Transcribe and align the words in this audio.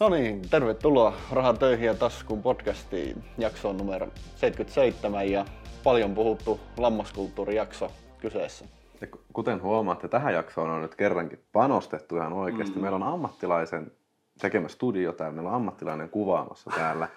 No 0.00 0.08
niin, 0.08 0.48
tervetuloa 0.50 1.16
Raha 1.32 1.52
töihin 1.52 1.86
ja 1.86 1.94
taskuun 1.94 2.42
podcastiin 2.42 3.24
jaksoon 3.38 3.76
numero 3.76 4.08
77 4.34 5.30
ja 5.30 5.44
paljon 5.84 6.14
puhuttu 6.14 6.60
lammaskulttuurijakso 6.76 7.92
kyseessä. 8.18 8.64
Ja 9.00 9.06
kuten 9.32 9.62
huomaatte, 9.62 10.08
tähän 10.08 10.34
jaksoon 10.34 10.70
on 10.70 10.82
nyt 10.82 10.94
kerrankin 10.94 11.44
panostettu 11.52 12.16
ihan 12.16 12.32
oikeasti. 12.32 12.76
Mm. 12.76 12.82
Meillä 12.82 12.96
on 12.96 13.02
ammattilaisen 13.02 13.92
tekemä 14.40 14.68
studio 14.68 15.12
täällä, 15.12 15.34
meillä 15.34 15.50
on 15.50 15.56
ammattilainen 15.56 16.08
kuvaamassa 16.08 16.70
täällä. 16.74 17.08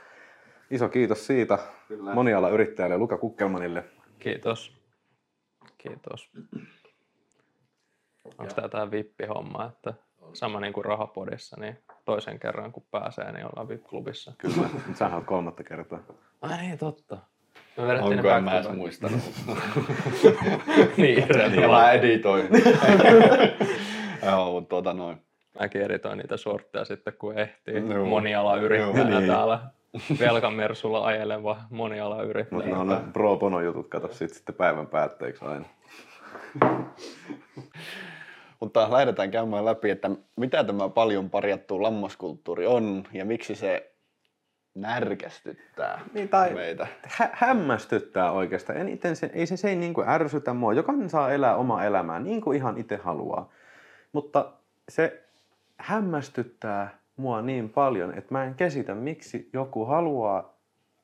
Iso 0.72 0.90
kiitos 0.90 1.28
siitä 1.28 1.60
Kyllä. 1.88 2.14
moniala 2.14 2.50
yrittäjälle 2.50 2.98
Luka 2.98 3.18
Kukkelmanille. 3.18 3.84
Kiitos. 4.20 4.82
Kiitos. 5.78 6.30
Onko 8.38 8.54
tämä 8.56 8.70
tämä 8.70 8.92
vippihomma, 8.92 9.66
että 9.66 9.94
sama 10.34 10.60
niin 10.60 10.74
kuin 10.74 10.86
rahapodissa, 10.86 11.58
niin 11.60 11.78
toisen 12.06 12.40
kerran 12.40 12.72
kun 12.72 12.86
pääsee, 12.92 13.32
niin 13.32 13.46
ollaan 13.46 13.68
VIP-klubissa. 13.68 14.34
Kyllä, 14.38 14.70
sähän 14.94 15.18
on 15.18 15.26
kolmatta 15.26 15.64
kertaa. 15.64 16.00
Ai 16.42 16.58
niin, 16.58 16.78
totta. 16.78 17.18
Me 17.78 18.02
Onko 18.02 18.30
en 18.30 18.44
mä 18.44 18.60
edes 18.60 18.72
muistanut. 18.72 19.20
niin, 20.98 21.28
ja 21.62 21.68
mä 21.68 21.92
editoin. 21.92 22.50
Joo, 24.26 24.52
mutta 24.52 24.70
tuota 24.70 24.94
noin. 24.94 25.18
Mäkin 25.60 25.82
editoin 25.82 26.18
niitä 26.18 26.38
sortteja 26.38 26.86
sitten, 26.86 27.14
kun 27.20 27.38
ehtii. 27.38 27.82
No. 27.82 28.06
Moniala 28.06 28.58
yrittäjänä 28.58 29.20
niin. 29.20 29.32
täällä. 29.32 29.60
Velkamersulla 30.20 31.06
ajeleva 31.06 31.58
moniala 31.70 32.24
yrittäjä. 32.24 32.56
Mutta 32.56 32.70
ne 32.70 32.78
on 32.78 32.88
ne 32.88 33.12
pro 33.14 33.38
bono 33.38 33.62
jutut, 33.62 33.88
kato 33.88 34.14
sit 34.14 34.34
sitten 34.34 34.56
päivän 34.56 34.88
päätteeksi 34.88 35.46
aina. 35.46 35.66
Mutta 38.60 38.92
lähdetään 38.92 39.32
käymään 39.32 39.66
läpi, 39.66 39.90
että 39.90 40.12
mitä 40.36 40.64
tämä 40.64 40.90
paljon 40.90 41.30
parjattu 41.30 41.84
lammaskulttuuri 41.84 42.68
on 42.68 43.04
ja 43.14 43.26
miksi 43.26 43.56
se 43.56 43.92
närkästyttää 44.76 46.02
niin, 46.14 46.30
tai 46.30 46.54
meitä. 46.54 46.88
Hä- 47.02 47.30
hämmästyttää 47.34 48.32
oikeastaan. 48.32 48.80
Eniten 48.80 49.16
se, 49.16 49.32
ei 49.34 49.46
se, 49.46 49.58
se 49.58 49.70
ei 49.70 49.76
niin 49.76 49.94
kuin 49.94 50.10
ärsytä 50.10 50.54
mua. 50.54 50.74
Jokainen 50.74 51.10
saa 51.10 51.32
elää 51.32 51.56
oma 51.56 51.84
elämää 51.84 52.20
niin 52.20 52.42
kuin 52.42 52.58
ihan 52.58 52.78
itse 52.78 52.96
haluaa. 52.98 53.50
Mutta 54.12 54.52
se 54.90 55.24
hämmästyttää 55.78 57.00
mua 57.18 57.42
niin 57.42 57.70
paljon, 57.70 58.14
että 58.18 58.34
mä 58.34 58.44
en 58.44 58.56
käsitä, 58.56 58.96
miksi 58.96 59.50
joku 59.54 59.86
haluaa 59.86 60.54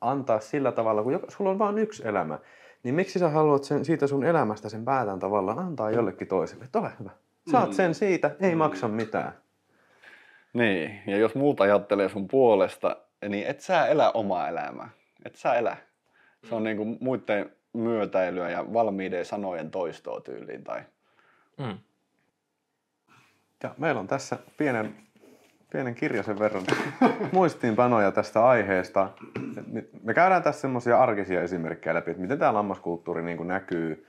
antaa 0.02 0.40
sillä 0.40 0.72
tavalla, 0.72 1.04
kun 1.04 1.20
sulla 1.28 1.50
on 1.50 1.60
vain 1.60 1.78
yksi 1.78 2.08
elämä. 2.08 2.40
Niin 2.84 2.96
miksi 2.96 3.20
sä 3.20 3.30
haluat 3.30 3.64
sen, 3.64 3.86
siitä 3.86 4.08
sun 4.08 4.24
elämästä 4.24 4.70
sen 4.70 4.86
päätän 4.86 5.20
tavallaan 5.20 5.60
antaa 5.60 5.92
jollekin 5.92 6.28
toiselle? 6.28 6.66
Että 6.66 6.80
ole 6.80 6.92
hyvä. 7.00 7.10
Saat 7.52 7.74
sen 7.74 7.96
siitä, 7.96 8.32
ei 8.42 8.56
maksa 8.56 8.88
mitään. 8.88 9.32
Niin, 10.54 11.02
ja 11.08 11.18
jos 11.18 11.36
muut 11.36 11.62
ajattelee 11.62 12.10
sun 12.10 12.28
puolesta, 12.28 12.98
niin 13.30 13.48
et 13.48 13.60
sä 13.60 13.86
elä 13.86 14.12
omaa 14.12 14.50
elämää. 14.50 14.90
Et 15.26 15.36
sä 15.36 15.54
elä. 15.54 15.78
Se 16.50 16.56
on 16.56 16.62
mm. 16.62 16.64
niinku 16.64 16.98
muiden 17.00 17.52
myötäilyä 17.74 18.50
ja 18.50 18.74
valmiiden 18.74 19.26
sanojen 19.26 19.72
toistoa 19.72 20.22
tyyliin. 20.22 20.64
Tai... 20.64 20.82
Mm. 21.58 21.78
Ja 23.64 23.76
meillä 23.78 24.00
on 24.00 24.08
tässä 24.08 24.38
pienen, 24.58 24.96
pienen 25.72 25.96
kirjasen 25.96 26.40
verran 26.40 26.64
muistiinpanoja 27.32 28.12
tästä 28.12 28.46
aiheesta. 28.46 29.10
Me 30.04 30.14
käydään 30.14 30.44
tässä 30.44 30.62
semmoisia 30.62 31.00
arkisia 31.00 31.42
esimerkkejä 31.42 31.94
läpi, 31.94 32.12
että 32.12 32.22
miten 32.22 32.40
tämä 32.40 32.54
lammaskulttuuri 32.54 33.24
niin 33.24 33.48
näkyy 33.48 34.08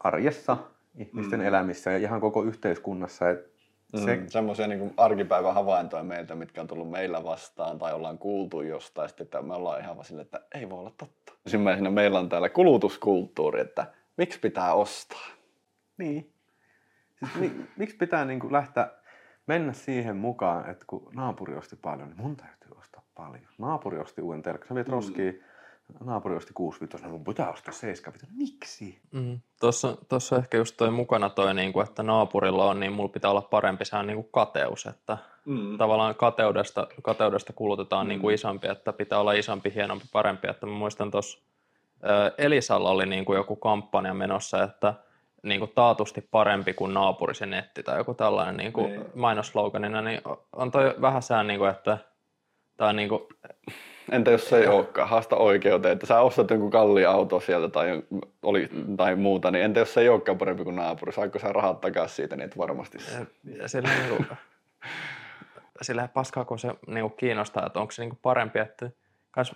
arjessa, 0.00 0.56
ihmisten 0.98 1.40
mm. 1.40 1.46
elämissä 1.46 1.90
ja 1.90 1.98
ihan 1.98 2.20
koko 2.20 2.42
yhteiskunnassa. 2.42 3.30
Et 3.30 3.54
se... 3.94 4.16
Mm, 4.16 4.26
semmoisia 4.26 4.66
niin 4.66 4.94
arkipäivän 4.96 5.54
havaintoja 5.54 6.02
meiltä, 6.02 6.34
mitkä 6.34 6.60
on 6.60 6.66
tullut 6.66 6.90
meillä 6.90 7.24
vastaan 7.24 7.78
tai 7.78 7.92
ollaan 7.92 8.18
kuultu 8.18 8.62
jostain, 8.62 9.08
sitten, 9.08 9.24
että 9.24 9.42
me 9.42 9.54
ollaan 9.54 9.80
ihan 9.80 9.96
vaan 9.96 10.04
sille, 10.04 10.22
että 10.22 10.40
ei 10.54 10.70
voi 10.70 10.78
olla 10.78 10.92
totta. 10.96 11.32
Ensimmäisenä 11.46 11.90
meillä 11.90 12.18
on 12.18 12.28
täällä 12.28 12.48
kulutuskulttuuri, 12.48 13.60
että 13.60 13.86
miksi 14.16 14.40
pitää 14.40 14.74
ostaa? 14.74 15.26
Niin. 15.98 16.32
Siis, 17.18 17.34
mi, 17.34 17.52
miksi 17.78 17.96
pitää 17.96 18.24
niin 18.24 18.40
kuin 18.40 18.52
lähteä 18.52 18.90
mennä 19.46 19.72
siihen 19.72 20.16
mukaan, 20.16 20.70
että 20.70 20.84
kun 20.86 21.10
naapuri 21.14 21.54
osti 21.54 21.76
paljon, 21.76 22.08
niin 22.08 22.20
mun 22.20 22.36
täytyy 22.36 22.78
ostaa 22.78 23.02
paljon. 23.14 23.48
Naapuri 23.58 23.98
osti 23.98 24.22
uuden 24.22 24.42
telkkarin, 24.42 24.68
sä 24.68 24.74
viet 24.74 24.88
mm. 24.88 24.92
roskiin 24.92 25.42
naapuri 26.04 26.36
osti 26.36 26.52
65, 26.54 27.08
mun 27.08 27.24
pitää 27.24 27.52
ostaa 27.52 27.72
75. 27.74 28.36
Miksi? 28.36 29.00
Mm. 29.12 29.40
Tuossa, 29.60 29.96
tuossa 30.08 30.36
ehkä 30.36 30.56
just 30.56 30.76
toi 30.76 30.90
mukana 30.90 31.30
toi, 31.30 31.54
niin 31.54 31.72
kuin, 31.72 31.88
että 31.88 32.02
naapurilla 32.02 32.64
on, 32.64 32.80
niin 32.80 32.92
mulla 32.92 33.08
pitää 33.08 33.30
olla 33.30 33.42
parempi, 33.42 33.84
sehän 33.84 34.06
niin 34.06 34.16
kuin 34.16 34.28
kateus, 34.32 34.86
että 34.86 35.18
mm. 35.44 35.78
tavallaan 35.78 36.14
kateudesta, 36.14 36.86
kateudesta 37.02 37.52
kulutetaan 37.52 38.06
mm. 38.06 38.08
niin 38.08 38.20
kuin 38.20 38.34
isompi, 38.34 38.68
että 38.68 38.92
pitää 38.92 39.20
olla 39.20 39.32
isompi, 39.32 39.72
hienompi, 39.74 40.04
parempi, 40.12 40.48
että 40.50 40.66
mä 40.66 40.72
muistan 40.72 41.10
tuossa 41.10 41.38
Elisalla 42.38 42.90
oli 42.90 43.06
niin 43.06 43.24
kuin 43.24 43.36
joku 43.36 43.56
kampanja 43.56 44.14
menossa, 44.14 44.62
että 44.62 44.94
niin 45.42 45.58
kuin 45.58 45.72
taatusti 45.74 46.28
parempi 46.30 46.74
kuin 46.74 46.94
naapurisen 46.94 47.50
netti 47.50 47.82
tai 47.82 47.98
joku 47.98 48.14
tällainen 48.14 48.56
niin 48.56 48.72
kuin 48.72 49.04
mainosloganina, 49.14 50.02
niin 50.02 50.20
on 50.52 50.70
toi 50.70 50.94
vähän 51.00 51.22
sään, 51.22 51.46
niin 51.46 51.58
kuin, 51.58 51.70
että 51.70 51.98
tämä 52.76 52.90
on 52.90 52.96
niin 52.96 53.08
kuin, 53.08 53.20
Entä 54.12 54.30
jos 54.30 54.48
se 54.48 54.58
ei 54.58 54.66
olekaan, 54.66 55.08
haasta 55.08 55.36
oikeuteen, 55.36 55.92
että 55.92 56.06
sä 56.06 56.20
ostat 56.20 56.50
jonkun 56.50 56.70
kalliin 56.70 57.08
auto 57.08 57.40
sieltä 57.40 57.68
tai, 57.68 58.02
oli, 58.42 58.68
tai 58.96 59.16
muuta, 59.16 59.50
niin 59.50 59.64
entä 59.64 59.80
jos 59.80 59.94
se 59.94 60.00
ei 60.00 60.08
olekaan 60.08 60.38
parempi 60.38 60.64
kuin 60.64 60.76
naapuri, 60.76 61.12
saako 61.12 61.38
sä 61.38 61.52
rahat 61.52 61.80
takaisin 61.80 62.16
siitä, 62.16 62.36
niin 62.36 62.44
et 62.44 62.58
varmasti 62.58 62.98
ja 63.44 63.68
sillä, 63.68 63.88
niin 63.88 64.08
kuin, 64.08 64.26
sillä 65.82 66.08
paskaa, 66.08 66.44
kun 66.44 66.58
se 66.58 66.68
niin 66.86 67.02
kuin 67.02 67.16
kiinnostaa, 67.20 67.66
että 67.66 67.80
onko 67.80 67.90
se 67.90 68.02
niin 68.02 68.10
kuin 68.10 68.20
parempi, 68.22 68.58
että 68.58 68.90
kans 69.30 69.54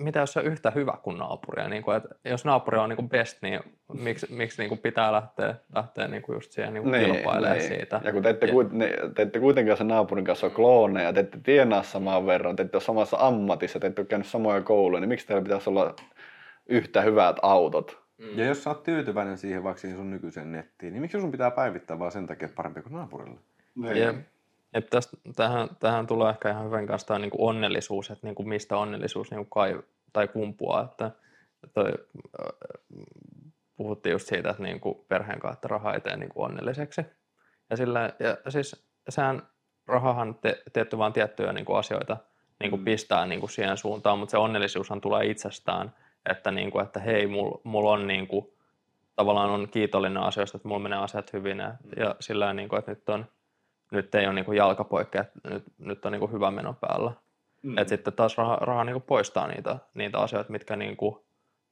mitä 0.00 0.20
jos 0.20 0.32
se 0.32 0.40
on 0.40 0.46
yhtä 0.46 0.70
hyvä 0.70 0.94
kuin 1.02 1.18
naapuri? 1.18 1.68
Niin 1.68 1.82
kuin, 1.82 1.96
että 1.96 2.08
jos 2.24 2.44
naapuri 2.44 2.78
on 2.78 2.88
niin 2.88 2.96
kuin 2.96 3.08
best, 3.08 3.42
niin 3.42 3.60
miksi, 3.92 4.26
miksi 4.30 4.62
niin 4.62 4.68
kuin 4.68 4.78
pitää 4.78 5.12
lähteä, 5.12 5.54
lähteä 5.74 6.08
niin 6.08 6.22
kuin 6.22 6.36
just 6.36 6.52
siihen 6.52 6.74
niin 6.74 6.82
kuin 6.82 6.92
niin, 6.92 7.12
kilpailemaan 7.12 7.58
niin. 7.58 7.68
siitä? 7.68 8.00
Ja 8.04 8.12
kun 8.12 8.22
te 8.22 8.30
ette, 8.30 8.46
ja, 8.46 9.10
te 9.14 9.22
ette 9.22 9.40
kuitenkaan 9.40 9.76
sen 9.76 9.88
naapurin 9.88 10.24
kanssa 10.24 10.46
ole 10.46 10.54
klooneja, 10.54 11.12
te 11.12 11.20
ette 11.20 11.38
tienaa 11.42 11.82
samaan 11.82 12.26
verran, 12.26 12.56
te 12.56 12.62
ette 12.62 12.76
ole 12.76 12.82
samassa 12.82 13.16
ammatissa, 13.20 13.80
te 13.80 13.86
ette 13.86 14.00
ole 14.00 14.06
käynyt 14.06 14.26
samoja 14.26 14.60
kouluja, 14.60 15.00
niin 15.00 15.08
miksi 15.08 15.26
teillä 15.26 15.42
pitäisi 15.42 15.70
olla 15.70 15.94
yhtä 16.68 17.00
hyvät 17.00 17.36
autot? 17.42 17.98
Mm. 18.18 18.38
Ja 18.38 18.44
jos 18.44 18.64
sä 18.64 18.70
oot 18.70 18.82
tyytyväinen 18.82 19.38
siihen 19.38 19.64
vaikka 19.64 19.80
siihen 19.80 19.98
sun 19.98 20.10
nykyisen 20.10 20.52
nettiin, 20.52 20.92
niin 20.92 21.00
miksi 21.00 21.20
sun 21.20 21.30
pitää 21.30 21.50
päivittää 21.50 21.98
vaan 21.98 22.12
sen 22.12 22.26
takia, 22.26 22.46
että 22.46 22.56
parempi 22.56 22.82
kuin 22.82 22.92
naapurilla? 22.92 23.40
Niin. 23.74 24.26
Tästä, 24.90 25.16
tähän, 25.36 25.68
tähän 25.80 26.06
tulee 26.06 26.30
ehkä 26.30 26.50
ihan 26.50 26.64
hyvän 26.64 26.86
kanssa 26.86 27.06
tämä 27.08 27.18
niin 27.18 27.30
kuin 27.30 27.48
onnellisuus, 27.48 28.10
että 28.10 28.26
niin 28.26 28.34
kuin 28.34 28.48
mistä 28.48 28.76
onnellisuus 28.76 29.30
niin 29.30 29.38
kuin 29.38 29.50
kai, 29.50 29.82
tai 30.12 30.28
kumpuaa. 30.28 30.82
Että, 30.82 31.10
että 31.64 31.80
puhuttiin 33.76 34.12
just 34.12 34.26
siitä, 34.26 34.50
että 34.50 34.62
niin 34.62 34.80
kuin 34.80 34.98
perheen 35.08 35.40
kautta 35.40 35.68
raha 35.68 35.94
ei 35.94 36.00
tee 36.00 36.16
niin 36.16 36.28
kuin 36.28 36.44
onnelliseksi. 36.44 37.00
Ja, 37.70 37.76
sillä, 37.76 38.12
ja 38.18 38.50
siis 38.50 38.86
sehän 39.08 39.42
rahahan 39.86 40.34
te, 40.34 40.62
teette 40.72 40.98
vain 40.98 41.12
tiettyjä 41.12 41.52
niin 41.52 41.64
kuin 41.64 41.78
asioita 41.78 42.16
niin 42.60 42.70
kuin 42.70 42.80
mm. 42.80 42.84
pistää 42.84 43.26
niin 43.26 43.40
kuin 43.40 43.50
siihen 43.50 43.76
suuntaan, 43.76 44.18
mutta 44.18 44.30
se 44.30 44.38
onnellisuushan 44.38 45.00
tulee 45.00 45.26
itsestään, 45.26 45.94
että, 46.30 46.50
niin 46.50 46.70
kuin, 46.70 46.84
että 46.84 47.00
hei, 47.00 47.26
mulla 47.26 47.60
mul 47.64 47.86
on 47.86 48.06
niin 48.06 48.26
kuin, 48.26 48.46
tavallaan 49.16 49.50
on 49.50 49.68
kiitollinen 49.68 50.22
asioista, 50.22 50.56
että 50.56 50.68
mulla 50.68 50.82
menee 50.82 50.98
asiat 50.98 51.32
hyvin 51.32 51.58
ja, 51.58 51.68
mm. 51.68 51.90
ja 51.96 52.14
sillä 52.20 52.54
niin 52.54 52.68
kuin, 52.68 52.78
että 52.78 52.90
nyt 52.90 53.08
on 53.08 53.26
nyt 53.90 54.14
ei 54.14 54.26
ole 54.26 54.34
niin 54.34 54.56
jalkapoikkeja, 54.56 55.24
nyt, 55.50 55.64
nyt 55.78 56.04
on 56.04 56.12
niin 56.12 56.20
kuin 56.20 56.32
hyvä 56.32 56.50
meno 56.50 56.76
päällä. 56.80 57.12
Mm. 57.62 57.78
Et 57.78 57.88
sitten 57.88 58.12
taas 58.12 58.38
raha, 58.38 58.56
raha 58.56 58.84
niin 58.84 58.94
kuin 58.94 59.02
poistaa 59.02 59.48
niitä, 59.48 59.78
niitä 59.94 60.18
asioita, 60.18 60.52
mitkä 60.52 60.76
niin 60.76 60.96
kuin, 60.96 61.16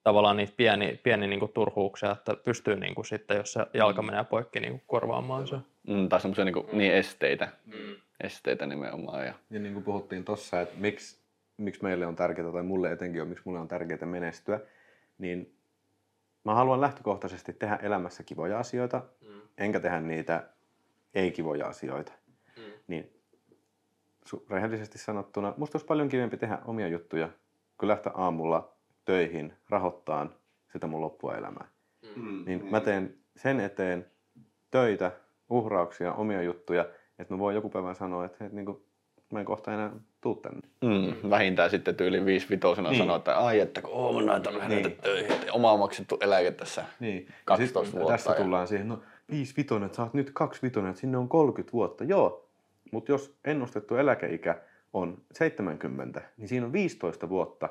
tavallaan 0.05 0.37
niitä 0.37 0.53
pieni, 0.57 1.01
pieni 1.03 1.27
niin 1.27 1.41
kuin 1.41 1.53
turhuuksia, 1.53 2.11
että 2.11 2.35
pystyy 2.45 2.77
niin 2.77 2.95
kuin 2.95 3.05
sitten, 3.05 3.37
jos 3.37 3.53
se 3.53 3.67
jalka 3.75 4.03
menee 4.03 4.25
poikki, 4.25 4.61
niin 4.61 4.73
kuin 4.73 4.83
korvaamaan 4.87 5.47
se. 5.47 5.57
Mm, 5.89 6.09
tai 6.09 6.21
semmoisia 6.21 6.45
niin, 6.45 6.53
kuin, 6.53 6.67
niin 6.73 6.95
esteitä, 6.95 7.49
mm. 7.67 7.97
esteitä 8.21 8.67
nimenomaan. 8.67 9.27
Ja, 9.27 9.35
ja 9.51 9.61
niin 9.61 9.73
kuin 9.73 9.85
puhuttiin 9.85 10.25
tuossa, 10.25 10.61
että 10.61 10.75
miksi, 10.79 11.19
miksi 11.57 11.83
meille 11.83 12.07
on 12.07 12.17
tärkeää, 12.17 12.53
tai 12.53 12.63
mulle 12.63 12.93
etenkin 12.93 13.23
on, 13.23 13.29
miksi 13.29 13.43
mulle 13.45 13.61
on 13.61 13.69
tärkeää 13.69 14.07
menestyä, 14.07 14.61
niin 15.19 15.55
mä 16.45 16.55
haluan 16.55 16.81
lähtökohtaisesti 16.81 17.53
tehdä 17.53 17.79
elämässä 17.83 18.23
kivoja 18.23 18.59
asioita, 18.59 19.03
mm. 19.21 19.41
enkä 19.59 19.81
tehdä 19.81 20.01
niitä 20.01 20.45
ei-kivoja 21.15 21.67
asioita. 21.67 22.13
Mm. 22.57 22.73
Niin 22.89 23.13
rehellisesti 24.51 24.99
sanottuna, 24.99 25.55
musta 25.57 25.77
olisi 25.77 25.87
paljon 25.87 26.09
kivempi 26.09 26.37
tehdä 26.37 26.59
omia 26.65 26.89
juttuja, 26.89 27.29
kuin 27.79 27.89
lähteä 27.89 28.13
aamulla 28.15 28.73
töihin 29.05 29.53
rahoittaa 29.69 30.31
sitä 30.73 30.87
mun 30.87 31.01
loppua 31.01 31.35
elämää. 31.35 31.69
Mm. 32.17 32.23
mm. 32.23 32.45
Niin 32.47 32.71
mä 32.71 32.81
teen 32.81 33.15
sen 33.37 33.61
eteen 33.61 34.07
töitä, 34.71 35.13
uhrauksia, 35.51 36.15
omia 36.15 36.43
juttuja, 36.43 36.87
että 37.19 37.35
mä 37.35 37.39
voin 37.39 37.55
joku 37.55 37.69
päivä 37.69 37.95
sanoa, 37.95 38.25
että, 38.25 38.45
että 38.45 38.57
niin 38.57 38.67
kuin, 38.67 38.85
mä 39.33 39.41
en 39.41 39.45
kohta 39.45 39.75
enää 39.75 39.93
tuu 40.21 40.35
tänne. 40.35 40.61
Mm, 40.81 41.31
vähintään 41.31 41.71
sitten 41.71 41.97
tyyli 41.97 42.25
viisi 42.25 42.47
vitosena 42.51 42.91
niin. 42.91 42.99
sanoa, 42.99 43.17
että 43.17 43.39
ai 43.39 43.61
että 43.61 43.83
kun 43.83 43.91
oon 43.93 44.27
näitä 44.27 44.51
niin. 44.69 44.97
töihin, 45.03 45.33
että 45.33 45.53
omaa 45.53 45.77
maksettu 45.77 46.19
eläke 46.21 46.51
tässä 46.51 46.85
niin. 47.01 47.29
12 47.45 47.93
vuotta. 47.93 48.13
Tässä 48.13 48.31
ja... 48.31 48.37
tullaan 48.37 48.69
siihen, 48.69 48.89
no 48.89 49.03
viisi 49.31 49.55
vitonen, 49.57 49.87
että 49.87 49.97
sä 49.97 50.03
oot 50.03 50.15
nyt 50.15 50.31
kaksi 50.35 50.63
vitonen, 50.63 50.91
että 50.91 51.01
sinne 51.01 51.19
on 51.19 51.29
30 51.29 51.73
vuotta. 51.73 52.05
Joo, 52.05 52.49
Mutta 52.93 53.13
jos 53.13 53.39
ennustettu 53.45 53.97
eläkeikä 53.97 54.59
on 54.93 55.19
70, 55.33 56.23
niin 56.37 56.49
siinä 56.49 56.67
on 56.67 56.73
15 56.73 57.29
vuotta, 57.29 57.69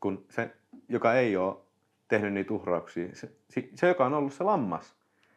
kun 0.00 0.24
se, 0.30 0.50
joka 0.88 1.14
ei 1.14 1.36
ole 1.36 1.56
tehnyt 2.08 2.32
niitä 2.32 2.54
uhrauksia, 2.54 3.08
se, 3.12 3.30
se 3.74 3.88
joka 3.88 4.06
on 4.06 4.14
ollut 4.14 4.32
se 4.32 4.44
lammas, 4.44 4.94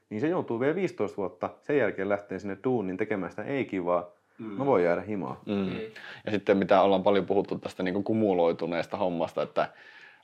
niin 0.09 0.21
se 0.21 0.27
joutuu 0.27 0.59
vielä 0.59 0.75
15 0.75 1.17
vuotta 1.17 1.49
sen 1.61 1.77
jälkeen 1.77 2.09
lähteä 2.09 2.39
sinne 2.39 2.57
duunin 2.63 2.97
tekemään 2.97 3.31
sitä 3.31 3.43
ei-kivaa. 3.43 4.09
Mm. 4.39 4.45
Mä 4.45 4.65
voin 4.65 4.83
jäädä 4.83 5.01
himaan. 5.01 5.37
Mm. 5.45 5.53
Mm. 5.53 5.79
Ja 6.25 6.31
sitten 6.31 6.57
mitä 6.57 6.81
ollaan 6.81 7.03
paljon 7.03 7.25
puhuttu 7.25 7.59
tästä 7.59 7.83
niin 7.83 7.93
kuin 7.93 8.03
kumuloituneesta 8.03 8.97
hommasta, 8.97 9.41
että 9.43 9.69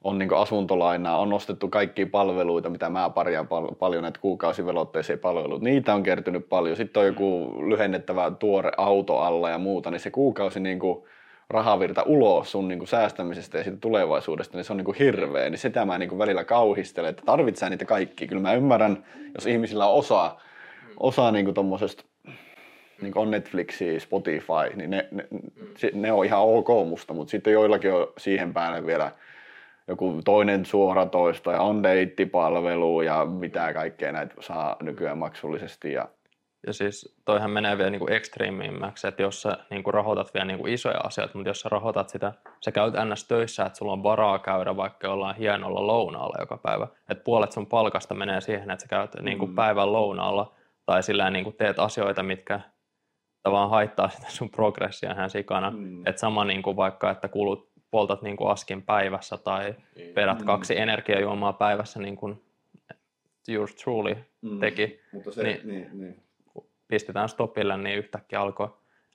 on 0.04 0.18
niin 0.18 0.34
asuntolainaa, 0.34 1.20
on 1.20 1.34
ostettu 1.34 1.68
kaikkia 1.68 2.08
palveluita, 2.12 2.70
mitä 2.70 2.90
mä 2.90 3.10
parjaan 3.10 3.48
pal- 3.48 3.76
paljon, 3.80 4.04
näitä 4.04 4.20
kuukausivelotteisia 4.20 5.18
palveluita. 5.18 5.64
Niitä 5.64 5.94
on 5.94 6.04
kertynyt 6.04 6.50
paljon. 6.50 6.78
Sitten 6.78 7.02
on 7.02 7.08
joku 7.08 7.56
lyhennettävä 7.70 8.32
tuore 8.32 8.72
auto 8.78 9.18
alla 9.18 9.50
ja 9.50 9.58
muuta, 9.58 9.92
niin 9.92 10.00
se 10.00 10.12
kuukausi 10.12 10.60
niin 10.60 10.80
kuin 10.80 11.04
rahavirta 11.50 12.04
ulos 12.04 12.52
sun 12.52 12.68
niin 12.68 12.80
kuin 12.80 12.88
säästämisestä 12.88 13.58
ja 13.58 13.64
siitä 13.64 13.78
tulevaisuudesta, 13.82 14.58
niin 14.58 14.66
se 14.66 14.74
on 14.74 14.78
niin 14.78 14.86
kuin 14.86 14.98
hirveä. 14.98 15.50
Niin 15.50 15.60
sitä 15.60 15.86
mä 15.86 15.98
niin 15.98 16.10
kuin 16.10 16.20
välillä 16.20 16.44
kauhistelen, 16.44 17.10
että 17.10 17.24
tarvitsee 17.26 17.70
niitä 17.70 17.86
kaikki. 17.86 18.28
Kyllä 18.28 18.42
mä 18.42 18.54
ymmärrän, 18.54 19.06
jos 19.36 19.46
ihmisillä 19.46 19.88
on 19.88 19.94
osa, 19.94 20.36
osa 21.00 21.32
niin 21.32 21.46
kuin 21.46 21.56
tommosesta 21.56 22.04
niin 23.02 23.14
kuin 23.14 23.22
on 23.22 23.32
Netflixi, 23.32 24.00
Spotify, 24.00 24.76
niin 24.76 24.90
ne, 24.90 25.08
ne, 25.12 25.28
ne 25.94 26.12
on 26.12 26.26
ihan 26.26 26.42
ok 26.42 26.68
musta, 26.88 27.14
mutta 27.14 27.32
sitten 27.32 27.54
joillakin 27.54 27.94
on 27.94 28.08
siihen 28.18 28.54
päälle 28.54 28.86
vielä 28.86 29.12
joku 29.90 30.22
toinen 30.26 30.66
suoratoisto 30.66 31.52
ja 31.52 31.62
on 31.62 31.84
deittipalvelu 31.84 33.02
ja 33.02 33.26
mitä 33.26 33.74
kaikkea 33.74 34.12
näitä 34.12 34.36
saa 34.40 34.76
nykyään 34.82 35.18
maksullisesti. 35.18 35.94
Ja, 35.94 36.08
ja 36.68 36.74
siis 36.74 37.20
toihan 37.26 37.52
menee 37.52 37.78
vielä 37.78 37.90
niin 37.90 38.12
ekstriimimmäksi, 38.12 39.08
että 39.08 39.22
jos 39.22 39.42
sä 39.42 39.58
niin 39.70 39.84
kuin 39.84 39.94
rahoitat 39.94 40.34
vielä 40.34 40.46
niin 40.46 40.60
kuin 40.60 40.74
isoja 40.74 41.00
asioita, 41.00 41.38
mutta 41.38 41.50
jos 41.50 41.62
sä 41.62 41.70
rahoitat 41.70 42.10
sitä, 42.10 42.34
sä 42.66 42.72
käyt 42.72 42.94
ns. 43.06 43.28
töissä, 43.28 43.66
että 43.66 43.78
sulla 43.78 43.94
on 43.94 44.04
varaa 44.04 44.40
käydä 44.40 44.78
vaikka 44.78 45.08
jollain 45.08 45.36
hienolla 45.36 45.88
lounaalla 45.88 46.38
joka 46.40 46.58
päivä. 46.58 46.88
Että 47.10 47.24
puolet 47.24 47.52
sun 47.52 47.68
palkasta 47.68 48.16
menee 48.16 48.42
siihen, 48.42 48.72
että 48.72 48.84
sä 48.84 48.90
käyt 48.90 49.12
niin 49.22 49.40
kuin 49.40 49.52
mm. 49.52 49.56
päivän 49.56 49.94
lounaalla 49.94 50.56
tai 50.86 51.04
sillä 51.04 51.30
niin 51.30 51.44
kuin 51.44 51.56
teet 51.56 51.80
asioita, 51.80 52.24
mitkä 52.24 52.60
tavallaan 53.44 53.70
haittaa 53.70 54.10
sitä 54.16 54.28
sun 54.30 54.50
progressia 54.50 55.12
ihan 55.12 55.30
sikana. 55.30 55.72
Mm. 55.72 56.08
Että 56.08 56.20
sama 56.20 56.46
niin 56.46 56.62
kuin 56.62 56.76
vaikka, 56.76 57.12
että 57.12 57.28
kulut 57.28 57.70
poltat 57.92 58.22
niin 58.22 58.38
kuin 58.38 58.52
askin 58.52 58.82
päivässä 58.82 59.38
tai 59.38 59.76
niin. 59.96 60.16
vedät 60.16 60.40
mm. 60.40 60.46
kaksi 60.46 60.78
energiajuomaa 60.78 61.54
päivässä 61.54 62.00
niin 62.00 62.16
kuin 62.16 62.44
yours 63.48 63.76
truly 63.76 64.16
mm. 64.42 64.60
teki, 64.60 65.00
Mutta 65.12 65.32
se, 65.32 65.44
niin, 65.44 65.68
niin, 65.68 66.00
niin. 66.00 66.24
pistetään 66.88 67.30
stopille, 67.30 67.78
niin 67.78 67.98
yhtäkkiä 67.98 68.42
alkoi 68.42 68.70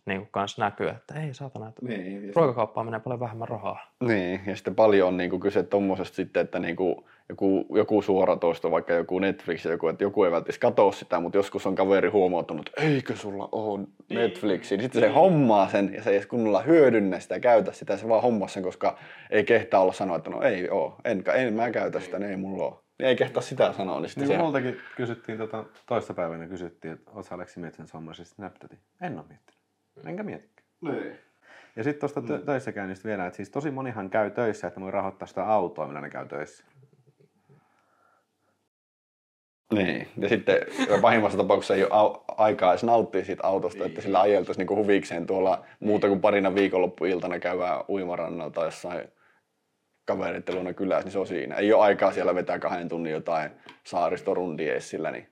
niin 0.06 0.20
kuin 0.20 0.28
kans 0.32 0.58
näkyy, 0.58 0.88
että 0.88 1.20
ei 1.20 1.34
saatana, 1.34 1.68
että 1.68 1.86
niin, 1.86 2.32
ruokakauppaan 2.36 2.86
menee 2.86 3.00
paljon 3.00 3.20
vähemmän 3.20 3.48
rahaa. 3.48 3.92
Niin, 4.06 4.40
ja 4.46 4.56
sitten 4.56 4.74
paljon 4.74 5.08
on 5.08 5.16
niin 5.16 5.30
kuin 5.30 5.40
kyse 5.40 5.62
tuommoisesta 5.62 6.16
sitten, 6.16 6.42
että 6.42 6.58
niin 6.58 6.76
kuin 6.76 6.96
joku, 7.28 7.66
joku 7.70 8.02
suoratoisto, 8.02 8.70
vaikka 8.70 8.92
joku 8.92 9.18
Netflix, 9.18 9.64
joku, 9.64 9.88
että 9.88 10.04
joku 10.04 10.24
ei 10.24 10.30
välttämättä 10.30 10.60
katsoa 10.60 10.92
sitä, 10.92 11.20
mutta 11.20 11.38
joskus 11.38 11.66
on 11.66 11.74
kaveri 11.74 12.08
huomautunut, 12.08 12.68
että 12.68 12.82
eikö 12.82 13.16
sulla 13.16 13.48
ole 13.52 13.86
Netflixi, 14.10 14.76
niin 14.76 14.82
sitten 14.82 15.02
se 15.02 15.08
hommaa 15.08 15.68
sen 15.68 15.94
ja 15.94 16.02
se 16.02 16.10
ei 16.10 16.16
edes 16.16 16.26
kunnolla 16.26 16.62
hyödynnä 16.62 17.20
sitä, 17.20 17.40
käytä 17.40 17.72
sitä, 17.72 17.96
se 17.96 18.08
vaan 18.08 18.22
hommaa 18.22 18.48
sen, 18.48 18.62
koska 18.62 18.98
ei 19.30 19.44
kehtaa 19.44 19.80
olla 19.80 19.92
sanoa, 19.92 20.16
että 20.16 20.30
no 20.30 20.42
ei 20.42 20.68
oo, 20.68 20.96
en, 21.04 21.24
en 21.34 21.54
mä 21.54 21.70
käytä 21.70 22.00
sitä, 22.00 22.18
niin 22.18 22.30
ei 22.30 22.36
mulla 22.36 22.64
ole. 22.64 22.74
Niin 22.98 23.08
ei 23.08 23.16
kehtaa 23.16 23.42
sitä 23.42 23.72
sanoa. 23.72 24.00
Niin, 24.00 24.10
niin 24.16 24.26
se... 24.26 24.38
multakin 24.38 24.76
kysyttiin, 24.96 25.38
tota, 25.38 25.64
toista 25.86 26.14
päivänä 26.14 26.46
kysyttiin, 26.46 26.94
että 26.94 27.10
oot 27.14 27.32
Aleksi 27.32 27.60
miettinyt 27.60 27.90
sommaisesti 27.90 28.34
Snapchatin? 28.34 28.78
En 29.00 29.18
ole 29.18 29.24
miettinyt. 29.28 29.53
Enkä 30.06 30.22
miettikään. 30.22 30.68
Niin. 30.80 31.18
Ja 31.76 31.84
sitten 31.84 32.00
tuosta 32.00 32.20
mm. 32.20 32.46
töissäkäynnistä 32.46 33.08
vielä, 33.08 33.26
että 33.26 33.36
siis 33.36 33.50
tosi 33.50 33.70
monihan 33.70 34.10
käy 34.10 34.30
töissä, 34.30 34.66
että 34.66 34.80
voi 34.80 34.90
rahoittaa 34.90 35.28
sitä 35.28 35.46
autoa, 35.46 35.86
millä 35.86 36.00
ne 36.00 36.10
käy 36.10 36.28
töissä. 36.28 36.64
Niin, 39.72 40.08
ja 40.18 40.28
sitten 40.28 40.58
pahimmassa 41.00 41.38
tapauksessa 41.38 41.74
ei 41.74 41.84
ole 41.84 42.20
aikaa 42.28 42.72
edes 42.72 42.84
nauttia 42.84 43.24
siitä 43.24 43.46
autosta, 43.46 43.78
niin. 43.78 43.88
että 43.88 44.00
sillä 44.00 44.20
ajeltaisi 44.20 44.60
niinku 44.60 44.76
huvikseen 44.76 45.26
tuolla 45.26 45.64
muuta 45.80 46.08
kuin 46.08 46.20
parina 46.20 46.54
viikonloppuiltana 46.54 47.38
käyvää 47.38 47.84
uimarannalla 47.88 48.50
tai 48.50 48.64
jossain 48.66 49.08
kavereiden 50.04 50.54
luona 50.54 50.72
kylässä, 50.72 51.04
niin 51.04 51.12
se 51.12 51.18
on 51.18 51.26
siinä. 51.26 51.54
Ei 51.54 51.72
ole 51.72 51.82
aikaa 51.82 52.12
siellä 52.12 52.34
vetää 52.34 52.58
kahden 52.58 52.88
tunnin 52.88 53.12
jotain 53.12 53.50
saaristorundia 53.84 54.80
sillä, 54.80 55.10
niin 55.10 55.28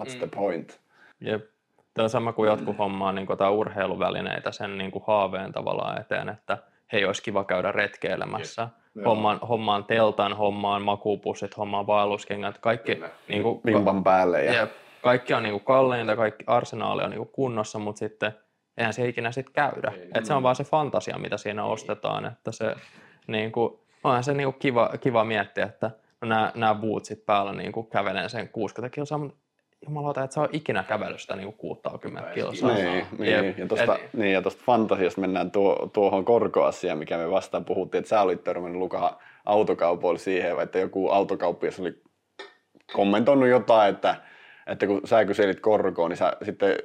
what's 0.00 0.12
mm. 0.12 0.18
the 0.18 0.28
point? 0.34 0.80
Jep. 1.20 1.55
Tämä 1.96 2.04
on 2.04 2.10
sama 2.10 2.32
kuin 2.32 2.48
jotkut 2.48 2.78
hommaa 2.78 3.12
niin 3.12 3.26
kuin 3.26 3.38
urheiluvälineitä 3.50 4.52
sen 4.52 4.78
niin 4.78 4.90
kuin 4.90 5.04
haaveen 5.06 5.52
tavallaan 5.52 6.00
eteen, 6.00 6.28
että 6.28 6.58
hei, 6.92 7.04
olisi 7.04 7.22
kiva 7.22 7.44
käydä 7.44 7.72
retkeilemässä. 7.72 8.68
Hommaan, 9.04 9.38
hommaan 9.48 9.84
teltan, 9.84 10.36
hommaan 10.36 10.82
makuupussit, 10.82 11.56
hommaan 11.56 11.86
vaelluskengät, 11.86 12.58
kaikki. 12.58 13.00
Niin 13.28 13.42
kuin, 13.42 13.60
Vimpan 13.66 14.04
päälle. 14.04 14.44
Ja... 14.44 14.52
ja 14.52 14.66
kaikki 15.02 15.34
on 15.34 15.42
niin 15.42 15.52
kuin 15.52 15.64
kalleinta, 15.64 16.16
kaikki 16.16 16.44
arsenaali 16.46 17.02
on 17.02 17.10
niin 17.10 17.18
kuin 17.18 17.32
kunnossa, 17.32 17.78
mutta 17.78 17.98
sitten 17.98 18.32
eihän 18.76 18.92
se 18.92 19.08
ikinä 19.08 19.32
sitten 19.32 19.54
käydä. 19.54 19.92
Ei, 19.96 20.10
Et 20.14 20.24
se 20.24 20.34
on 20.34 20.42
vaan 20.42 20.56
se 20.56 20.64
fantasia, 20.64 21.18
mitä 21.18 21.36
siinä 21.36 21.62
ei. 21.62 21.68
ostetaan. 21.68 22.24
Että 22.24 22.52
se, 22.52 22.74
niin 23.26 23.52
kuin, 23.52 23.80
onhan 24.04 24.24
se 24.24 24.34
niin 24.34 24.46
kuin 24.46 24.58
kiva, 24.58 24.90
kiva 25.00 25.24
miettiä, 25.24 25.64
että 25.64 25.90
no 26.20 26.28
nämä, 26.28 26.52
nämä 26.54 26.74
bootsit 26.74 27.26
päällä 27.26 27.52
niin 27.52 27.72
kuin 27.72 27.86
kävelen 27.86 28.30
sen 28.30 28.48
60 28.48 28.94
kilsaa, 28.94 29.18
mutta 29.18 29.45
jumalauta, 29.82 30.24
että 30.24 30.34
se 30.34 30.40
on 30.40 30.48
ikinä 30.52 30.82
kävellyt 30.82 31.20
sitä 31.20 31.36
niin 31.36 31.52
60 31.52 32.30
kilsaa. 32.30 32.74
Niin, 32.74 33.06
niin, 33.18 33.54
ja 33.58 33.66
tuosta, 33.66 33.98
niin, 34.12 34.32
ja 34.32 34.42
tuosta 34.42 34.62
fantasiasta 34.66 35.20
mennään 35.20 35.50
tuo, 35.50 35.90
tuohon 35.92 36.24
korkoasiaan, 36.24 36.98
mikä 36.98 37.18
me 37.18 37.30
vastaan 37.30 37.64
puhuttiin, 37.64 37.98
että 37.98 38.08
sä 38.08 38.22
olit 38.22 38.44
törmännyt 38.44 38.78
Luka 38.78 39.18
autokaupoilla 39.44 40.18
siihen, 40.18 40.60
että 40.60 40.78
joku 40.78 41.08
autokauppias 41.08 41.80
oli 41.80 42.02
kommentoinut 42.92 43.48
jotain, 43.48 43.94
että, 43.94 44.16
että 44.66 44.86
kun 44.86 45.00
sä 45.04 45.24
kyselit 45.24 45.60
korkoa, 45.60 46.08
niin 46.08 46.16
sä 46.16 46.32
sitten 46.42 46.76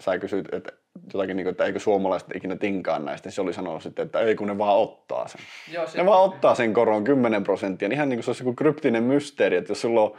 sä 0.00 0.18
kysyit, 0.18 0.54
että 0.54 0.72
jotakin, 1.12 1.36
niin 1.36 1.44
kuin, 1.44 1.50
että 1.50 1.64
eikö 1.64 1.78
suomalaiset 1.78 2.36
ikinä 2.36 2.56
tinkaan 2.56 3.04
näistä, 3.04 3.26
niin 3.26 3.32
se 3.32 3.40
oli 3.40 3.52
sanonut 3.52 3.82
sitten, 3.82 4.06
että 4.06 4.20
ei 4.20 4.34
kun 4.34 4.46
ne 4.46 4.58
vaan 4.58 4.76
ottaa 4.76 5.28
sen. 5.28 5.40
Joo, 5.72 5.86
se 5.86 5.98
ne 5.98 6.06
vaan 6.06 6.22
ottaa 6.22 6.54
sen 6.54 6.74
koron 6.74 7.04
10 7.04 7.44
prosenttia, 7.44 7.88
niin 7.88 7.96
ihan 7.96 8.08
niin 8.08 8.16
kuin 8.16 8.24
se 8.24 8.30
olisi 8.30 8.42
joku 8.42 8.54
kryptinen 8.54 9.02
mysteeri, 9.02 9.56
että 9.56 9.70
jos 9.70 9.80
sulla 9.80 10.00
on 10.02 10.16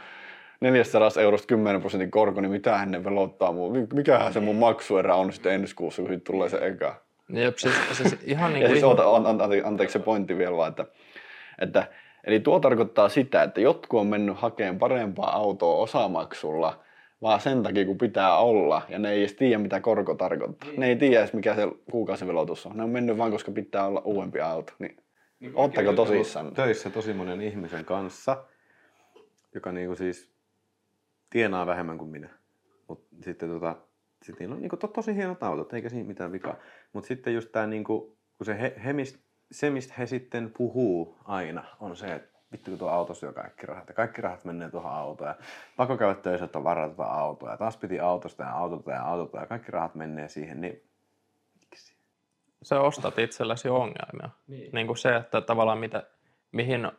400 0.60 1.10
eurosta 1.20 1.46
10 1.46 1.80
prosentin 1.80 2.10
korko, 2.10 2.40
niin 2.40 2.50
mitä 2.50 2.86
ne 2.86 3.04
velottaa 3.04 3.52
muu? 3.52 3.76
Mikähän 3.94 4.32
se 4.32 4.40
mun 4.40 4.56
maksuerä 4.56 5.14
on 5.14 5.32
sitten 5.32 5.52
ensi 5.54 5.74
kuussa, 5.74 6.02
kun 6.02 6.20
tulee 6.20 6.48
se 6.48 6.58
eka? 6.66 7.02
Jep, 7.32 7.58
siis, 7.58 7.74
siis 7.92 8.16
ihan 8.24 8.52
niin 8.52 8.60
kuin... 8.62 8.68
ja 8.68 8.68
siis 8.68 8.84
oota, 8.84 9.16
an, 9.16 9.26
an, 9.26 9.40
anteeksi 9.64 9.92
se 9.92 9.98
pointti 9.98 10.38
vielä 10.38 10.56
vaan, 10.56 10.70
että, 10.70 10.86
että 11.58 11.86
Eli 12.24 12.40
tuo 12.40 12.60
tarkoittaa 12.60 13.08
sitä, 13.08 13.42
että 13.42 13.60
jotkut 13.60 14.00
on 14.00 14.06
mennyt 14.06 14.36
hakemaan 14.38 14.78
parempaa 14.78 15.36
autoa 15.36 15.76
osamaksulla, 15.76 16.82
vaan 17.22 17.40
sen 17.40 17.62
takia, 17.62 17.84
kun 17.84 17.98
pitää 17.98 18.36
olla, 18.36 18.82
ja 18.88 18.98
ne 18.98 19.10
ei 19.10 19.20
edes 19.20 19.34
tiedä, 19.34 19.58
mitä 19.58 19.80
korko 19.80 20.14
tarkoittaa. 20.14 20.68
Niin. 20.68 20.80
Ne 20.80 20.86
ei 20.86 20.96
tiedä 20.96 21.18
edes, 21.18 21.32
mikä 21.32 21.54
se 21.54 21.68
kuukausivelotus 21.90 22.66
on. 22.66 22.76
Ne 22.76 22.82
on 22.82 22.90
mennyt 22.90 23.18
vain, 23.18 23.32
koska 23.32 23.52
pitää 23.52 23.86
olla 23.86 24.02
uudempi 24.04 24.40
auto. 24.40 24.72
Niin, 24.78 24.96
niin 25.40 25.52
Ootteko 25.54 25.92
tosissaan? 25.92 26.54
Töissä 26.54 26.90
tosi 26.90 27.12
monen 27.12 27.40
ihmisen 27.40 27.84
kanssa, 27.84 28.44
joka 29.54 29.72
niinku 29.72 29.96
siis 29.96 30.29
tienaa 31.30 31.66
vähemmän 31.66 31.98
kuin 31.98 32.10
minä. 32.10 32.28
Mutta 32.88 33.16
sitten 33.24 33.48
tota, 33.48 33.76
sit 34.22 34.40
niillä 34.40 34.54
on 34.54 34.60
niinku 34.60 34.76
to, 34.76 34.88
tosi 34.88 35.14
hienot 35.14 35.42
autot, 35.42 35.72
eikä 35.72 35.88
siinä 35.88 36.08
mitään 36.08 36.32
vikaa. 36.32 36.56
Mutta 36.92 37.08
sitten 37.08 37.34
just 37.34 37.52
tämä, 37.52 37.66
niinku, 37.66 38.18
kun 38.38 38.46
se, 38.46 38.60
he, 38.60 38.74
he 38.84 38.92
mist, 38.92 39.16
se, 39.52 39.70
mistä 39.70 39.94
he 39.98 40.06
sitten 40.06 40.52
puhuu 40.58 41.16
aina, 41.24 41.64
on 41.80 41.96
se, 41.96 42.14
että 42.14 42.38
vittu 42.52 42.70
kun 42.70 42.78
tuo 42.78 42.88
auto 42.88 43.14
syö 43.14 43.32
kaikki 43.32 43.66
rahat 43.66 43.88
ja 43.88 43.94
kaikki 43.94 44.22
rahat 44.22 44.44
menee 44.44 44.70
tuohon 44.70 44.92
autoon 44.92 45.28
ja 45.28 45.36
pakko 45.76 45.96
käydä 45.96 46.14
töissä, 46.14 46.44
että 46.44 46.64
varata 46.64 46.94
tuota 46.94 47.12
autoa 47.12 47.50
ja 47.50 47.56
taas 47.56 47.76
piti 47.76 48.00
autosta 48.00 48.42
ja 48.42 48.50
autota 48.50 48.90
ja 48.90 49.02
autota 49.02 49.38
ja 49.38 49.46
kaikki 49.46 49.72
rahat 49.72 49.94
menee 49.94 50.28
siihen, 50.28 50.60
niin 50.60 50.82
miksi? 51.60 51.94
Se 52.62 52.74
ostat 52.74 53.18
itsellesi 53.18 53.68
ongelmia. 53.68 54.30
Niin. 54.46 54.72
niin 54.72 54.86
kuin 54.86 54.96
se, 54.96 55.16
että 55.16 55.40
tavallaan 55.40 55.78
mitä, 55.78 56.02
mihin, 56.52 56.92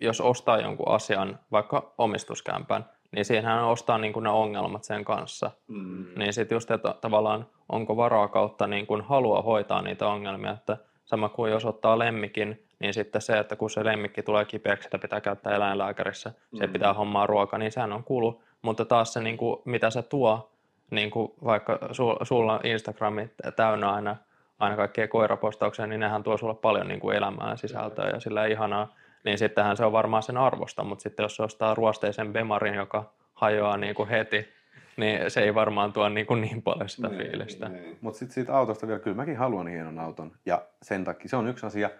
jos 0.00 0.20
ostaa 0.20 0.60
jonkun 0.60 0.88
asian, 0.88 1.38
vaikka 1.52 1.94
omistuskämpän, 1.98 2.84
niin 3.16 3.24
siihenhän 3.24 3.64
ostaa 3.64 3.98
niin 3.98 4.12
kuin 4.12 4.24
ne 4.24 4.30
ongelmat 4.30 4.84
sen 4.84 5.04
kanssa. 5.04 5.50
Mm. 5.68 6.06
Niin 6.16 6.32
sitten 6.32 6.56
just, 6.56 6.70
että 6.70 6.94
tavallaan 7.00 7.46
onko 7.68 7.96
varaa 7.96 8.28
kautta 8.28 8.66
niin 8.66 8.86
kuin 8.86 9.02
halua 9.02 9.42
hoitaa 9.42 9.82
niitä 9.82 10.06
ongelmia, 10.06 10.52
että 10.52 10.76
sama 11.04 11.28
kuin 11.28 11.52
jos 11.52 11.64
ottaa 11.64 11.98
lemmikin, 11.98 12.66
niin 12.78 12.94
sitten 12.94 13.22
se, 13.22 13.38
että 13.38 13.56
kun 13.56 13.70
se 13.70 13.84
lemmikki 13.84 14.22
tulee 14.22 14.44
kipeäksi, 14.44 14.84
sitä 14.84 14.98
pitää 14.98 15.20
käyttää 15.20 15.54
eläinlääkärissä, 15.54 16.30
mm. 16.30 16.58
se 16.58 16.66
pitää 16.66 16.92
hommaa 16.92 17.26
ruoka, 17.26 17.58
niin 17.58 17.72
sehän 17.72 17.92
on 17.92 18.04
kulu. 18.04 18.42
Mutta 18.62 18.84
taas 18.84 19.12
se, 19.12 19.20
niin 19.20 19.36
kuin, 19.36 19.62
mitä 19.64 19.90
se 19.90 20.02
tuo, 20.02 20.52
niin 20.90 21.10
kuin 21.10 21.32
vaikka 21.44 21.78
su, 21.92 22.16
sulla 22.22 22.60
Instagrami 22.64 23.30
täynnä 23.56 23.92
aina, 23.92 24.16
aina 24.58 24.76
kaikkia 24.76 25.08
koirapostauksia, 25.08 25.86
niin 25.86 26.00
nehän 26.00 26.22
tuo 26.22 26.36
sulle 26.36 26.54
paljon 26.54 26.88
niin 26.88 27.00
kuin 27.00 27.16
elämää 27.16 27.56
sisältöä 27.56 28.08
ja 28.08 28.20
sillä 28.20 28.46
ihanaa 28.46 28.94
niin 29.24 29.38
sittenhän 29.38 29.76
se 29.76 29.84
on 29.84 29.92
varmaan 29.92 30.22
sen 30.22 30.36
arvosta, 30.36 30.84
mutta 30.84 31.02
sitten 31.02 31.22
jos 31.24 31.36
se 31.36 31.42
ostaa 31.42 31.74
ruosteisen 31.74 32.32
bemarin, 32.32 32.74
joka 32.74 33.12
hajoaa 33.34 33.76
niin 33.76 33.94
kuin 33.94 34.08
heti, 34.08 34.48
niin 34.96 35.30
se 35.30 35.40
ei 35.40 35.54
varmaan 35.54 35.92
tuo 35.92 36.08
niin, 36.08 36.26
kuin 36.26 36.40
niin 36.40 36.62
paljon 36.62 36.88
sitä 36.88 37.08
Niin, 37.08 37.18
fiilistä. 37.22 37.68
niin. 37.68 37.98
Mutta 38.00 38.18
sitten 38.18 38.34
siitä 38.34 38.56
autosta 38.56 38.86
vielä, 38.86 39.00
kyllä 39.00 39.16
mäkin 39.16 39.36
haluan 39.36 39.68
hienon 39.68 39.98
auton. 39.98 40.32
Ja 40.46 40.62
sen 40.82 41.04
takia, 41.04 41.28
se 41.28 41.36
on 41.36 41.48
yksi 41.48 41.66
asia, 41.66 41.90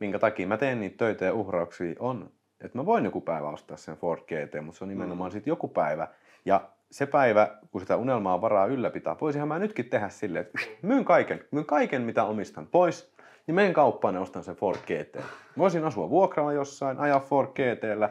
minkä 0.00 0.18
takia 0.18 0.46
mä 0.46 0.56
teen 0.56 0.80
niitä 0.80 0.96
töitä 0.96 1.24
ja 1.24 1.34
uhrauksia, 1.34 1.94
on, 1.98 2.30
että 2.64 2.78
mä 2.78 2.86
voin 2.86 3.04
joku 3.04 3.20
päivä 3.20 3.48
ostaa 3.48 3.76
sen 3.76 3.96
Ford 3.96 4.20
GT, 4.20 4.64
mutta 4.64 4.78
se 4.78 4.84
on 4.84 4.88
nimenomaan 4.88 5.30
sitten 5.30 5.50
joku 5.50 5.68
päivä. 5.68 6.08
Ja 6.44 6.60
se 6.90 7.06
päivä, 7.06 7.58
kun 7.70 7.80
sitä 7.80 7.96
unelmaa 7.96 8.40
varaa 8.40 8.66
ylläpitää, 8.66 9.16
voisinhan 9.20 9.48
mä 9.48 9.58
nytkin 9.58 9.84
tehdä 9.90 10.08
silleen, 10.08 10.46
että 10.46 10.58
myyn 10.82 11.04
kaiken, 11.04 11.44
myyn 11.50 11.66
kaiken 11.66 12.02
mitä 12.02 12.24
omistan 12.24 12.66
pois, 12.66 13.14
niin 13.48 13.54
menen 13.54 13.72
kauppaan 13.72 14.14
ja 14.14 14.20
ostan 14.20 14.44
sen 14.44 14.56
Ford 14.56 14.78
GT. 14.78 15.16
Voisin 15.58 15.84
asua 15.84 16.10
vuokralla 16.10 16.52
jossain, 16.52 16.98
ajaa 16.98 17.20
Ford 17.20 17.48
GTllä, 17.48 18.10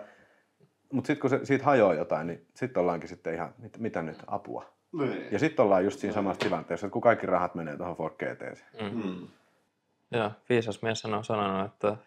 mutta 0.93 1.07
sitten 1.07 1.21
kun 1.21 1.29
se, 1.29 1.45
siitä 1.45 1.65
hajoaa 1.65 1.93
jotain, 1.93 2.27
niin 2.27 2.45
sitten 2.53 2.81
ollaankin 2.81 3.09
sitten 3.09 3.33
ihan, 3.33 3.53
mit, 3.57 3.77
mitä 3.77 4.01
nyt, 4.01 4.17
apua. 4.27 4.65
Niin. 4.91 5.27
Ja 5.31 5.39
sitten 5.39 5.63
ollaan 5.65 5.83
just 5.83 5.99
siinä 5.99 6.13
samassa 6.13 6.39
tilanteessa, 6.39 6.87
että 6.87 6.93
kun 6.93 7.01
kaikki 7.01 7.25
rahat 7.27 7.55
menee 7.55 7.77
tuohon 7.77 7.95
Ford 7.95 8.13
GT. 8.13 8.63
Mm. 8.81 9.27
Joo, 10.11 10.31
viisas 10.49 10.81
mies 10.81 11.05
on 11.05 11.23
sanonut, 11.23 11.73
että 11.73 11.97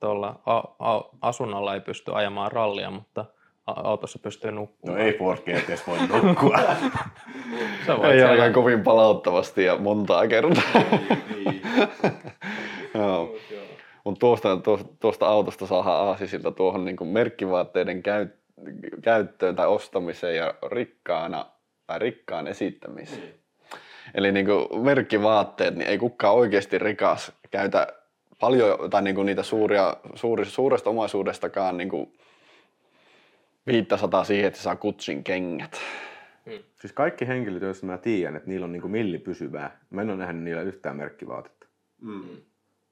tuolla 0.00 0.40
a- 0.46 0.92
a- 0.94 1.08
asunnolla 1.20 1.74
ei 1.74 1.80
pysty 1.80 2.14
ajamaan 2.14 2.52
rallia, 2.52 2.90
mutta 2.90 3.24
autossa 3.66 4.18
pystyy 4.18 4.50
nukkumaan. 4.50 4.98
No 4.98 5.04
ei 5.04 5.12
Ford 5.18 5.38
GT 5.38 5.86
voi 5.86 5.98
nukkua. 5.98 6.58
Sä 7.86 7.96
voit 7.96 8.10
Ei 8.10 8.22
ainakaan 8.22 8.52
kovin 8.52 8.82
palauttavasti 8.82 9.64
ja 9.64 9.76
montaa 9.76 10.26
kertaa. 10.26 10.62
Joo. 12.94 13.36
Mutta 14.04 14.20
tuosta, 14.20 14.56
tuosta, 14.56 14.88
tuosta 15.00 15.26
autosta 15.26 15.66
saadaan 15.66 16.08
aasisilta 16.08 16.52
tuohon 16.52 16.84
niin 16.84 16.96
kuin 16.96 17.08
merkkivaatteiden 17.08 18.02
käy, 18.02 18.28
käyttöön 19.02 19.56
tai 19.56 19.66
ostamiseen 19.66 20.36
ja 20.36 20.54
rikkaana 20.66 21.46
tai 21.86 21.98
rikkaan 21.98 22.46
esittämiseen. 22.46 23.34
Eli 24.14 24.32
niin 24.32 24.46
kuin 24.46 24.84
merkkivaatteet, 24.84 25.74
niin 25.74 25.88
ei 25.88 25.98
kukaan 25.98 26.34
oikeasti 26.34 26.78
rikas 26.78 27.32
käytä 27.50 27.86
paljon 28.40 28.90
tai 28.90 29.02
niin 29.02 29.14
kuin 29.14 29.26
niitä 29.26 29.42
suuria, 29.42 29.96
suuri, 30.14 30.44
suuresta 30.44 30.90
omaisuudestakaan 30.90 31.76
niin 31.76 31.88
kuin 31.88 32.12
500 33.66 34.24
siihen, 34.24 34.46
että 34.46 34.58
se 34.58 34.62
saa 34.62 34.76
kutsin 34.76 35.24
kengät. 35.24 35.80
siis 36.80 36.92
kaikki 36.92 37.28
henkilöt, 37.28 37.62
joista 37.62 37.86
mä 37.86 37.98
tiedän, 37.98 38.36
että 38.36 38.48
niillä 38.48 38.64
on 38.64 38.72
niinku 38.72 38.88
milli 38.88 39.18
pysyvää. 39.18 39.80
Mä 39.90 40.02
en 40.02 40.10
ole 40.10 40.16
nähnyt 40.16 40.42
niillä 40.44 40.62
yhtään 40.62 40.96
merkkivaatetta. 40.96 41.66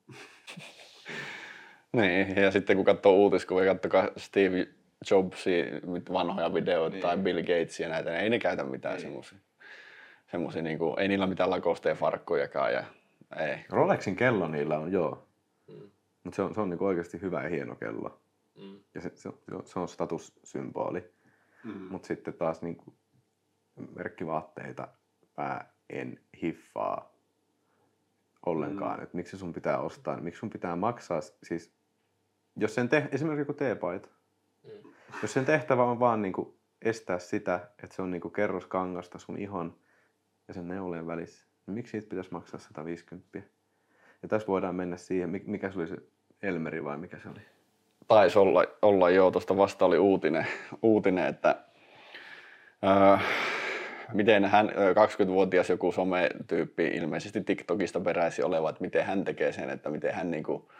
Niin, 1.92 2.36
ja 2.36 2.50
sitten 2.50 2.76
kun 2.76 2.84
katsoo 2.84 3.12
uutiskuvia, 3.12 3.74
katsokaa 3.74 4.08
Steve 4.16 4.68
Jobsia 5.10 5.64
vanhoja 6.12 6.54
videoita 6.54 6.94
niin. 6.94 7.02
tai 7.02 7.18
Bill 7.18 7.40
Gatesia 7.40 7.88
näitä, 7.88 8.10
niin 8.10 8.20
ei 8.20 8.30
ne 8.30 8.38
käytä 8.38 8.64
mitään 8.64 8.94
niin. 8.94 9.02
semmoisia. 9.02 9.38
Semmosia, 10.30 10.62
niin 10.62 10.78
kuin, 10.78 11.00
ei 11.00 11.08
niillä 11.08 11.26
mitään 11.26 11.50
lakosteen 11.50 11.96
farkkujakaan 11.96 12.72
ja 12.72 12.84
ei. 13.36 13.56
Rolexin 13.70 14.16
kello 14.16 14.48
niillä 14.48 14.78
on, 14.78 14.92
joo. 14.92 15.28
Mutta 16.24 16.36
se 16.36 16.42
on, 16.42 16.54
se 16.54 16.60
on 16.60 16.70
niinku 16.70 16.84
oikeasti 16.84 17.20
hyvä 17.20 17.42
ja 17.42 17.48
hieno 17.48 17.76
kello. 17.76 18.20
Ja 18.94 19.00
se, 19.00 19.12
se, 19.14 19.28
on, 19.28 19.66
se 19.66 19.78
on 19.78 19.88
statussymboli. 19.88 21.14
Mutta 21.90 22.06
sitten 22.06 22.34
taas 22.34 22.62
niinku 22.62 22.94
merkkivaatteita 23.96 24.88
mä 25.36 25.64
en 25.90 26.20
hiffaa 26.42 27.14
ollenkaan. 28.46 28.98
Mm. 28.98 29.02
Että 29.02 29.16
miksi 29.16 29.38
sun 29.38 29.52
pitää 29.52 29.78
ostaa, 29.78 30.20
miksi 30.20 30.38
sun 30.38 30.50
pitää 30.50 30.76
maksaa. 30.76 31.20
Siis, 31.42 31.74
jos 32.56 32.74
sen 32.74 32.88
te, 32.88 33.08
esimerkiksi 33.12 33.40
joku 33.40 33.52
teepaita. 33.52 34.08
Mm. 34.62 34.90
Jos 35.22 35.32
sen 35.32 35.44
tehtävä 35.44 35.84
on 35.84 36.00
vaan 36.00 36.22
niinku 36.22 36.60
estää 36.82 37.18
sitä, 37.18 37.70
että 37.82 37.96
se 37.96 38.02
on 38.02 38.10
niinku 38.10 38.30
kerros 38.30 38.66
kangasta 38.66 39.18
sun 39.18 39.38
ihon 39.38 39.78
ja 40.48 40.54
sen 40.54 40.68
neuleen 40.68 41.06
välissä, 41.06 41.46
niin 41.66 41.74
miksi 41.74 41.90
siitä 41.90 42.08
pitäisi 42.08 42.30
maksaa 42.32 42.60
150? 42.60 43.38
Ja 44.22 44.28
tässä 44.28 44.48
voidaan 44.48 44.74
mennä 44.74 44.96
siihen, 44.96 45.30
mi- 45.30 45.44
mikä 45.46 45.70
se 45.70 45.78
oli 45.78 45.88
se 45.88 45.96
Elmeri 46.42 46.84
vai 46.84 46.98
mikä 46.98 47.18
se 47.18 47.28
oli? 47.28 47.40
Taisi 48.08 48.38
olla, 48.38 48.64
olla 48.82 49.10
joo, 49.10 49.30
tuosta 49.30 49.56
vasta 49.56 49.84
oli 49.84 49.98
uutinen, 49.98 50.46
uutinen 50.82 51.26
että 51.26 51.56
öö, 52.84 53.16
miten 54.12 54.44
hän, 54.44 54.72
öö, 54.78 54.92
20-vuotias 54.92 55.70
joku 55.70 55.92
sometyyppi, 55.92 56.86
ilmeisesti 56.86 57.40
TikTokista 57.40 58.00
peräisin 58.00 58.44
oleva, 58.44 58.70
että 58.70 58.80
miten 58.80 59.04
hän 59.04 59.24
tekee 59.24 59.52
sen, 59.52 59.70
että 59.70 59.90
miten 59.90 60.14
hän 60.14 60.30
niinku 60.30 60.72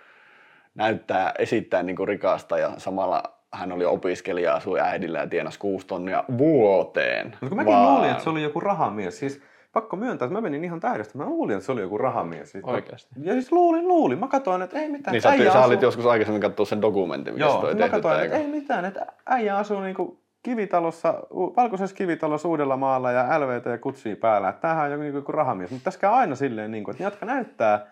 näyttää, 0.74 1.32
esittää 1.38 1.82
niinku 1.82 2.06
rikasta 2.06 2.58
ja 2.58 2.70
samalla 2.76 3.22
hän 3.52 3.72
oli 3.72 3.84
opiskelija, 3.84 4.54
asui 4.54 4.80
äidillä 4.80 5.18
ja 5.18 5.26
tienasi 5.26 5.58
kuusi 5.58 5.86
tonnia 5.86 6.24
vuoteen. 6.38 7.26
Mutta 7.26 7.48
kun 7.48 7.56
mäkin 7.56 7.82
luulin, 7.82 8.10
että 8.10 8.24
se 8.24 8.30
oli 8.30 8.42
joku 8.42 8.60
rahamies. 8.60 9.18
Siis 9.18 9.42
pakko 9.74 9.96
myöntää, 9.96 10.26
että 10.26 10.32
mä 10.32 10.40
menin 10.40 10.64
ihan 10.64 10.80
täydestä. 10.80 11.18
Mä 11.18 11.26
luulin, 11.26 11.56
että 11.56 11.66
se 11.66 11.72
oli 11.72 11.80
joku 11.80 11.98
rahamies. 11.98 12.52
Siis, 12.52 12.64
Oikeasti? 12.64 13.14
Ja 13.22 13.32
siis 13.32 13.52
luulin, 13.52 13.88
luulin. 13.88 14.18
Mä 14.18 14.28
katsoin, 14.28 14.62
että 14.62 14.78
ei 14.78 14.88
mitään. 14.88 15.12
Niin 15.12 15.22
sä, 15.22 15.52
sä 15.52 15.64
olit 15.64 15.82
joskus 15.82 16.06
aikaisemmin 16.06 16.42
katsoa 16.42 16.66
sen 16.66 16.82
dokumentin, 16.82 17.34
mikä 17.34 17.46
Joo, 17.46 17.60
toi 17.60 17.74
mä 17.74 17.78
tehty. 17.78 17.90
katsoin, 17.90 18.24
että 18.24 18.36
ei 18.36 18.46
mitään, 18.46 18.84
että 18.84 19.06
äijä 19.26 19.56
asuu 19.56 19.80
niinku 19.80 20.20
kivitalossa, 20.42 21.14
valkoisessa 21.56 21.96
kivitalossa 21.96 22.48
Uudellamaalla 22.48 23.12
ja 23.12 23.40
LVT 23.40 23.66
ja 23.66 23.78
kutsii 23.78 24.16
päällä. 24.16 24.48
Että 24.48 24.60
tämähän 24.60 24.84
on 24.84 24.90
joku, 24.90 25.02
niinku 25.02 25.18
joku 25.18 25.32
rahamies. 25.32 25.70
Mutta 25.70 25.84
tässä 25.84 26.00
käy 26.00 26.10
aina 26.10 26.34
silleen, 26.34 26.70
niinku, 26.70 26.90
että 26.90 27.02
ne, 27.02 27.06
jotka 27.06 27.26
näyttää 27.26 27.86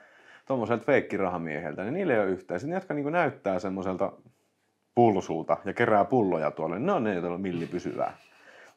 tuommoiselta 0.46 0.84
feikkirahamieheltä, 0.84 1.82
niin 1.82 1.94
niillä 1.94 2.14
ei 2.14 2.20
ole 2.20 2.28
yhtään. 2.28 2.60
Sitten 2.60 2.70
ne, 2.70 2.76
jotka 2.76 2.94
niinku 2.94 3.10
näyttää 3.10 3.58
semmoiselta 3.58 4.12
pulsulta 4.94 5.56
ja 5.64 5.72
kerää 5.72 6.04
pulloja 6.04 6.50
tuolle, 6.50 6.78
ne 6.78 6.92
on 6.92 7.04
ne, 7.04 7.14
joilla 7.14 7.34
on 7.34 7.40
milli 7.40 7.66
pysyvää. 7.66 8.12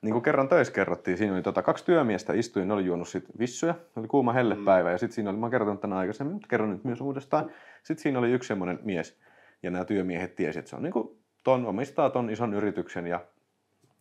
Niin 0.06 0.14
kuin 0.14 0.24
kerran 0.24 0.50
töissä 0.50 0.74
kerrottiin, 0.74 1.18
siinä 1.18 1.34
oli 1.34 1.42
tota, 1.42 1.62
kaksi 1.62 1.86
työmiestä 1.86 2.34
istui, 2.34 2.66
ne 2.66 2.74
oli 2.74 2.86
juonut 2.86 3.08
sit 3.08 3.26
vissyjä, 3.40 3.76
oli 3.96 4.08
kuuma 4.08 4.34
hellepäivä 4.34 4.92
ja 4.92 4.98
sitten 4.98 5.16
siinä 5.16 5.30
oli, 5.30 5.38
mä 5.38 5.46
oon 5.46 5.52
kertonut 5.52 5.82
tänä 5.82 5.98
aikaisemmin, 5.98 6.34
mutta 6.34 6.48
kerron 6.48 6.70
nyt 6.70 6.84
myös 6.84 7.02
uudestaan. 7.02 7.52
Sitten 7.84 8.04
siinä 8.04 8.20
oli 8.20 8.32
yksi 8.32 8.48
semmoinen 8.48 8.80
mies 8.84 9.20
ja 9.64 9.72
nämä 9.72 9.86
työmiehet 9.86 10.36
tiesi, 10.36 10.60
että 10.60 10.70
se 10.70 10.76
on 10.76 10.84
niin 10.84 10.94
kuin 10.94 11.20
ton, 11.44 11.66
omistaa 11.66 12.10
ton 12.10 12.30
ison 12.30 12.54
yrityksen 12.54 13.08
ja 13.08 13.26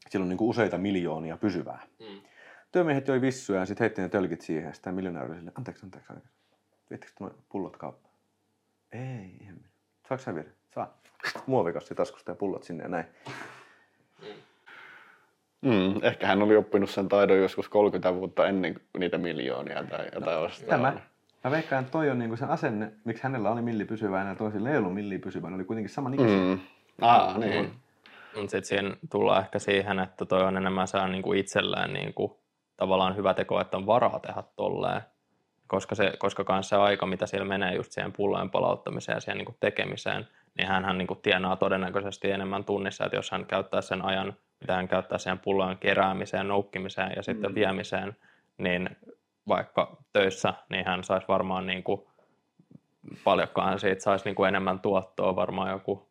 sillä 0.09 0.23
on 0.23 0.29
niin 0.29 0.39
kuin 0.39 0.49
useita 0.49 0.79
miljoonia 0.79 1.37
pysyvää. 1.37 1.87
Mm. 2.01 2.21
Työmiehet 2.73 3.09
joi 3.09 3.21
vissyä 3.21 3.59
ja 3.59 3.67
sitten 3.67 3.85
heitti 3.85 4.03
ne 4.03 4.09
tölkit 4.09 4.41
siihen 4.41 4.65
ja 4.65 4.73
sitten 4.73 4.95
miljonääri 4.95 5.29
oli 5.29 5.37
silleen, 5.37 5.59
anteeksi, 5.59 5.87
anteeksi, 5.87 6.13
anteeksi. 6.13 6.35
Viettikö 6.91 7.13
nuo 7.21 7.31
pullot 7.49 7.77
kauppaan? 7.77 8.15
Ei, 8.93 9.37
ihan 9.41 9.57
Saatko 10.09 10.25
sä 10.25 10.35
viedä? 10.35 10.51
Saa. 10.75 10.99
Muovikassi 11.47 11.95
taskusta 11.95 12.31
ja 12.31 12.35
pullot 12.35 12.63
sinne 12.63 12.83
ja 12.83 12.89
näin. 12.89 13.07
Mm, 14.23 14.27
ehkä 16.03 16.27
hän 16.27 16.43
oli 16.43 16.57
oppinut 16.57 16.91
sen 16.91 17.09
taidon 17.09 17.39
joskus 17.39 17.69
30 17.69 18.15
vuotta 18.15 18.49
ennen 18.49 18.81
niitä 18.99 19.19
miljoonia 19.19 19.85
tai 19.85 20.07
jotain 20.15 20.41
vastaavaa. 20.41 20.91
Tämä. 20.93 21.01
Mä 21.45 21.51
veikkaan, 21.51 21.81
että 21.81 21.93
toi 21.93 22.11
on 22.11 22.19
niinku 22.19 22.37
se 22.37 22.45
asenne, 22.45 22.93
miksi 23.05 23.23
hänellä 23.23 23.51
oli 23.51 23.63
milli 23.63 23.85
pysyvää 23.85 24.19
ja 24.19 24.25
näillä 24.25 24.39
toisilla 24.39 24.71
ei 24.71 24.77
ollut 24.77 24.95
milli 24.95 25.19
pysyvää. 25.19 25.51
Ne 25.51 25.57
oli 25.57 25.65
kuitenkin 25.65 25.95
sama 25.95 26.11
ikäisiä. 26.15 26.37
Mm. 26.37 26.61
Ah, 27.01 27.39
niin. 27.39 27.73
Mutta 28.37 28.51
sitten 28.51 28.65
siinä 28.65 28.97
tullaan 29.11 29.43
ehkä 29.43 29.59
siihen, 29.59 29.99
että 29.99 30.25
toi 30.25 30.43
on 30.43 30.57
enemmän 30.57 30.89
saa 30.89 31.09
niinku 31.09 31.33
itselleen 31.33 31.93
niinku, 31.93 32.41
tavallaan 32.77 33.17
hyvä 33.17 33.35
teko, 33.35 33.61
että 33.61 33.77
on 33.77 33.87
varaa 33.87 34.19
tehdä 34.19 34.43
tolleen. 34.57 35.03
Koska, 35.67 35.95
se, 35.95 36.13
koska 36.19 36.45
kans 36.45 36.69
se 36.69 36.77
aika, 36.77 37.07
mitä 37.07 37.27
siellä 37.27 37.47
menee 37.47 37.75
just 37.75 37.93
siihen 37.93 38.13
pullojen 38.13 38.51
palauttamiseen 38.51 39.17
ja 39.17 39.21
siihen 39.21 39.39
niinku 39.39 39.57
tekemiseen, 39.61 40.29
niin 40.59 40.69
hän 40.69 40.99
niinku 40.99 41.15
tienaa 41.15 41.57
todennäköisesti 41.57 42.31
enemmän 42.31 42.65
tunnissa, 42.65 43.05
että 43.05 43.17
jos 43.17 43.31
hän 43.31 43.47
käyttää 43.47 43.81
sen 43.81 44.05
ajan, 44.05 44.37
mitä 44.65 44.77
hän 44.77 44.89
käyttää 44.89 45.19
siihen 45.19 45.39
pullojen 45.39 45.79
keräämiseen, 45.79 46.49
noukkimiseen 46.49 47.13
ja 47.17 47.23
sitten 47.23 47.51
mm. 47.51 47.55
viemiseen, 47.55 48.17
niin 48.59 48.97
vaikka 49.49 49.97
töissä, 50.13 50.55
niin 50.69 50.87
hän 50.87 51.05
saisi 51.05 51.29
varmaan 51.29 51.67
niinku, 51.67 52.11
paljonkaan 53.25 53.81
siitä 53.81 54.03
saisi 54.03 54.25
niinku 54.25 54.45
enemmän 54.45 54.81
tuottoa, 54.81 55.37
varmaan 55.37 55.71
joku 55.71 56.09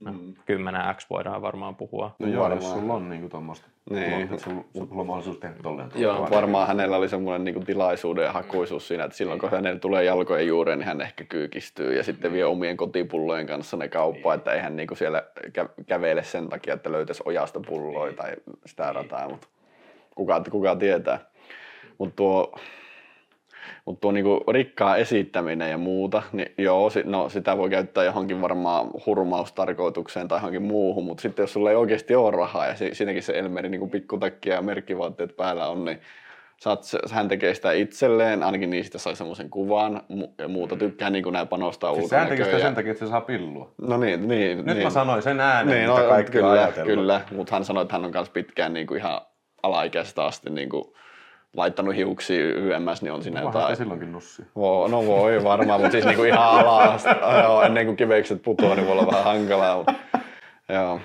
Mm. 0.00 0.34
10x 0.34 1.06
voidaan 1.10 1.42
varmaan 1.42 1.76
puhua. 1.76 2.14
No 2.18 2.26
joo, 2.28 2.34
jos 2.34 2.50
Varmaan. 2.50 2.80
sulla 2.80 2.94
on 2.94 3.10
niinku 3.10 3.28
tommoista, 3.28 3.66
Niin. 3.90 4.10
niin. 4.10 4.22
että 4.22 4.36
sulla, 4.38 4.64
sulla 4.72 4.86
on 4.90 5.06
mahdollisuus 5.06 5.38
tehdä 5.38 5.54
tolleen. 5.62 5.90
Joo, 5.94 6.28
varmaan 6.30 6.66
hänellä 6.68 6.96
oli 6.96 7.08
semmoinen 7.08 7.44
niin 7.54 7.66
tilaisuuden 7.66 8.24
ja 8.24 8.32
hakuisuus 8.32 8.88
siinä, 8.88 9.04
että 9.04 9.16
silloin 9.16 9.40
kun 9.40 9.50
hänelle 9.50 9.78
tulee 9.78 10.04
jalkojen 10.04 10.46
juureen, 10.46 10.78
niin 10.78 10.86
hän 10.86 11.00
ehkä 11.00 11.24
kyykistyy 11.24 11.96
ja 11.96 12.02
sitten 12.02 12.32
vie 12.32 12.44
omien 12.44 12.76
kotipullojen 12.76 13.46
kanssa 13.46 13.76
ne 13.76 13.88
kauppaan, 13.88 14.38
että 14.38 14.52
eihän 14.52 14.76
niin 14.76 14.88
siellä 14.94 15.22
kä- 15.46 15.84
kävele 15.86 16.22
sen 16.22 16.48
takia, 16.48 16.74
että 16.74 16.92
löytäisi 16.92 17.22
ojasta 17.26 17.60
pulloja 17.68 18.12
tai 18.12 18.32
sitä 18.66 18.92
rataa, 18.92 19.28
mutta 19.28 19.48
kuka, 20.14 20.42
kuka 20.50 20.76
tietää. 20.76 21.18
Mutta 21.98 22.16
tuo, 22.16 22.58
mut 23.84 24.00
tuo 24.00 24.12
niinku 24.12 24.44
rikkaan 24.52 24.98
esittäminen 24.98 25.70
ja 25.70 25.78
muuta, 25.78 26.22
niin 26.32 26.54
joo, 26.58 26.90
no, 27.04 27.28
sitä 27.28 27.56
voi 27.56 27.70
käyttää 27.70 28.04
johonkin 28.04 28.40
varmaan 28.40 28.90
hurmaustarkoitukseen 29.06 30.28
tai 30.28 30.38
johonkin 30.38 30.62
muuhun, 30.62 31.04
mutta 31.04 31.22
sitten 31.22 31.42
jos 31.42 31.52
sulla 31.52 31.70
ei 31.70 31.76
oikeasti 31.76 32.14
ole 32.14 32.30
rahaa 32.30 32.66
ja 32.66 32.74
si- 32.74 32.94
siinäkin 32.94 33.22
se 33.22 33.38
Elmeri 33.38 33.68
niinku 33.68 33.88
pikkutakkia 33.88 34.54
ja 34.54 34.62
merkkivaatteet 34.62 35.36
päällä 35.36 35.68
on, 35.68 35.84
niin 35.84 36.00
saat, 36.60 36.82
hän 37.10 37.28
tekee 37.28 37.54
sitä 37.54 37.72
itselleen, 37.72 38.42
ainakin 38.42 38.70
niistä 38.70 38.98
sai 38.98 39.16
semmoisen 39.16 39.50
kuvan, 39.50 40.02
ja 40.38 40.48
muuta 40.48 40.76
tykkää 40.76 41.10
niin 41.10 41.24
kuin 41.24 41.32
näin 41.32 41.48
panostaa 41.48 41.94
Siis 41.94 42.08
sehän 42.08 42.28
tekee 42.28 42.44
sitä 42.44 42.56
ulkonäköön. 42.56 42.68
sen 42.68 42.74
takia, 42.74 42.92
että 42.92 43.04
se 43.04 43.10
saa 43.10 43.20
pillua. 43.20 43.72
No 43.82 43.96
niin, 43.96 44.28
niin. 44.28 44.56
Nyt 44.58 44.66
niin. 44.66 44.82
mä 44.82 44.90
sanoin 44.90 45.22
sen 45.22 45.40
ääneen, 45.40 45.78
niin, 45.78 45.90
mitä 45.90 46.02
no, 46.02 46.08
kaikki 46.08 46.38
on 46.38 46.42
kyllä, 46.42 46.52
ajatellut. 46.62 46.94
kyllä, 46.94 47.20
mutta 47.36 47.54
hän 47.54 47.64
sanoi, 47.64 47.82
että 47.82 47.94
hän 47.94 48.04
on 48.04 48.10
myös 48.14 48.30
pitkään 48.30 48.72
niin 48.72 48.86
kuin 48.86 48.98
ihan 48.98 49.20
alaikäisestä 49.62 50.24
asti 50.24 50.50
niin 50.50 50.68
kuin 50.68 50.84
laittanut 51.56 51.96
hiuksia 51.96 52.44
YMS, 52.46 53.02
niin 53.02 53.12
on 53.12 53.22
siinä 53.22 53.38
Onhan 53.40 53.52
sitä 53.52 53.60
jotain. 53.60 53.76
silloinkin 53.76 54.12
nussi. 54.12 54.42
Vo, 54.56 54.88
no 54.88 55.06
voi 55.06 55.44
varmaan, 55.44 55.80
mutta 55.80 55.92
siis 55.92 56.04
niinku 56.04 56.24
ihan 56.24 56.48
alas, 56.48 57.04
joo, 57.42 57.62
ennen 57.62 57.86
kuin 57.86 57.96
kivekset 57.96 58.42
putoaa, 58.42 58.74
niin 58.74 58.86
voi 58.86 58.92
olla 58.98 59.06
vähän 59.06 59.24
hankalaa. 59.24 59.76
Mutta, 59.76 59.94
joo. 60.68 61.00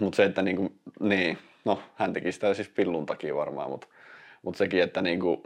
Mut 0.00 0.14
se, 0.14 0.24
että 0.24 0.42
niinku, 0.42 0.72
niin, 1.00 1.38
no 1.64 1.82
hän 1.94 2.12
teki 2.12 2.32
sitä 2.32 2.54
siis 2.54 2.68
pillun 2.68 3.06
takia 3.06 3.34
varmaan, 3.36 3.70
mutta 3.70 3.86
mut 4.42 4.56
sekin, 4.56 4.82
että 4.82 5.02
niinku, 5.02 5.42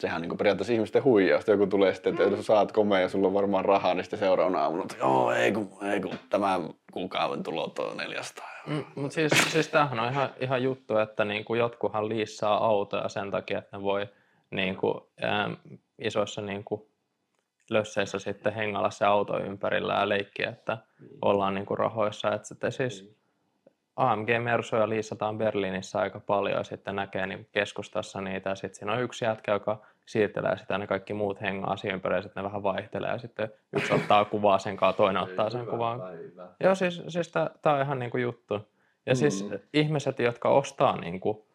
sehän 0.00 0.16
on 0.16 0.22
niinku 0.22 0.36
periaatteessa 0.36 0.72
ihmisten 0.72 1.04
huijausta. 1.04 1.50
Joku 1.50 1.66
tulee 1.66 1.94
sitten, 1.94 2.12
että 2.12 2.36
jos 2.36 2.46
saat 2.46 2.72
komea 2.72 3.00
ja 3.00 3.08
sulla 3.08 3.26
on 3.26 3.34
varmaan 3.34 3.64
rahaa, 3.64 3.94
niin 3.94 4.04
sitten 4.04 4.18
seuraavana 4.18 4.62
aamuna, 4.62 4.82
että 4.82 4.96
joo, 4.98 5.32
ei 5.32 5.52
kun, 5.52 5.70
ei 5.82 6.00
kun 6.00 6.14
tämä 6.30 6.60
kuukauden 6.92 7.42
tulot 7.42 7.78
on 7.78 7.96
400 7.96 8.46
euroa. 8.68 8.80
Mm, 8.80 9.02
Mutta 9.02 9.14
siis, 9.14 9.32
siis 9.52 9.68
tämähän 9.68 10.00
on 10.00 10.12
ihan, 10.12 10.30
ihan 10.40 10.62
juttu, 10.62 10.98
että 10.98 11.24
niinku 11.24 11.54
jotkuhan 11.54 12.08
liissaa 12.08 12.66
autoja 12.66 13.08
sen 13.08 13.30
takia, 13.30 13.58
että 13.58 13.76
ne 13.76 13.82
voi 13.82 14.08
niinku, 14.50 15.10
ää, 15.20 15.50
isoissa 15.98 16.42
niinku, 16.42 16.90
lösseissä 17.70 18.18
sitten 18.18 18.54
hengalla 18.54 18.90
se 18.90 19.04
auto 19.04 19.38
ympärillä 19.38 19.94
ja 19.94 20.08
leikkiä, 20.08 20.48
että 20.48 20.78
ollaan 21.22 21.54
niinku 21.54 21.76
rahoissa. 21.76 22.34
Et 22.34 22.44
sitten 22.44 22.72
siis 22.72 23.19
AMG 23.96 24.28
Mersuja 24.42 24.88
liisataan 24.88 25.38
Berliinissä 25.38 25.98
aika 25.98 26.20
paljon 26.20 26.56
ja 26.56 26.64
sitten 26.64 26.96
näkee 26.96 27.26
niinku 27.26 27.48
keskustassa 27.52 28.20
niitä 28.20 28.50
ja 28.50 28.54
sitten 28.54 28.78
siinä 28.78 28.92
on 28.92 29.02
yksi 29.02 29.24
jätkä, 29.24 29.52
joka 29.52 29.82
siirtelee 30.06 30.58
sitä 30.58 30.74
ja 30.74 30.78
ne 30.78 30.86
kaikki 30.86 31.14
muut 31.14 31.40
hengaa 31.40 31.76
siinä 31.76 31.94
ympärillä 31.94 32.18
ja 32.18 32.22
sitten 32.22 32.42
ne 32.42 32.48
vähän 32.48 32.62
vaihtelee 32.62 33.10
ja 33.10 33.18
sitten 33.18 33.52
yksi 33.72 33.94
ottaa 33.94 34.24
kuvaa 34.24 34.58
sen 34.58 34.76
kanssa, 34.76 34.96
toinen 34.96 35.22
ottaa 35.22 35.50
sen 35.50 35.66
kuvaan. 35.66 36.00
Joo, 36.60 36.74
siis, 36.74 37.02
siis 37.08 37.32
tämä 37.62 37.76
on 37.76 37.82
ihan 37.82 37.98
niinku 37.98 38.18
juttu. 38.18 38.54
Ja 39.06 39.12
mm. 39.12 39.16
siis 39.16 39.48
ihmiset, 39.74 40.18
jotka 40.18 40.48
ostaa 40.48 40.96
niinku, 40.96 41.49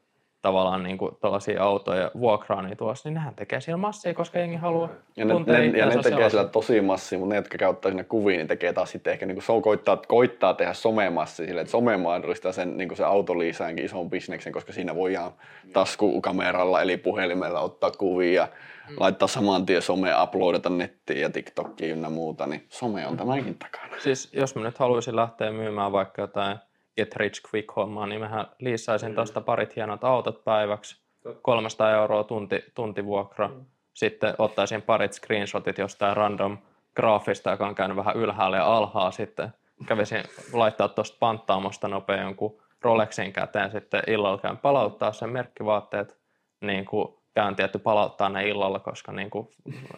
tavallaan 0.45 0.83
niinku 0.83 1.17
tuollaisia 1.21 1.63
autoja, 1.63 2.11
vuokraa 2.19 2.61
niitä 2.61 2.75
tuossa, 2.75 3.09
niin 3.09 3.13
nehän 3.13 3.35
tekee 3.35 3.61
siellä 3.61 3.77
massia, 3.77 4.13
koska 4.13 4.39
jengi 4.39 4.55
haluaa 4.55 4.89
Ja 5.15 5.25
ne, 5.25 5.33
ne, 5.33 5.65
ja 5.65 5.85
ne 5.85 5.97
tekee 6.03 6.29
sillä 6.29 6.45
tosi 6.45 6.81
massia, 6.81 7.19
mutta 7.19 7.33
ne, 7.33 7.35
jotka 7.35 7.57
käyttää 7.57 7.91
sinne 7.91 8.03
kuviin, 8.03 8.37
niin 8.37 8.47
tekee 8.47 8.73
taas 8.73 8.91
sitten 8.91 9.13
ehkä, 9.13 9.25
niin 9.25 9.41
kuin, 9.47 9.61
koittaa, 9.61 9.97
koittaa 10.07 10.53
tehdä 10.53 10.73
somemassi 10.73 11.45
sille, 11.45 11.61
että 11.61 11.71
some 11.71 11.97
mahdollistaa 11.97 12.51
sen, 12.51 12.77
niin 12.77 12.87
kuin 12.87 12.97
se 12.97 13.03
autoliisaankin 13.03 13.85
ison 13.85 14.09
bisneksen, 14.09 14.53
koska 14.53 14.73
siinä 14.73 14.95
voi 14.95 15.11
ihan 15.11 15.31
taskukameralla 15.73 16.81
eli 16.81 16.97
puhelimella 16.97 17.59
ottaa 17.59 17.91
kuvia, 17.91 18.47
mm. 18.89 18.95
laittaa 18.99 19.27
saman 19.27 19.65
tien 19.65 19.81
some, 19.81 20.11
uploadata 20.23 20.69
nettiin 20.69 21.21
ja 21.21 21.29
TikTokiin 21.29 21.91
ynnä 21.91 22.09
muuta, 22.09 22.47
niin 22.47 22.65
some 22.69 23.07
on 23.07 23.17
tämänkin 23.17 23.57
takana. 23.57 23.99
Siis 23.99 24.33
jos 24.33 24.55
mä 24.55 24.63
nyt 24.63 24.77
haluaisin 24.77 25.15
lähteä 25.15 25.51
myymään 25.51 25.91
vaikka 25.91 26.21
jotain 26.21 26.57
Get 26.97 27.15
Rich 27.15 27.41
Quick 27.53 27.75
hommaa, 27.75 28.07
niin 28.07 28.21
mähän 28.21 28.45
liissaisin 28.59 29.15
tuosta 29.15 29.41
parit 29.41 29.75
hienot 29.75 30.03
autot 30.03 30.43
päiväksi, 30.43 31.01
300 31.41 31.91
euroa 31.91 32.23
tunti, 32.23 32.63
tuntivuokra. 32.75 33.49
Sitten 33.93 34.35
ottaisin 34.37 34.81
parit 34.81 35.13
screenshotit 35.13 35.77
jostain 35.77 36.17
random 36.17 36.57
graafista, 36.95 37.51
joka 37.51 37.67
on 37.67 37.75
käynyt 37.75 37.97
vähän 37.97 38.15
ylhäällä 38.15 38.57
ja 38.57 38.77
alhaa 38.77 39.11
sitten. 39.11 39.49
Kävisin 39.85 40.23
laittaa 40.53 40.87
tuosta 40.87 41.17
panttaamosta 41.19 41.87
nopea 41.87 42.21
jonkun 42.21 42.61
Rolexin 42.81 43.33
käteen 43.33 43.71
sitten 43.71 44.03
illalla 44.07 44.37
käyn 44.37 44.57
palauttaa 44.57 45.11
sen 45.11 45.29
merkkivaatteet, 45.29 46.17
niin 46.61 46.85
kuin 46.85 47.07
käyn 47.33 47.55
tietty 47.55 47.79
palauttaa 47.79 48.29
ne 48.29 48.47
illalla, 48.47 48.79
koska 48.79 49.11
niin 49.11 49.29
kuin 49.29 49.47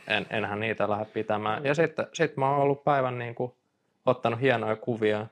en, 0.08 0.25
enhän 0.30 0.60
niitä 0.60 0.89
lähde 0.89 1.06
pitämään. 1.06 1.66
Ja 1.66 1.75
sitten 1.75 2.08
sit 2.13 2.38
mä 2.38 2.50
oon 2.50 2.60
ollut 2.60 2.84
päivän 2.84 3.20
niin 3.20 3.36
kuin 3.36 3.54
ottanut 4.06 4.42
hienoja 4.42 4.75
kuvia, 4.75 5.27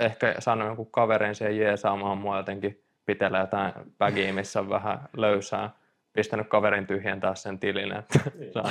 ehkä 0.00 0.34
saanut 0.38 0.66
jonkun 0.66 0.90
kaverin 0.90 1.34
siihen 1.34 1.58
jeesaamaan 1.58 2.18
mua 2.18 2.36
jotenkin 2.36 2.82
pitellä 3.06 3.38
jotain 3.38 3.72
bagia, 3.98 4.32
missä 4.32 4.60
on 4.60 4.68
vähän 4.68 4.98
löysää, 5.16 5.70
pistänyt 6.12 6.48
kaverin 6.48 6.86
tyhjentää 6.86 7.34
sen 7.34 7.58
tilin, 7.58 7.96
että 7.96 8.18
saan. 8.54 8.70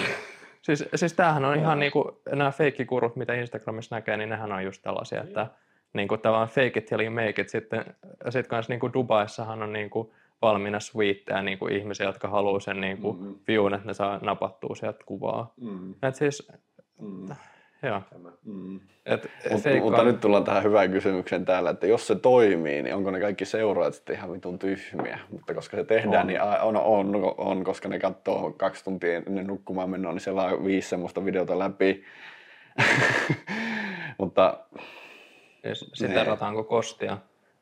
Siis, 0.61 0.85
siis 0.95 1.13
tämähän 1.13 1.45
on 1.45 1.57
ihan 1.57 1.79
niinku, 1.79 2.21
nämä 2.31 2.51
feikkikurut, 2.51 3.15
mitä 3.15 3.33
Instagramissa 3.33 3.95
näkee, 3.95 4.17
niin 4.17 4.29
nehän 4.29 4.51
on 4.51 4.63
just 4.63 4.81
tällaisia, 4.81 5.21
että 5.21 5.47
niinku 5.93 6.17
tavallaan 6.17 6.47
fake 6.49 6.71
it 6.79 6.85
till 6.85 6.99
you 6.99 7.11
make 7.11 7.41
it. 7.41 7.49
Sitten 7.49 7.85
sit 8.29 8.47
kans 8.47 8.69
niinku 8.69 8.93
Dubaissahan 8.93 9.63
on 9.63 9.73
niinku 9.73 10.13
valmiina 10.41 10.79
suiteja 10.79 11.41
niinku 11.41 11.67
ihmisiä, 11.67 12.05
jotka 12.05 12.27
haluaa 12.27 12.59
sen 12.59 12.81
niinku 12.81 13.13
Mm. 13.13 13.35
viewn, 13.47 13.73
että 13.73 13.87
ne 13.87 13.93
saa 13.93 14.19
napattua 14.21 14.75
sieltä 14.75 14.99
kuvaa. 15.05 15.53
Mm. 15.61 15.93
Et 16.03 16.15
siis, 16.15 16.51
Mm. 16.99 17.27
Joo. 17.85 18.01
Mm. 18.45 18.79
Et 19.05 19.23
Mutta, 19.43 19.63
feikkaa- 19.63 19.89
mutta 19.89 20.03
nyt 20.03 20.19
tullaan 20.19 20.43
tähän 20.43 20.63
hyvään 20.63 20.91
kysymykseen 20.91 21.45
täällä, 21.45 21.69
että 21.69 21.87
jos 21.87 22.07
se 22.07 22.15
toimii, 22.15 22.83
niin 22.83 22.95
onko 22.95 23.11
ne 23.11 23.19
kaikki 23.19 23.45
seuraajat 23.45 23.93
sitten 23.93 24.15
ihan 24.15 24.31
vitun 24.33 24.59
tyhmiä? 24.59 25.19
Mutta 25.31 25.53
koska 25.53 25.77
se 25.77 25.83
tehdään, 25.83 26.21
On. 26.21 26.27
niin 26.27 26.41
a- 26.41 26.59
on, 26.63 26.77
on, 26.77 27.33
on, 27.37 27.63
koska 27.63 27.89
ne 27.89 27.99
katsoo 27.99 28.51
kaksi 28.57 28.83
tuntia 28.83 29.17
ennen 29.17 29.47
nukkumaan 29.47 29.89
menoa, 29.89 30.11
niin 30.11 30.21
siellä 30.21 30.43
on 30.43 30.65
viisi 30.65 30.89
semmoista 30.89 31.25
videota 31.25 31.59
läpi. 31.59 32.03
Mutta 34.17 34.57
Siis 35.63 35.91
siterataanko 35.93 36.63
Kostia? 36.63 37.17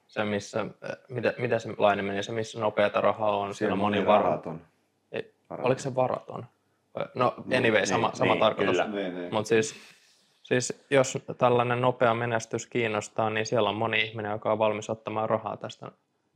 Se, 0.07 0.23
missä, 0.23 0.61
äh, 0.61 0.67
mitä, 1.09 1.33
mitä 1.37 1.59
se 1.59 1.69
laine 1.77 2.01
meni, 2.01 2.23
se 2.23 2.31
missä 2.31 2.59
nopeata 2.59 3.01
rahaa 3.01 3.37
on, 3.37 3.55
siellä 3.55 3.75
moni 3.75 4.05
varo. 4.05 4.23
varaton. 4.23 4.61
Oliko 5.49 5.79
se 5.79 5.95
varaton? 5.95 6.45
No 7.15 7.35
anyway, 7.57 7.85
sama, 7.85 8.07
niin, 8.07 8.17
sama 8.17 8.33
niin, 8.33 8.39
tarkoitus. 8.39 8.77
kyllä. 8.77 8.87
Niin, 8.91 9.15
niin. 9.15 9.33
Mutta 9.33 9.47
siis, 9.49 9.75
siis 10.43 10.85
jos 10.89 11.17
tällainen 11.37 11.81
nopea 11.81 12.13
menestys 12.13 12.67
kiinnostaa, 12.67 13.29
niin 13.29 13.45
siellä 13.45 13.69
on 13.69 13.75
moni 13.75 14.01
ihminen, 14.01 14.31
joka 14.31 14.51
on 14.51 14.59
valmis 14.59 14.89
ottamaan 14.89 15.29
rahaa 15.29 15.57
tästä 15.57 15.91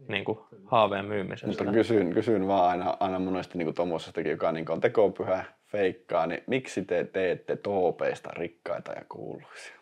niin 0.07 0.25
kuin 0.25 0.39
haaveen 0.65 1.05
myymisestä. 1.05 1.63
Mutta 1.63 1.71
kysyn, 1.71 2.13
kysyn 2.13 2.47
vaan 2.47 2.69
aina, 2.69 2.97
aina 2.99 3.19
monesti 3.19 3.57
niin 3.57 3.73
tuommoisestakin, 3.73 4.31
joka 4.31 4.51
niin 4.51 4.71
on 4.71 4.81
tekopyhä, 4.81 5.45
feikkaa, 5.65 6.27
niin 6.27 6.43
miksi 6.47 6.85
te 6.85 7.03
teette 7.03 7.55
toopeista 7.55 8.29
rikkaita 8.33 8.91
ja 8.91 9.01
kuuluisia? 9.09 9.75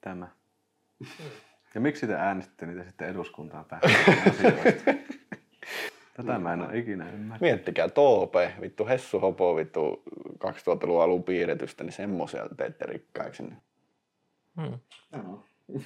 Tämä. 0.00 0.28
Ja 1.74 1.80
miksi 1.80 2.06
te 2.06 2.14
äänestitte 2.14 2.66
niitä 2.66 2.84
sitten 2.84 3.08
eduskuntaan 3.08 3.64
asioista? 4.30 4.94
Tätä 6.16 6.38
mä 6.38 6.52
en 6.52 6.62
ole 6.62 6.78
ikinä 6.78 7.04
ymmärtänyt. 7.04 7.40
Miettikää 7.40 7.88
Toope, 7.88 8.52
vittu 8.60 8.86
Hessu 8.86 9.20
Hopo, 9.20 9.56
vittu 9.56 10.02
2000-luvun 10.44 11.02
alun 11.02 11.22
piirretystä, 11.24 11.84
niin 11.84 11.92
semmoisia 11.92 12.46
teette 12.56 12.86
rikkaiksi. 12.86 13.42
Hmm. 14.60 14.78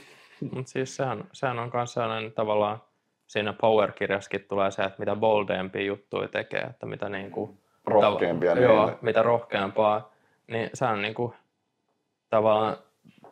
Mutta 0.55 0.71
siis 0.71 0.97
sehän, 0.97 1.25
sehän 1.33 1.59
on 1.59 1.71
myös 1.75 1.93
sellainen 1.93 2.33
tavallaan, 2.33 2.83
siinä 3.27 3.53
Power-kirjassakin 3.53 4.45
tulee 4.49 4.71
se, 4.71 4.83
että 4.83 4.99
mitä 4.99 5.17
boldempia 5.17 5.83
juttuja 5.83 6.29
tekee, 6.29 6.61
että 6.61 6.87
mitä 6.87 7.09
niinku, 7.09 7.59
Rohkeampia 7.87 8.55
tava- 8.55 8.61
joo, 8.61 8.99
mitä 9.03 9.23
rohkeampaa, 9.23 10.13
niin 10.47 10.71
se 10.75 10.85
on 10.85 11.03
niinku, 11.03 11.35
tavallaan, 12.31 12.77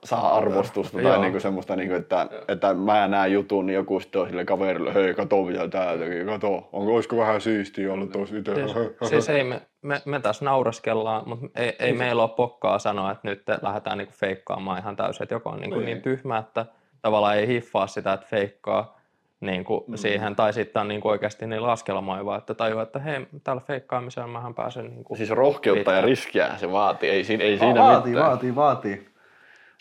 Saa 0.05 0.37
arvostusta 0.37 0.99
tai 1.03 1.19
niinku 1.21 1.41
semmoista, 1.41 1.77
niinku, 1.77 1.95
että, 1.95 2.27
että 2.49 2.75
mä 2.75 3.09
näen 3.09 3.33
jutun, 3.33 3.67
niin 3.67 3.75
joku 3.75 4.01
sitten 4.01 4.21
on 4.21 4.29
sille 4.29 4.45
kaverille, 4.45 4.95
hei 4.95 5.15
kato 5.15 5.43
mitä 5.43 5.69
tää 5.69 5.99
teki, 5.99 6.25
kato, 6.25 6.69
onko, 6.73 6.95
olisiko 6.95 7.17
vähän 7.17 7.41
siistiä 7.41 7.93
ollut 7.93 8.13
tuossa 8.13 8.37
itse. 8.37 8.55
siis, 8.55 8.75
siis 9.11 9.29
ei 9.29 9.45
me, 9.45 9.61
me, 9.83 10.03
me 10.05 10.21
tässä 10.21 10.45
nauraskellaan, 10.45 11.29
mutta 11.29 11.47
ei, 11.61 11.77
ei 11.79 11.93
meillä 11.93 12.23
ole 12.23 12.31
pokkaa 12.37 12.79
sanoa, 12.79 13.11
että 13.11 13.29
nyt 13.29 13.43
lähdetään 13.63 13.99
niinku 13.99 14.15
feikkaamaan 14.17 14.79
ihan 14.79 14.97
täysin, 14.97 15.23
että 15.23 15.35
joku 15.35 15.49
on 15.49 15.61
niinku 15.61 15.77
Niin. 15.79 15.87
niin 15.87 16.03
tyhmä, 16.03 16.39
että 16.39 16.67
tavallaan 17.03 17.37
ei 17.37 17.47
hiffaa 17.47 17.87
sitä, 17.87 18.13
että 18.13 18.27
feikkaa 18.27 19.01
niinku 19.41 19.85
Mm. 19.89 19.97
siihen, 19.97 20.37
tai 20.37 20.53
sitten 20.53 20.81
on 20.81 20.89
niinku 20.89 21.09
oikeasti 21.09 21.47
niin 21.47 21.63
laskelmoiva, 21.63 22.37
että 22.37 22.55
tajuu, 22.55 22.81
että 22.81 22.99
hei, 22.99 23.27
tällä 23.45 23.61
feikkaamisella 23.67 24.29
mähän 24.29 24.55
pääsen 24.55 24.85
niinku 24.95 25.17
Siis 25.17 25.31
rohkeutta 25.31 25.91
ja 25.93 25.97
Pitää. 25.97 26.01
riskiä 26.07 26.51
se 26.57 26.73
vaatii, 26.73 27.11
ei, 27.11 27.25
siinä- 27.25 27.45
ei 27.45 27.59
siinä 27.59 27.81
vaatii, 27.81 28.11
mitään. 28.13 28.29
vaatii, 28.31 28.55
vaatii. 28.55 29.14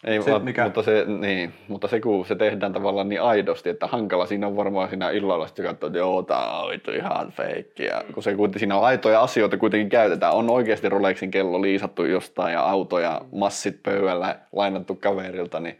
Ei, 0.04 0.22
Se, 0.22 0.40
mikä- 0.40 0.64
mutta, 0.64 0.84
se, 0.84 1.06
niin, 1.08 1.54
mutta 1.68 1.88
se 1.88 2.00
kun 2.00 2.26
se 2.26 2.36
tehdään 2.36 2.74
tavallaan 2.74 3.10
niin 3.10 3.22
aidosti, 3.22 3.70
että 3.70 3.88
hankala 3.88 4.26
siinä 4.26 4.48
on 4.48 4.56
varmaan 4.56 4.90
siinä 4.90 5.10
illalla 5.10 5.48
sitten 5.48 5.66
katsoa, 5.66 5.88
että 5.88 6.00
joo, 6.00 6.24
tää 6.24 6.60
on 6.62 6.72
vittu 6.72 6.92
ihan 6.92 7.32
feikki. 7.32 7.84
Ja 7.86 8.04
kun 8.14 8.24
se 8.24 8.36
kuitenkin 8.36 8.60
siinä 8.60 8.78
on 8.78 8.86
aitoja 8.86 9.22
asioita 9.22 9.58
kuitenkin 9.58 9.90
käytetään. 9.90 10.34
On 10.34 10.50
oikeasti 10.50 10.90
Rolexin 10.90 11.32
kello 11.32 11.62
liisattu 11.62 12.06
jostain 12.06 12.54
ja 12.54 12.62
auto 12.62 13.00
ja 13.00 13.22
massit 13.32 13.84
pöydällä 13.84 14.40
lainattu 14.52 14.96
kaverilta, 14.96 15.60
niin 15.60 15.78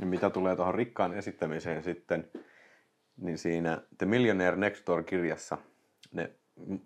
Ja 0.00 0.06
mitä 0.06 0.30
tulee 0.30 0.56
tuohon 0.56 0.74
rikkaan 0.74 1.14
esittämiseen 1.14 1.82
sitten, 1.82 2.28
niin 3.16 3.38
siinä 3.38 3.78
The 3.98 4.06
Millionaire 4.06 4.56
Next 4.56 4.86
Door-kirjassa 4.86 5.58
ne, 6.12 6.30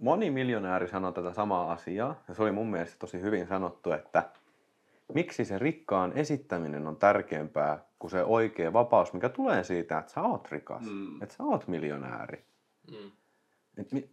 moni 0.01 0.31
miljonääri 0.31 0.89
sanoi 0.89 1.13
tätä 1.13 1.33
samaa 1.33 1.73
asiaa, 1.73 2.23
ja 2.29 2.35
se 2.35 2.43
oli 2.43 2.53
mun 2.53 2.71
mielestä 2.71 2.97
tosi 2.99 3.21
hyvin 3.21 3.47
sanottu, 3.47 3.93
että 3.93 4.23
miksi 5.15 5.45
se 5.45 5.59
rikkaan 5.59 6.13
esittäminen 6.13 6.87
on 6.87 6.97
tärkeämpää 6.97 7.85
kuin 7.99 8.11
se 8.11 8.25
oikea 8.25 8.73
vapaus, 8.73 9.13
mikä 9.13 9.29
tulee 9.29 9.65
siitä, 9.65 9.99
että 9.99 10.13
sä 10.13 10.23
oot 10.23 10.53
rikas, 10.53 10.83
mm. 10.83 11.23
että 11.23 11.35
sä 11.35 11.43
oot 11.45 11.69
miljonääri. 11.69 12.45
Mm. 12.91 13.11
Et 13.79 13.93
mi, 13.93 14.11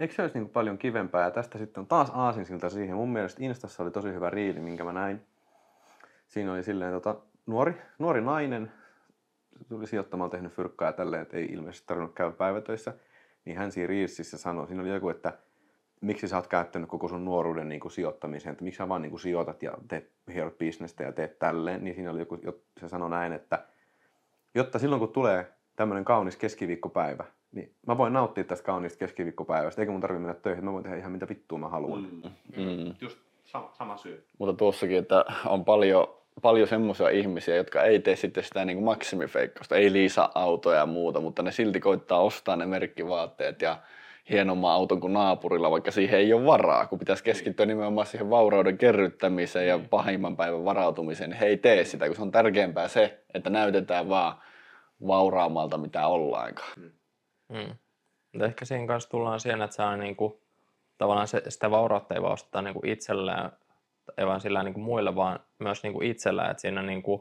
eikö 0.00 0.14
se 0.14 0.22
olisi 0.22 0.38
niin 0.38 0.48
paljon 0.48 0.78
kivempää? 0.78 1.24
Ja 1.24 1.30
tästä 1.30 1.58
sitten 1.58 1.80
on 1.80 1.86
taas 1.86 2.10
aasinsilta 2.14 2.70
siihen. 2.70 2.96
Mun 2.96 3.12
mielestä 3.12 3.44
Instassa 3.44 3.82
oli 3.82 3.90
tosi 3.90 4.08
hyvä 4.08 4.30
riili, 4.30 4.60
minkä 4.60 4.84
mä 4.84 4.92
näin. 4.92 5.20
Siinä 6.28 6.52
oli 6.52 6.62
silleen 6.62 6.92
tota, 6.92 7.16
nuori, 7.46 7.74
nuori 7.98 8.20
nainen, 8.20 8.72
tuli 9.68 9.86
sijoittamaan 9.86 10.30
tehnyt 10.30 10.52
fyrkkaa 10.52 10.92
tälleen, 10.92 11.22
että 11.22 11.36
ei 11.36 11.44
ilmeisesti 11.44 11.86
tarvinnut 11.86 12.14
käydä 12.14 12.32
päivätöissä. 12.32 12.94
Niin 13.44 13.56
hän 13.56 13.72
siinä 13.72 13.86
riisissä 13.86 14.38
sanoi, 14.38 14.66
siinä 14.66 14.82
oli 14.82 14.90
joku, 14.90 15.08
että 15.08 15.38
miksi 16.00 16.28
sä 16.28 16.36
oot 16.36 16.46
käyttänyt 16.46 16.90
koko 16.90 17.08
sun 17.08 17.24
nuoruuden 17.24 17.68
niin 17.68 17.80
kuin 17.80 17.92
sijoittamiseen, 17.92 18.52
että 18.52 18.64
miksi 18.64 18.78
sä 18.78 18.88
vaan 18.88 19.02
niin 19.02 19.10
kuin 19.10 19.20
sijoitat 19.20 19.62
ja 19.62 19.72
teet 19.88 20.10
hierot 20.34 20.58
bisnestä 20.58 21.04
ja 21.04 21.12
teet 21.12 21.38
tälleen, 21.38 21.84
niin 21.84 21.94
siinä 21.94 22.10
oli 22.10 22.18
joku, 22.18 22.38
se 22.80 22.88
sanoi 22.88 23.10
näin, 23.10 23.32
että 23.32 23.64
jotta 24.54 24.78
silloin 24.78 25.00
kun 25.00 25.12
tulee 25.12 25.52
tämmöinen 25.76 26.04
kaunis 26.04 26.36
keskiviikkopäivä, 26.36 27.24
niin 27.52 27.74
mä 27.86 27.98
voin 27.98 28.12
nauttia 28.12 28.44
tästä 28.44 28.66
kauniista 28.66 28.98
keskiviikkopäivästä, 28.98 29.82
eikä 29.82 29.92
mun 29.92 30.00
tarvitse 30.00 30.26
mennä 30.26 30.40
töihin, 30.40 30.64
mä 30.64 30.72
voin 30.72 30.82
tehdä 30.82 30.96
ihan 30.96 31.12
mitä 31.12 31.28
vittua 31.28 31.58
mä 31.58 31.68
haluan. 31.68 32.02
Mm. 32.02 32.30
Mm. 32.56 32.94
Just 33.00 33.18
sama, 33.44 33.70
sama 33.72 33.96
syy. 33.96 34.26
Mutta 34.38 34.56
tuossakin, 34.56 34.98
että 34.98 35.24
on 35.46 35.64
paljon, 35.64 36.08
paljon 36.42 36.68
semmoisia 36.68 37.08
ihmisiä, 37.08 37.56
jotka 37.56 37.82
ei 37.82 38.00
tee 38.00 38.16
sitten 38.16 38.44
sitä 38.44 38.64
niin 38.64 38.76
kuin 38.76 38.84
maksimifeikkausta, 38.84 39.76
ei 39.76 39.92
liisa 39.92 40.30
autoja 40.34 40.78
ja 40.78 40.86
muuta, 40.86 41.20
mutta 41.20 41.42
ne 41.42 41.52
silti 41.52 41.80
koittaa 41.80 42.20
ostaa 42.20 42.56
ne 42.56 42.66
merkkivaatteet 42.66 43.62
ja 43.62 43.76
hienomman 44.30 44.72
auton 44.72 45.00
kuin 45.00 45.12
naapurilla, 45.12 45.70
vaikka 45.70 45.90
siihen 45.90 46.20
ei 46.20 46.32
ole 46.32 46.46
varaa, 46.46 46.86
kun 46.86 46.98
pitäisi 46.98 47.24
keskittyä 47.24 47.66
nimenomaan 47.66 48.06
siihen 48.06 48.30
vaurauden 48.30 48.78
kerryttämiseen 48.78 49.68
ja 49.68 49.80
pahimman 49.90 50.36
päivän 50.36 50.64
varautumiseen, 50.64 51.30
niin 51.30 51.38
he 51.38 51.46
ei 51.46 51.56
tee 51.56 51.84
sitä, 51.84 52.06
kun 52.06 52.16
se 52.16 52.22
on 52.22 52.32
tärkeämpää 52.32 52.88
se, 52.88 53.24
että 53.34 53.50
näytetään 53.50 54.08
vaan 54.08 54.36
vauraammalta 55.06 55.78
mitä 55.78 56.06
ollaankaan. 56.06 56.72
Mm. 57.48 57.76
Mutta 58.32 58.46
ehkä 58.46 58.64
siinä 58.64 58.86
kanssa 58.86 59.10
tullaan 59.10 59.40
siihen, 59.40 59.62
että 59.62 59.76
saa 59.76 59.96
niinku, 59.96 60.40
tavallaan 60.98 61.28
se, 61.28 61.42
sitä 61.48 61.70
vaurautta 61.70 62.14
ei 62.14 62.22
vaan 62.22 62.32
osteta 62.32 62.62
niinku 62.62 62.80
itselleen, 62.84 63.50
ei 64.18 64.26
vaan 64.26 64.40
sillä 64.40 64.62
niinku 64.62 64.80
muille, 64.80 65.16
vaan 65.16 65.40
myös 65.58 65.82
niinku 65.82 66.02
itsellään, 66.02 66.50
että 66.50 66.60
siinä 66.60 66.82
niinku, 66.82 67.20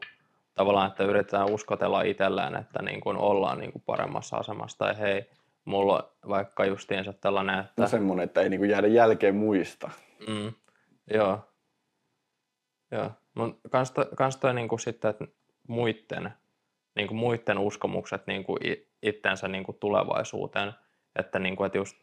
tavallaan, 0.56 0.88
että 0.88 1.04
yritetään 1.04 1.52
uskotella 1.52 2.02
itselleen, 2.02 2.56
että 2.56 2.82
niinku 2.82 3.10
ollaan 3.10 3.60
niinku 3.60 3.82
paremmassa 3.86 4.38
asemassa, 4.38 4.78
tai 4.78 5.00
hei, 5.00 5.30
mulla 5.66 5.96
on 5.96 6.30
vaikka 6.30 6.66
justiinsa 6.66 7.14
tällainen, 7.14 7.60
että... 7.60 7.82
No 7.82 7.88
semmoinen, 7.88 8.24
että 8.24 8.42
ei 8.42 8.50
niinku 8.50 8.66
jäädä 8.66 8.88
jälkeen 8.88 9.36
muista. 9.36 9.92
Mm, 10.28 10.54
joo. 11.14 11.40
Joo. 12.92 13.12
Mutta 13.34 13.70
kans, 13.70 13.92
to, 13.92 14.06
kans 14.18 14.38
toi 14.38 14.54
niinku 14.54 14.78
sitten, 14.78 15.10
että 15.10 15.26
muitten, 15.68 16.34
niinku 16.96 17.14
muitten 17.14 17.58
uskomukset 17.58 18.28
niinku 18.28 18.58
itsensä 19.02 19.48
niinku 19.48 19.74
tulevaisuuteen, 19.74 20.74
että, 21.16 21.40
niinku, 21.40 21.64
että 21.64 21.78
just, 21.78 21.98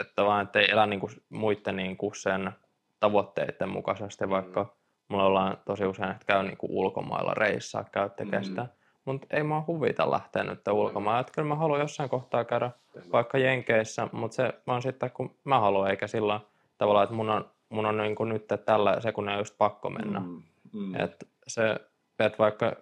että 0.00 0.24
vaan, 0.24 0.42
että 0.42 0.60
ei 0.60 0.70
elä 0.70 0.86
niinku 0.86 1.10
muitten 1.28 1.76
niinku 1.76 2.12
sen 2.14 2.52
tavoitteiden 3.00 3.68
mukaisesti, 3.68 4.28
vaikka 4.28 4.62
mm. 4.62 4.70
mulla 5.08 5.24
ollaan 5.24 5.58
tosi 5.66 5.84
usein, 5.84 6.10
että 6.10 6.26
käy 6.26 6.42
niinku 6.42 6.66
ulkomailla 6.70 7.34
reissaa, 7.34 7.84
käy 7.84 8.10
tekemään 8.10 8.42
mm. 8.42 8.48
sitä 8.48 8.66
mutta 9.04 9.26
ei 9.30 9.42
mua 9.42 9.64
huvita 9.66 10.10
lähteä 10.10 10.44
nyt 10.44 10.68
ulkomaan. 10.68 11.20
Että 11.20 11.32
kyllä 11.32 11.48
mä 11.48 11.54
haluan 11.54 11.80
jossain 11.80 12.08
kohtaa 12.08 12.44
käydä 12.44 12.70
vaikka 13.12 13.38
Jenkeissä, 13.38 14.08
mutta 14.12 14.34
se 14.34 14.52
vaan 14.66 14.82
sitten 14.82 15.10
kun 15.10 15.34
mä 15.44 15.60
haluan, 15.60 15.90
eikä 15.90 16.06
sillä 16.06 16.40
tavalla, 16.78 17.02
että 17.02 17.14
mun 17.14 17.30
on, 17.30 17.50
mun 17.68 17.86
on 17.86 17.96
niin 17.96 18.14
kuin 18.14 18.28
nyt 18.28 18.46
tällä 18.64 19.00
sekunnilla 19.00 19.38
just 19.38 19.58
pakko 19.58 19.90
mennä. 19.90 20.20
Mm, 20.20 20.42
mm. 20.72 20.94
Et 20.94 21.28
se, 21.46 21.76
että 22.18 22.38
vaikka 22.38 22.72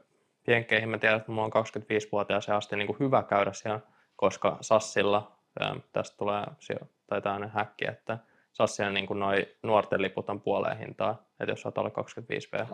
Jenkeihin 0.46 0.88
mä 0.88 0.98
tiedän, 0.98 1.18
että 1.18 1.32
mulla 1.32 1.44
on 1.44 1.64
25-vuotias 1.66 2.48
asti 2.48 2.76
niin 2.76 2.86
kuin 2.86 2.98
hyvä 3.00 3.22
käydä 3.22 3.52
siellä, 3.52 3.80
koska 4.16 4.56
Sassilla, 4.60 5.32
tästä 5.92 6.16
tulee 6.16 6.46
tai 7.06 7.22
tämmöinen 7.22 7.50
häkki, 7.50 7.88
että 7.88 8.18
Sassilla 8.52 8.90
niin 8.90 9.06
kuin 9.06 9.18
noi 9.18 9.48
nuorten 9.62 10.02
liput 10.02 10.28
on 10.30 10.40
puoleen 10.40 10.78
hintaa, 10.78 11.22
että 11.40 11.52
jos 11.52 11.62
sä 11.62 11.68
oot 11.68 11.78
alle 11.78 11.90
25 11.90 12.48
V, 12.52 12.66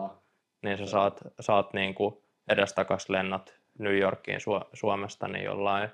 niin 0.61 0.77
sä 0.77 0.85
saat, 0.85 1.21
saat 1.39 1.73
niin 1.73 1.95
kuin 1.95 2.17
edestakas 2.49 3.09
lennot 3.09 3.59
New 3.77 3.97
Yorkiin 3.97 4.39
Su- 4.39 4.69
Suomesta, 4.73 5.27
niin 5.27 5.43
jollain, 5.43 5.89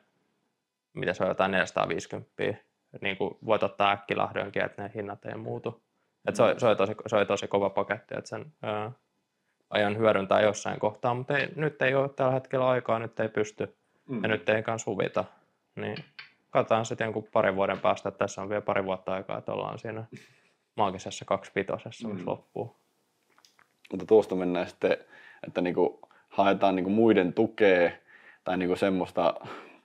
mitä 0.94 1.14
se 1.14 1.24
on 1.24 1.30
jotain 1.30 1.52
450, 1.52 2.32
niin 3.02 3.18
kuin 3.18 3.38
voit 3.46 3.64
ottaa 3.64 3.92
äkkilahdonkin, 3.92 4.64
että 4.64 4.84
ne 4.84 4.92
hinnat 4.96 5.26
ei 5.26 5.36
muutu. 5.36 5.84
Et 6.28 6.36
se, 6.36 6.44
oli, 6.44 6.60
se, 6.60 6.68
oli 6.68 6.76
tosi, 6.76 6.96
se 7.08 7.16
oli 7.16 7.26
tosi 7.26 7.48
kova 7.48 7.70
paketti, 7.70 8.16
että 8.18 8.30
sen 8.30 8.46
ää, 8.62 8.92
ajan 9.70 9.98
hyödyntää 9.98 10.42
jossain 10.42 10.80
kohtaa, 10.80 11.14
mutta 11.14 11.38
ei, 11.38 11.48
nyt 11.56 11.82
ei 11.82 11.96
ole 11.96 12.10
tällä 12.10 12.32
hetkellä 12.32 12.68
aikaa, 12.68 13.00
nyt 13.00 13.20
ei 13.20 13.30
pysty 13.30 13.76
mm. 14.10 14.24
ja 14.24 14.28
nyt 14.28 14.50
ei 14.50 14.64
kanssa 14.64 14.92
huvita. 14.92 15.26
Niin 15.76 15.98
katsotaan 16.50 16.86
sitten 16.86 17.06
jonkun 17.06 17.28
parin 17.34 17.56
vuoden 17.56 17.80
päästä, 17.80 18.10
että 18.10 18.20
tässä 18.20 18.42
on 18.42 18.50
vielä 18.50 18.62
pari 18.62 18.86
vuotta 18.86 19.14
aikaa, 19.14 19.38
että 19.38 19.52
ollaan 19.52 19.80
siinä 19.80 20.04
maagisessa 20.76 21.26
kaksipitosessa, 21.26 22.08
mm. 22.08 22.24
loppuu. 22.26 22.76
Mutta 23.92 24.06
tuosta 24.06 24.36
mennään 24.36 24.68
sitten, 24.68 24.98
että 25.48 25.62
niinku 25.62 26.00
haetaan 26.36 26.76
niin 26.76 26.84
kuin 26.84 26.94
muiden 26.94 27.34
tukea 27.34 27.92
tai 28.44 28.58
niin 28.58 28.68
kuin 28.68 28.78
semmoista, 28.78 29.34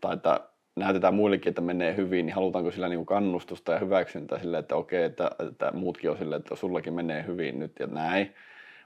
tai 0.01 0.15
että 0.15 0.41
näytetään 0.77 1.15
muillekin, 1.15 1.49
että 1.49 1.61
menee 1.61 1.97
hyvin, 1.97 2.27
niin 2.27 2.35
halutaanko 2.35 2.71
sillä 2.71 2.89
niin 2.89 2.99
kuin 2.99 3.07
kannustusta 3.07 3.73
ja 3.73 3.79
hyväksyntää 3.79 4.39
sille, 4.39 4.59
että 4.59 4.77
okei, 4.77 5.05
että, 5.05 5.31
että 5.49 5.73
muutkin 5.73 6.11
on 6.11 6.19
sille, 6.19 6.37
että 6.37 6.57
sullakin 6.57 6.93
menee 6.93 7.25
hyvin 7.27 7.59
nyt 7.59 7.73
ja 7.79 7.87
näin. 7.87 8.35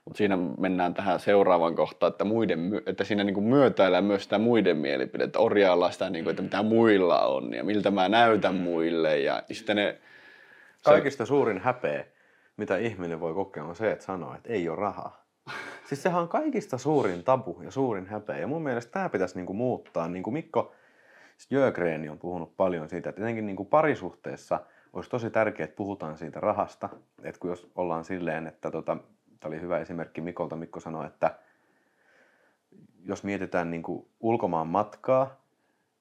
Mutta 0.05 0.18
siinä 0.18 0.38
mennään 0.59 0.94
tähän 0.94 1.20
seuraavaan 1.20 1.74
kohtaan, 1.74 2.12
että, 2.12 2.24
muiden, 2.24 2.83
että 2.87 3.05
siinä 3.05 3.24
niin 3.24 3.42
myötäillään 3.42 4.05
myös 4.05 4.24
sitä 4.24 4.38
muiden 4.38 4.77
mielipidettä, 4.77 5.38
orjaillaan 5.38 5.92
sitä, 5.92 6.11
niin 6.11 6.24
kuin, 6.24 6.31
että 6.31 6.42
mitä 6.42 6.62
muilla 6.62 7.27
on 7.27 7.55
ja 7.55 7.64
miltä 7.64 7.90
mä 7.90 8.09
näytän 8.09 8.55
muille. 8.55 9.18
Ja 9.18 9.42
sitten 9.53 9.77
ne, 9.77 9.98
Kaikista 10.85 11.27
suurin 11.27 11.59
häpeä, 11.59 12.05
mitä 12.57 12.77
ihminen 12.77 13.20
voi 13.20 13.35
kokea, 13.35 13.64
on 13.64 13.77
se, 13.77 13.92
että 13.92 14.05
sanoo, 14.05 14.35
että 14.35 14.53
ei 14.53 14.68
ole 14.68 14.77
rahaa. 14.77 15.24
Siis 15.85 16.03
sehän 16.03 16.23
on 16.23 16.29
kaikista 16.29 16.79
suurin 16.79 17.25
tabu 17.25 17.61
ja 17.62 17.70
suurin 17.70 18.07
häpeä. 18.07 18.38
Ja 18.38 18.47
mun 18.47 18.62
mielestä 18.62 18.92
tämä 18.92 19.09
pitäisi 19.09 19.37
niinku 19.37 19.53
muuttaa. 19.55 20.09
Niin 20.09 20.23
kuin 20.23 20.35
Mikko 20.35 20.73
Jögreeni 21.51 22.09
on 22.09 22.18
puhunut 22.18 22.57
paljon 22.57 22.88
siitä, 22.88 23.09
että 23.09 23.20
jotenkin 23.20 23.47
niinku 23.47 23.64
parisuhteessa 23.64 24.61
olisi 24.92 25.11
tosi 25.11 25.31
tärkeää, 25.31 25.64
että 25.64 25.77
puhutaan 25.77 26.18
siitä 26.18 26.40
rahasta. 26.40 26.88
Että 27.23 27.40
kun 27.40 27.51
jos 27.51 27.70
ollaan 27.75 28.05
silleen, 28.05 28.47
että 28.47 28.70
tota, 28.70 28.97
tämä 29.40 29.49
oli 29.49 29.61
hyvä 29.61 29.79
esimerkki 29.79 30.20
Mikolta, 30.20 30.57
Mikko 30.57 30.81
sanoi, 30.81 31.07
että 31.07 31.38
jos 33.05 33.25
mietitään 33.25 33.70
niinku 33.70 34.09
ulkomaan 34.20 34.66
matkaa, 34.66 35.44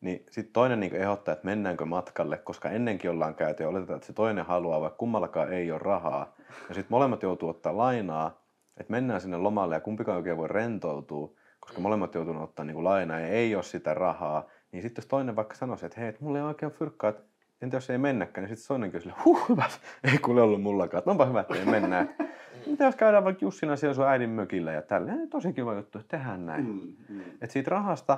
niin 0.02 0.26
sitten 0.30 0.54
toinen 0.54 0.80
niinku 0.80 0.98
ehdottaa, 0.98 1.34
että 1.34 1.46
mennäänkö 1.46 1.86
matkalle, 1.86 2.38
koska 2.38 2.70
ennenkin 2.70 3.12
ollaan 3.12 3.36
käyty 3.36 3.64
ja 3.64 3.70
oletetaan, 3.70 3.98
että 3.98 4.08
se 4.08 4.14
toinen 4.14 4.46
haluaa, 4.46 4.82
vaikka 4.82 4.98
kummallakaan 4.98 5.54
ei 5.54 5.72
ole 5.72 5.80
rahaa. 5.80 6.36
Ja 6.70 6.76
sitten 6.76 6.88
molemmat 6.90 7.24
joutuu 7.24 7.50
ottaa 7.50 7.78
lainaa, 7.78 8.43
että 8.78 8.92
mennään 8.92 9.22
sinne 9.22 9.38
lomalle 9.38 9.76
ja 9.76 9.82
kumpikaan 9.82 10.18
oikein 10.18 10.38
voi 10.38 10.48
rentoutua, 10.48 11.34
koska 11.60 11.78
mm. 11.78 11.84
molemmat 11.84 12.16
joutuneet 12.16 12.44
ottaa 12.44 12.66
niin 12.66 12.76
kuin 12.76 12.84
lainaa 12.84 13.20
ja 13.20 13.28
ei 13.28 13.56
ole 13.56 13.64
sitä 13.64 13.94
rahaa, 13.94 14.48
niin 14.72 14.82
sitten 14.82 15.02
jos 15.02 15.08
toinen 15.08 15.36
vaikka 15.36 15.56
sanoisi, 15.56 15.86
että 15.86 16.00
hei, 16.00 16.10
että 16.10 16.24
mulla 16.24 16.38
ei 16.38 16.44
oikein 16.44 16.72
fyrkkaa, 16.72 17.10
että 17.10 17.24
entä 17.62 17.78
jos 17.78 17.90
ei 17.90 17.98
mennäkään, 17.98 18.44
niin 18.48 18.58
sitten 18.58 18.68
toinenkin 18.68 18.98
on 18.98 19.02
sille, 19.02 19.16
huh, 19.26 19.50
hyvä, 19.50 19.66
ei 20.12 20.18
kuule 20.18 20.42
ollut 20.42 20.62
mullakaan, 20.62 21.00
että 21.00 21.12
onpa 21.12 21.26
hyvä, 21.26 21.42
että 21.42 21.56
ei 21.56 21.66
mennä. 21.66 22.08
Mitä 22.68 22.84
jos 22.84 22.96
käydään 22.96 23.24
vaikka 23.24 23.46
Jussina 23.46 23.76
siellä 23.76 23.94
sun 23.94 24.08
äidin 24.08 24.30
mökillä 24.30 24.72
ja 24.72 24.82
tälleen, 24.82 25.30
tosi 25.30 25.54
kiva 25.54 25.74
juttu, 25.74 26.00
että 26.00 26.18
tehdään 26.18 26.46
näin. 26.46 26.66
Mm, 26.66 27.16
mm. 27.16 27.22
Että 27.22 27.54
siitä 27.54 27.72
rahasta 27.72 28.18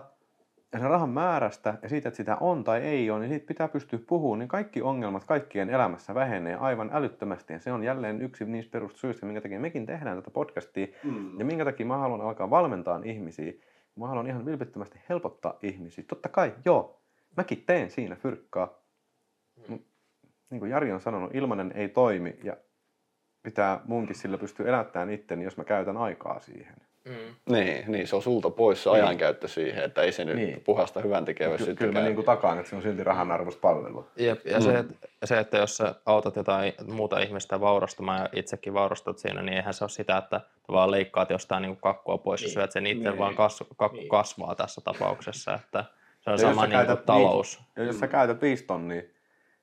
ja 0.73 0.80
sen 0.80 0.89
rahan 0.89 1.10
määrästä 1.10 1.78
ja 1.82 1.89
siitä, 1.89 2.10
että 2.10 2.17
sitä 2.17 2.38
on 2.39 2.63
tai 2.63 2.82
ei 2.82 3.10
ole, 3.10 3.19
niin 3.19 3.30
siitä 3.30 3.47
pitää 3.47 3.67
pystyä 3.67 3.99
puhumaan, 4.08 4.39
niin 4.39 4.47
kaikki 4.47 4.82
ongelmat 4.82 5.23
kaikkien 5.23 5.69
elämässä 5.69 6.15
vähenee 6.15 6.56
aivan 6.56 6.89
älyttömästi. 6.93 7.54
Ja 7.54 7.60
se 7.60 7.71
on 7.71 7.84
jälleen 7.84 8.21
yksi 8.21 8.45
niistä 8.45 8.71
perussyistä, 8.71 9.25
minkä 9.25 9.41
takia 9.41 9.60
mekin 9.60 9.86
tehdään 9.86 10.17
tätä 10.17 10.32
podcastia 10.32 10.88
mm. 11.04 11.39
ja 11.39 11.45
minkä 11.45 11.65
takia 11.65 11.86
mä 11.86 11.97
haluan 11.97 12.21
alkaa 12.21 12.49
valmentaa 12.49 13.01
ihmisiä. 13.04 13.54
Mä 13.95 14.08
haluan 14.08 14.28
ihan 14.28 14.45
vilpittömästi 14.45 14.99
helpottaa 15.10 15.60
ihmisiä. 15.62 16.04
Totta 16.08 16.30
kai, 16.30 16.54
joo, 16.65 17.01
mäkin 17.38 17.63
teen 17.65 17.89
siinä 17.89 18.15
fyrkkaa. 18.15 18.80
Mm. 19.69 19.80
Niin 20.49 20.60
kuin 20.60 20.71
Jari 20.71 20.91
on 20.91 21.01
sanonut, 21.01 21.36
ilmanen 21.36 21.71
ei 21.75 21.89
toimi 21.89 22.39
ja 22.43 22.58
pitää 23.43 23.82
munkin 23.86 24.15
sillä 24.15 24.38
pystyä 24.38 24.67
elättämään 24.67 25.10
itteni, 25.10 25.43
jos 25.43 25.58
mä 25.58 25.63
käytän 25.63 25.97
aikaa 25.97 26.39
siihen. 26.39 26.75
Mm. 27.06 27.54
Niin, 27.54 27.91
niin, 27.91 28.08
se 28.08 28.15
on 28.15 28.22
sulta 28.22 28.50
pois 28.50 28.84
se 28.84 28.89
niin. 28.89 29.04
ajankäyttö 29.04 29.48
siihen, 29.48 29.84
että 29.84 30.02
ei 30.02 30.12
se 30.12 30.26
nyt 30.26 30.36
niin. 30.36 30.62
puhasta 30.62 31.02
hyvän 31.02 31.26
tekeväisyyttä 31.26 31.80
Ky- 31.80 31.86
Kyllä 31.88 32.00
mä 32.00 32.06
niin 32.06 32.15
kuin 32.15 32.26
takaan, 32.26 32.58
että 32.60 32.70
se 32.70 32.76
on 32.76 32.82
silti 32.82 33.04
rahan 33.04 33.32
arvoista 33.32 33.62
palvelua. 33.62 34.08
Jep, 34.15 34.46
ja 34.46 34.60
mm. 34.60 34.63
se, 34.63 34.78
että, 34.78 35.08
se, 35.24 35.39
että 35.39 35.58
jos 35.58 35.78
sä 35.78 35.96
autat 36.06 36.36
jotain 36.36 36.74
muuta 36.88 37.20
ihmistä 37.20 37.60
vaurastumaan 37.60 38.22
ja 38.22 38.30
itsekin 38.34 38.74
vaurastut 38.74 39.18
siinä, 39.18 39.41
niin 39.41 39.58
eihän 39.58 39.74
se 39.74 39.84
ole 39.84 39.89
sitä, 39.89 40.18
että 40.18 40.41
vaan 40.72 40.91
leikkaat 40.91 41.30
jostain 41.30 41.62
niin 41.62 41.72
kuin 41.72 41.82
kakkua 41.82 42.18
pois 42.18 42.41
niin. 42.41 42.50
ja 42.50 42.54
syöt 42.54 42.72
sen 42.72 42.88
itse, 42.88 43.10
niin. 43.10 43.20
vaan 43.20 43.36
kas, 43.36 43.63
kakku 43.78 43.98
niin. 43.98 44.10
kasvaa 44.10 44.56
tässä 44.56 44.82
tapauksessa. 44.82 45.54
Että 45.54 45.86
se 46.22 46.30
on 46.30 46.34
ja 46.34 46.38
sama 46.38 46.68
niin 46.68 46.86
kuin 46.86 46.98
talous. 46.98 47.62
Ja 47.76 47.84
jos 47.84 48.00
sä 48.00 48.08
käytät 48.08 48.41
viisi 48.41 48.63
tonnia 48.63 49.02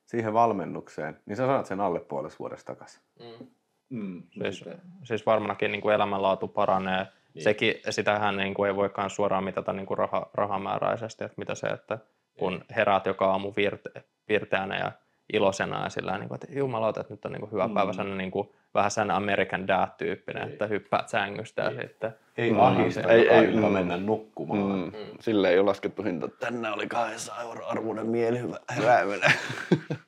siihen 0.05 0.33
valmennukseen, 0.33 1.19
niin 1.25 1.35
sä 1.35 1.45
saat 1.45 1.65
sen 1.65 1.81
alle 1.81 1.99
puolesta 1.99 2.39
vuodesta 2.39 2.73
takaisin. 2.73 3.01
Mm. 3.19 3.47
Mm, 3.89 4.23
siis, 4.31 4.65
siis 5.03 5.25
varmaankin 5.25 5.71
niin 5.71 5.81
kuin 5.81 5.95
elämänlaatu 5.95 6.47
paranee 6.47 7.07
niin. 7.33 7.43
Sekin, 7.43 7.73
sitähän 7.89 8.37
niin 8.37 8.53
kuin 8.53 8.67
ei 8.67 8.75
voikaan 8.75 9.09
suoraan 9.09 9.43
mitata 9.43 9.73
niin 9.73 9.85
kuin 9.85 9.97
raha, 9.97 10.29
rahamääräisesti, 10.33 11.23
että 11.23 11.35
mitä 11.37 11.55
se, 11.55 11.67
että 11.67 11.97
kun 12.39 12.63
heräät 12.75 13.05
joka 13.05 13.25
aamu 13.31 13.53
virte, 13.55 13.89
pirteänä 14.25 14.77
ja 14.77 14.91
iloisena 15.33 15.83
ja 15.83 15.89
sillä 15.89 16.17
niin 16.17 16.27
kuin, 16.27 16.35
että 16.43 16.59
jumalauta, 16.59 17.01
että 17.01 17.13
nyt 17.13 17.25
on 17.25 17.31
niin 17.31 17.39
kuin 17.39 17.51
hyvä 17.51 17.69
päivä, 17.73 17.93
sellainen 17.93 18.17
niin 18.17 18.31
kuin, 18.31 18.49
vähän 18.73 18.91
sellainen 18.91 19.15
American 19.17 19.67
Dad-tyyppinen, 19.67 20.49
että 20.51 20.67
hyppäät 20.67 21.09
sängystä 21.09 21.61
ja 21.61 21.71
sitten 21.81 22.13
Ei 22.37 22.51
Mm. 22.51 22.59
ahista 22.59 23.11
Ei- 23.11 23.29
ei, 23.29 23.47
mm. 23.47 23.65
mennä 23.71 23.97
nukkumaan. 23.97 24.79
Mm. 24.79 24.91
Sille 25.19 25.49
ei 25.49 25.59
ole 25.59 25.65
laskettu 25.65 26.03
hinta. 26.03 26.27
Tänne 26.27 26.71
oli 26.71 26.87
200 26.87 27.41
euroa 27.41 27.67
arvoinen 27.69 28.07
mielihyvä 28.07 28.57
herääminen. 28.75 29.31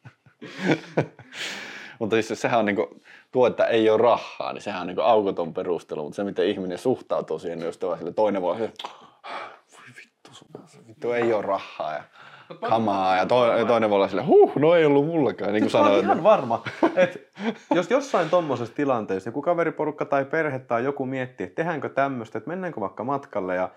mutta 1.99 2.21
siis 2.21 2.41
sehän 2.41 2.59
on 2.59 2.65
niinku, 2.65 3.01
tuo, 3.35 3.47
että 3.47 3.65
ei 3.65 3.89
ole 3.89 4.01
rahaa, 4.01 4.53
niin 4.53 4.61
sehän 4.61 4.81
on 4.81 4.87
niinku 4.87 5.01
aukoton 5.01 5.53
perustelu. 5.53 6.03
Mutta 6.03 6.15
se, 6.15 6.23
miten 6.23 6.47
ihminen 6.47 6.77
suhtautuu 6.77 7.39
siihen, 7.39 7.59
niin 7.59 7.65
jos 7.65 7.79
sille 7.97 8.11
toinen 8.11 8.41
voi 8.41 8.57
se, 8.57 8.71
voi 9.71 9.87
vittu, 9.97 10.29
sun- 10.31 10.87
vittu 10.87 11.11
ei 11.11 11.33
ole 11.33 11.41
rahaa 11.41 11.93
ja 11.93 12.03
kamaa. 12.69 13.15
Ja 13.15 13.25
to, 13.25 13.65
toinen 13.67 13.89
voi 13.89 13.95
olla 13.95 14.07
sille, 14.07 14.23
huh, 14.23 14.55
no 14.55 14.75
ei 14.75 14.85
ollut 14.85 15.05
mullakaan. 15.05 15.53
Niin 15.53 15.63
kuin 15.63 15.75
oon 15.75 15.85
sanoin, 15.85 16.03
ihan 16.03 16.23
varma, 16.23 16.63
että 16.95 17.19
jos 17.75 17.91
jossain 17.91 18.29
tommosessa 18.29 18.75
tilanteessa 18.75 19.27
joku 19.27 19.41
kaveriporukka 19.41 20.05
tai 20.05 20.25
perhe 20.25 20.59
tai 20.59 20.83
joku 20.83 21.05
miettii, 21.05 21.45
että 21.45 21.55
tehdäänkö 21.55 21.89
tämmöistä, 21.89 22.37
että 22.37 22.49
mennäänkö 22.49 22.81
vaikka 22.81 23.03
matkalle 23.03 23.55
ja 23.55 23.69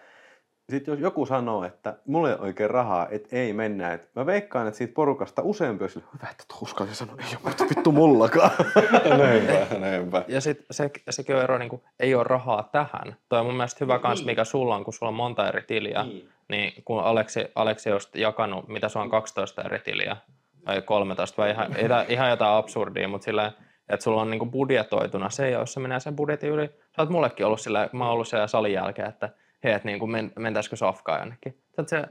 sitten 0.71 0.93
jos 0.93 1.01
joku 1.01 1.27
sanoo, 1.27 1.65
että 1.65 1.95
mulla 2.07 2.29
ei 2.29 2.35
ole 2.35 2.43
oikein 2.43 2.71
rahaa, 2.71 3.09
että 3.11 3.37
ei 3.37 3.53
mennä, 3.53 3.93
että 3.93 4.09
mä 4.21 4.27
veikkaan, 4.27 4.67
että 4.67 4.79
siitä 4.79 4.95
porukasta 4.95 5.43
useampi 5.43 5.85
on 5.85 5.91
sille, 5.91 6.07
hyvä, 6.15 6.31
että 6.31 6.45
tuo 6.49 6.59
uskalsi 6.63 6.95
sanoa, 6.95 7.17
ei 7.19 7.37
ole 7.37 7.51
vittu, 7.51 7.65
vittu 7.69 7.93
mullakaan. 7.93 8.51
näinpä, 9.19 9.79
näinpä. 9.79 10.25
Ja 10.29 10.41
sitten 10.41 10.67
se, 10.71 10.91
sekin 11.11 11.37
on 11.37 11.43
ero, 11.43 11.59
niin 11.59 11.69
kuin, 11.69 11.83
ei 12.01 12.15
ole 12.15 12.25
rahaa 12.25 12.69
tähän. 12.73 13.17
Toi 13.29 13.41
on 13.41 13.47
mun 13.47 13.55
mielestä 13.55 13.85
hyvä 13.85 13.99
kans, 13.99 14.25
mikä 14.25 14.45
sulla 14.45 14.77
on, 14.77 14.85
kun 14.85 14.95
sulla 14.95 15.11
on 15.11 15.15
monta 15.15 15.49
eri 15.49 15.63
tiliä. 15.63 16.03
Niin, 16.03 16.29
niin 16.49 16.83
kun 16.85 17.01
Aleksi, 17.01 17.45
Aleksi 17.55 17.93
olisi 17.93 18.09
jakanut, 18.15 18.69
mitä 18.69 18.89
se 18.89 18.99
on 18.99 19.11
12 19.11 19.63
eri 19.63 19.79
tiliä, 19.79 20.17
tai 20.65 20.83
13, 20.83 21.43
vai 21.43 21.51
ihan, 21.51 21.77
ihan, 21.85 22.05
ihan 22.09 22.31
jotain 22.31 22.57
absurdia, 22.57 23.09
mutta 23.09 23.25
sillä 23.25 23.53
että 23.89 24.05
sulla 24.05 24.23
on 24.23 24.31
niinku 24.31 24.47
budjetoituna 24.47 25.31
se, 25.31 25.51
jos 25.51 25.73
se 25.73 25.81
menee 25.81 26.01
sen 26.01 26.17
budjetin 26.17 26.51
yli, 26.51 26.67
sä 26.67 27.03
oot 27.03 27.11
mullekin 27.11 27.47
ollut 27.47 27.61
sillä, 27.61 27.89
mä 27.93 28.05
oon 28.05 28.13
ollut 28.13 28.29
siellä 28.29 28.47
salin 28.47 28.73
jälkeen, 28.73 29.09
että 29.09 29.31
hei, 29.65 29.73
että 29.73 29.89
niinku 29.89 30.07
men, 30.07 30.33
mentäisikö 30.39 30.77
safkaan 30.77 31.21
jonnekin. 31.21 31.59
Sä 31.87 32.09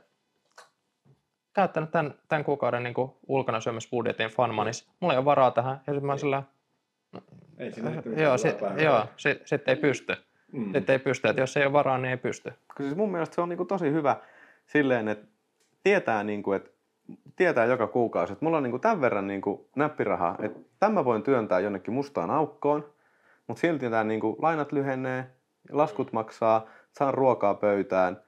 käyttänyt 1.54 1.92
tämän, 1.92 2.14
tämän 2.28 2.44
kuukauden 2.44 2.84
niinku 2.84 3.18
ulkona 3.28 3.60
syömisbudjetin 3.60 4.30
Funmanis. 4.30 4.90
Mulla 5.00 5.14
ei 5.14 5.18
ole 5.18 5.26
varaa 5.26 5.52
tähän, 5.52 5.82
ja 5.88 5.94
sitten 5.94 6.06
mä 6.06 6.12
oon 6.12 6.20
sillä, 6.20 6.44
Ei 7.58 7.74
joo, 8.24 8.38
sit, 8.38 8.58
joo 8.84 9.06
sit, 9.18 9.42
sit 9.46 9.68
ei 9.68 9.76
pysty. 9.76 10.16
Mm. 10.52 10.74
Sitten 10.74 10.94
ei 10.94 11.00
pysty, 11.00 11.28
että 11.28 11.42
jos 11.42 11.58
ei 11.58 11.66
ole 11.66 11.74
varaa, 11.74 11.98
niin 11.98 12.12
ei 12.12 12.18
pysty. 12.18 12.54
Koska 12.68 12.84
siis 12.84 12.96
mun 12.96 13.12
mielestä 13.12 13.36
se 13.36 13.42
on 13.42 13.50
niinku 13.50 13.66
tosi 13.66 13.92
hyvä 13.92 14.16
silleen, 14.66 15.08
että 15.08 15.28
tietää, 15.84 16.24
niinku, 16.24 16.54
että 16.54 16.70
tietää 17.36 17.66
joka 17.66 17.88
kuukausi, 17.88 18.34
että 18.34 18.46
mulla 18.46 18.58
on 18.58 18.64
niinku 18.64 18.80
tämän 18.80 19.02
verran 19.02 19.28
niinku 19.28 19.70
näppirahaa, 19.76 20.36
että 20.42 20.60
tämän 20.80 20.94
mä 20.94 21.06
voin 21.06 21.24
työntää 21.24 21.60
jonnekin 21.60 21.94
mustaan 21.94 22.32
aukkoon, 22.32 22.94
mutta 23.48 23.62
silti 23.62 23.90
tämä 23.90 24.04
niinku, 24.04 24.38
lainat 24.42 24.72
lyhenee, 24.72 25.26
laskut 25.72 26.14
maksaa, 26.14 26.68
saan 26.98 27.14
ruokaa 27.14 27.54
pöytään. 27.54 28.22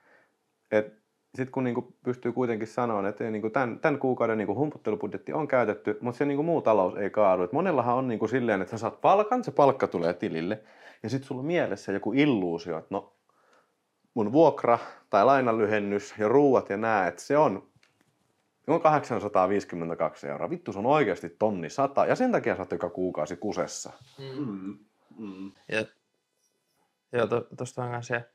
Sitten 1.35 1.51
kun 1.51 1.63
niinku 1.63 1.93
pystyy 2.03 2.31
kuitenkin 2.31 2.67
sanoa, 2.67 3.09
että 3.09 3.31
niinku 3.31 3.49
tämän, 3.49 3.79
tämän 3.79 3.99
kuukauden 3.99 4.37
niinku 4.37 4.55
humputtelubudjetti 4.55 5.33
on 5.33 5.47
käytetty, 5.47 5.97
mutta 6.01 6.17
se 6.17 6.25
niinku 6.25 6.43
muu 6.43 6.61
talous 6.61 6.95
ei 6.97 7.09
kaadu. 7.09 7.43
Et 7.43 7.51
monellahan 7.51 7.95
on 7.95 8.07
niinku 8.07 8.27
silleen, 8.27 8.61
että 8.61 8.71
sä 8.71 8.77
saat 8.77 9.01
palkan, 9.01 9.43
se 9.43 9.51
palkka 9.51 9.87
tulee 9.87 10.13
tilille, 10.13 10.63
ja 11.03 11.09
sitten 11.09 11.27
sulla 11.27 11.39
on 11.39 11.45
mielessä 11.45 11.91
joku 11.91 12.13
illuusio, 12.13 12.77
että 12.77 12.87
no 12.95 13.13
mun 14.13 14.31
vuokra 14.31 14.79
tai 15.09 15.25
lainanlyhennys 15.25 16.13
ja 16.17 16.27
ruuat 16.27 16.69
ja 16.69 16.77
nää, 16.77 17.07
että 17.07 17.21
se 17.21 17.37
on, 17.37 17.69
on 18.67 18.81
852 18.81 20.27
euroa. 20.27 20.49
Vittu, 20.49 20.73
se 20.73 20.79
on 20.79 20.85
oikeasti 20.85 21.29
tonni 21.29 21.69
sata. 21.69 22.05
Ja 22.05 22.15
sen 22.15 22.31
takia 22.31 22.55
sä 22.55 22.61
oot 22.61 22.71
joka 22.71 22.89
kuukausi 22.89 23.35
kusessa. 23.35 23.91
Mm. 24.37 24.77
Mm. 25.17 25.51
Ja, 25.71 25.85
joo, 27.11 27.27
to, 27.27 27.47
tosta 27.57 27.83
on 27.83 28.03
se, 28.03 28.29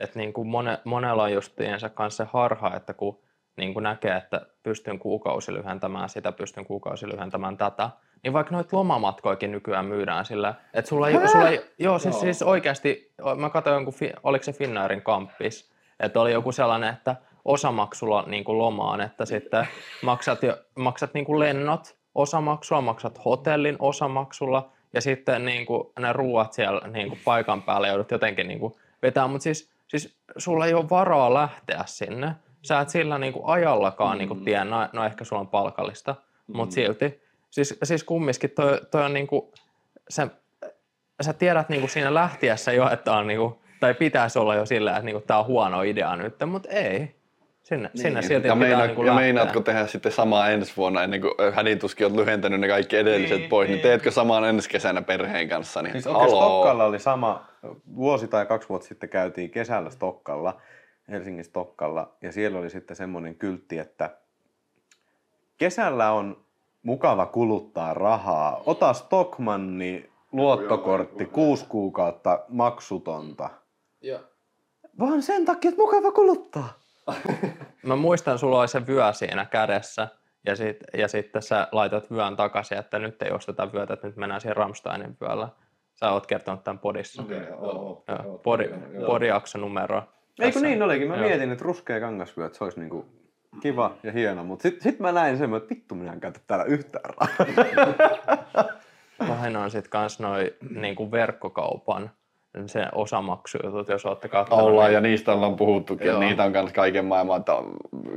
että 0.00 0.18
niin 0.18 0.32
kuin 0.32 0.48
mone, 0.48 0.78
monella 0.84 1.22
on 1.22 1.32
justiinsa 1.32 1.88
kanssa 1.88 2.24
se 2.24 2.30
harha, 2.32 2.76
että 2.76 2.94
kun 2.94 3.18
niin 3.56 3.74
kuin 3.74 3.82
näkee, 3.82 4.16
että 4.16 4.46
pystyn 4.62 4.98
kuukausi 4.98 5.54
lyhentämään 5.54 6.08
sitä, 6.08 6.32
pystyn 6.32 6.64
kuukausi 6.64 7.08
lyhentämään 7.08 7.56
tätä, 7.56 7.90
niin 8.22 8.32
vaikka 8.32 8.54
noita 8.54 8.76
lomamatkoikin 8.76 9.52
nykyään 9.52 9.86
myydään 9.86 10.24
sillä, 10.24 10.54
että 10.74 10.88
sulla 10.88 11.08
ei, 11.08 11.28
sulla 11.28 11.48
ei 11.48 11.60
joo, 11.78 11.98
siis, 11.98 12.20
siis 12.20 12.42
oikeasti, 12.42 13.12
mä 13.36 13.50
katsoin 13.50 13.74
jonkun, 13.74 13.94
oliko 14.22 14.42
se 14.42 14.52
Finnairin 14.52 15.02
kamppis, 15.02 15.72
että 16.00 16.20
oli 16.20 16.32
joku 16.32 16.52
sellainen, 16.52 16.94
että 16.94 17.16
osamaksulla 17.44 18.24
niin 18.26 18.44
kuin 18.44 18.58
lomaan, 18.58 19.00
että 19.00 19.24
sitten 19.24 19.68
maksat, 20.02 20.42
jo, 20.42 20.56
maksat 20.74 21.14
niin 21.14 21.24
kuin 21.24 21.38
lennot 21.38 21.96
osamaksulla, 22.14 22.82
maksat 22.82 23.24
hotellin 23.24 23.76
osamaksulla 23.78 24.70
ja 24.92 25.00
sitten 25.00 25.44
niin 25.44 25.66
kuin 25.66 25.88
ne 25.98 26.12
ruuat 26.12 26.52
siellä 26.52 26.88
niin 26.88 27.08
kuin 27.08 27.20
paikan 27.24 27.62
päällä 27.62 27.88
joudut 27.88 28.10
jotenkin 28.10 28.48
niin 28.48 28.60
kuin 28.60 28.74
vetää, 29.02 29.26
mutta 29.26 29.42
siis, 29.42 29.70
siis 29.90 30.18
sulla 30.36 30.66
ei 30.66 30.74
ole 30.74 30.90
varaa 30.90 31.34
lähteä 31.34 31.82
sinne. 31.86 32.34
Sä 32.62 32.80
et 32.80 32.88
sillä 32.88 33.18
niin 33.18 33.32
kuin 33.32 33.44
ajallakaan 33.46 34.18
niin 34.18 34.28
kuin 34.28 34.44
tiedä, 34.44 34.64
no, 34.64 34.88
no 34.92 35.04
ehkä 35.04 35.24
sulla 35.24 35.40
on 35.40 35.48
palkallista, 35.48 36.14
mutta 36.46 36.74
silti. 36.74 37.22
Siis, 37.50 37.78
siis 37.82 38.04
kumminkin 38.04 38.50
toi, 38.50 38.80
toi 38.90 39.04
on 39.04 39.12
niin 39.12 39.26
kuin, 39.26 39.52
se, 40.08 40.26
sä 41.22 41.32
tiedät 41.32 41.68
niin 41.68 41.80
kuin 41.80 41.90
siinä 41.90 42.14
lähtiessä 42.14 42.72
jo, 42.72 42.90
että 42.90 43.12
on 43.12 43.26
niin 43.26 43.38
kuin, 43.38 43.54
tai 43.80 43.94
pitäisi 43.94 44.38
olla 44.38 44.54
jo 44.54 44.66
sillä, 44.66 44.90
että 44.90 45.02
niin 45.02 45.14
kuin, 45.14 45.26
tämä 45.26 45.40
on 45.40 45.46
huono 45.46 45.82
idea 45.82 46.16
nyt, 46.16 46.34
mutta 46.46 46.68
ei. 46.68 47.19
Sinne, 47.70 47.90
niin. 47.94 48.02
sinne 48.02 48.22
silti 48.22 48.34
ja, 48.34 48.40
pitää 48.40 48.54
meina, 48.54 48.86
niin 48.86 49.06
ja 49.06 49.14
meinaatko 49.14 49.60
tehdä 49.60 49.86
sitten 49.86 50.12
samaa 50.12 50.50
ensi 50.50 50.72
vuonna, 50.76 51.02
ennen 51.02 51.20
kuin 51.20 51.34
hädintuskin 51.52 52.06
olet 52.06 52.16
lyhentänyt 52.16 52.60
ne 52.60 52.68
kaikki 52.68 52.96
edelliset 52.96 53.38
Niin, 53.38 53.48
pois, 53.48 53.68
niin, 53.68 53.74
niin. 53.74 53.82
teetkö 53.82 54.10
saman 54.10 54.44
ensi 54.44 54.68
kesänä 54.68 55.02
perheen 55.02 55.48
kanssa? 55.48 55.82
Niin, 55.82 55.92
Siis 55.92 56.06
oikein 56.06 56.28
Stokkalla 56.28 56.84
oli 56.84 56.98
sama, 56.98 57.44
vuosi 57.96 58.28
tai 58.28 58.46
kaksi 58.46 58.68
vuotta 58.68 58.88
sitten 58.88 59.08
käytiin 59.08 59.50
kesällä 59.50 59.90
Stokkalla, 59.90 60.60
Helsingin 61.10 61.44
Stokkalla, 61.44 62.12
ja 62.22 62.32
siellä 62.32 62.58
oli 62.58 62.70
sitten 62.70 62.96
semmoinen 62.96 63.34
kyltti, 63.34 63.78
että 63.78 64.10
kesällä 65.58 66.12
on 66.12 66.36
mukava 66.82 67.26
kuluttaa 67.26 67.94
rahaa. 67.94 68.62
Ota 68.66 68.92
Stockmanni 68.92 70.10
luottokortti, 70.32 71.24
kuusi 71.24 71.66
kuukautta 71.68 72.40
maksutonta. 72.48 73.50
Joo. 74.02 74.20
Vaan 74.98 75.22
sen 75.22 75.44
takia, 75.44 75.68
että 75.68 75.82
mukava 75.82 76.12
kuluttaa. 76.12 76.79
Mä 77.86 77.96
muistan, 77.96 78.38
sulla 78.38 78.60
oli 78.60 78.68
se 78.68 78.86
vyö 78.86 79.12
siinä 79.12 79.46
kädessä 79.46 80.08
ja, 80.46 80.56
sit, 80.56 80.76
ja 80.94 81.08
sitten 81.08 81.42
sä 81.42 81.68
laitat 81.72 82.10
vyön 82.10 82.36
takaisin, 82.36 82.78
että 82.78 82.98
nyt 82.98 83.22
ei 83.22 83.30
osteta 83.30 83.72
vyötä, 83.72 83.94
että 83.94 84.06
nyt 84.06 84.16
mennään 84.16 84.40
siihen 84.40 84.56
Ramsteinin 84.56 85.16
vyöllä. 85.20 85.48
Sä 85.94 86.12
oot 86.12 86.26
kertonut 86.26 86.64
tämän 86.64 86.78
podissa. 86.78 87.22
Okei, 87.22 87.40
joo, 87.48 88.04
Joo, 88.08 88.38
podi, 88.38 88.70
podijakso 89.06 89.58
numero. 89.58 90.02
Eikö 90.40 90.60
niin 90.60 90.82
olikin? 90.82 91.08
Mä 91.08 91.16
Joo. 91.16 91.26
mietin, 91.26 91.52
että 91.52 91.64
ruskea 91.64 92.00
kangasvyö, 92.00 92.46
että 92.46 92.58
se 92.58 92.64
olisi 92.64 92.80
niinku 92.80 93.06
kiva 93.62 93.96
ja 94.02 94.12
hieno, 94.12 94.44
mutta 94.44 94.62
sitten 94.62 94.82
sit 94.82 95.00
mä 95.00 95.12
näin 95.12 95.38
sen, 95.38 95.54
että 95.54 95.68
vittu 95.70 95.94
minä 95.94 96.12
en 96.12 96.20
käytä 96.20 96.40
täällä 96.46 96.64
yhtään 96.64 97.04
rahaa. 97.04 97.46
Pahin 99.28 99.56
on 99.56 99.70
sitten 99.70 99.90
kans 99.90 100.20
noi 100.20 100.56
niinku 100.70 101.10
verkkokaupan 101.10 102.10
se 102.66 102.86
osamaksujutut, 102.94 103.88
jos 103.88 104.06
olette 104.06 104.28
katsoneet. 104.28 104.66
Ollaan 104.66 104.92
ja 104.92 105.00
niistä 105.00 105.32
ollaan 105.32 105.56
puhuttukin. 105.56 106.06
Joo. 106.06 106.22
Ja 106.22 106.28
niitä 106.28 106.44
on 106.44 106.52
myös 106.52 106.72
kaiken 106.72 107.04
maailman 107.04 107.44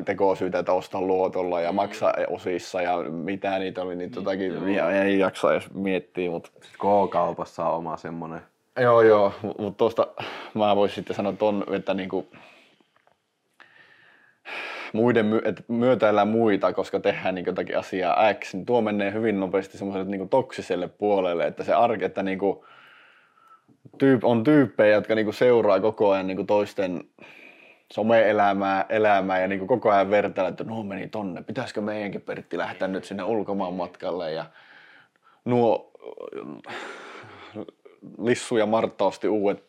tekosyitä, 0.06 0.60
että 0.60 0.74
ostaa 0.74 1.02
luotolla 1.02 1.62
ja 1.62 1.72
maksaa 1.72 2.14
osissa 2.30 2.82
ja 2.82 2.98
mitä 2.98 3.60
niitä 3.60 3.82
oli. 3.82 3.96
Niin 3.96 4.12
totakin 4.12 4.74
ja 4.76 5.04
ei 5.04 5.20
jaksa 5.20 5.52
edes 5.52 5.74
miettiä. 5.74 6.32
Mutta... 6.32 6.50
K-kaupassa 6.74 7.66
on 7.66 7.78
oma 7.78 7.98
semmonen. 7.98 8.42
Joo, 8.82 9.02
joo. 9.02 9.34
Mutta 9.42 9.78
tuosta 9.78 10.08
mä 10.54 10.76
voisin 10.76 10.96
sitten 10.96 11.16
sanoa 11.16 11.34
ton, 11.34 11.64
että 11.72 11.94
niinku, 11.94 12.28
muiden, 14.94 15.26
my- 15.26 15.42
että 15.46 15.64
myötäillään 15.68 16.28
muita, 16.28 16.74
koska 16.74 17.00
tehdään 17.00 17.36
niin 17.36 17.46
jotakin 17.46 17.78
asiaa 17.78 18.34
X, 18.34 18.54
niin 18.54 18.66
tuo 18.66 18.82
menee 18.82 19.14
hyvin 19.14 19.40
nopeasti 19.40 19.78
semmoiselle 19.78 20.12
niin 20.12 20.30
toksiselle 20.30 20.88
puolelle, 20.88 21.48
että 21.48 21.64
se 21.64 21.74
arki, 21.74 22.06
että 22.06 22.24
niin 22.24 22.40
kuin, 22.40 22.60
tyyp, 23.98 24.24
on 24.24 24.44
tyyppejä, 24.44 24.96
jotka 24.96 25.16
niin 25.16 25.26
kuin 25.26 25.34
seuraa 25.36 25.80
koko 25.80 26.12
ajan 26.12 26.28
niin 26.28 26.38
kuin 26.38 26.48
toisten 26.48 27.04
some-elämää 27.94 28.86
elämää 28.90 29.42
ja 29.42 29.48
niin 29.48 29.60
kuin 29.60 29.68
koko 29.68 29.92
ajan 29.92 30.10
vertailla, 30.10 30.50
että 30.50 30.64
no 30.64 30.84
meni 30.84 31.08
tonne, 31.08 31.42
pitäisikö 31.44 31.82
meidänkin 31.82 32.22
Pertti 32.22 32.58
lähteä 32.58 32.88
nyt 32.88 33.04
sinne 33.06 33.24
ulkomaan 33.24 33.74
matkalle 33.74 34.32
ja 34.32 34.46
nuo 35.46 35.92
Lissu 38.22 38.58
ja 38.58 38.66
Martta 38.66 39.06
osti 39.06 39.28
uudet 39.28 39.64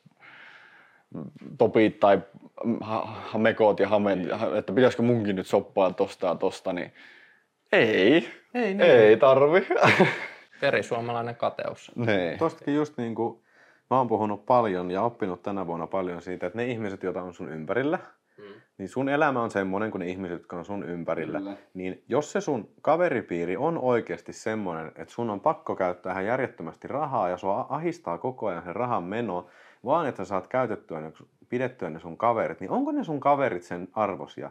topit 1.59 2.01
tai 2.01 2.21
ha- 2.81 3.23
hamekot 3.27 3.81
ja 3.81 3.89
hamet, 3.89 4.19
että 4.59 4.73
pitäisikö 4.73 5.03
munkin 5.03 5.37
nyt 5.37 5.47
soppaa 5.47 5.93
tosta 5.93 6.27
ja 6.27 6.35
tosta, 6.35 6.73
niin 6.73 6.93
ei, 7.73 8.29
Ei 8.55 8.77
ei 8.81 9.17
tarvi. 9.17 9.67
Perisuomalainen 10.61 11.37
kateus. 11.37 11.93
niin. 11.97 12.39
Tostakin 12.39 12.75
just 12.75 12.97
niin 12.97 13.15
kuin, 13.15 13.44
mä 13.91 13.99
oon 13.99 14.09
puhunut 14.09 14.47
paljon 14.47 14.91
ja 14.91 15.03
oppinut 15.03 15.43
tänä 15.43 15.67
vuonna 15.67 15.87
paljon 15.87 16.23
siitä, 16.23 16.47
että 16.47 16.57
ne 16.57 16.65
ihmiset, 16.65 17.03
joita 17.03 17.23
on 17.23 17.35
sun 17.35 17.49
ympärillä, 17.49 17.99
niin 18.79 18.89
sun 18.89 19.09
elämä 19.09 19.43
on 19.43 19.51
semmoinen 19.51 19.91
kuin 19.91 20.01
ne 20.01 20.09
ihmiset, 20.09 20.39
jotka 20.39 20.57
on 20.57 20.65
sun 20.65 20.85
ympärillä. 20.85 21.39
Kyllä. 21.39 21.57
Niin 21.75 22.05
jos 22.09 22.33
se 22.33 22.41
sun 22.41 22.69
kaveripiiri 22.83 23.57
on 23.57 23.79
oikeasti 23.79 24.33
semmoinen, 24.33 24.87
että 24.87 25.15
sun 25.15 25.31
on 25.31 25.41
pakko 25.41 25.77
käyttää 25.77 26.13
ihan 26.13 26.27
järjettömästi 26.27 26.89
rahaa 26.89 27.29
ja 27.29 27.37
sua 27.37 27.67
ahistaa 27.69 28.19
koko 28.19 28.47
ajan 28.47 28.63
sen 28.63 28.77
rahan 28.77 29.05
meno, 29.05 29.47
vaan 29.85 30.07
että 30.07 30.25
sä 30.25 30.29
saat 30.29 30.47
käytettyä 30.47 31.01
ne, 31.01 31.13
pidettyä 31.49 31.91
ne 31.91 31.99
sun 31.99 32.17
kaverit, 32.17 32.61
niin 32.61 32.71
onko 32.71 32.93
ne 32.93 33.05
sun 33.05 33.21
kaverit 33.21 33.63
sen 33.63 33.89
arvosia? 33.93 34.51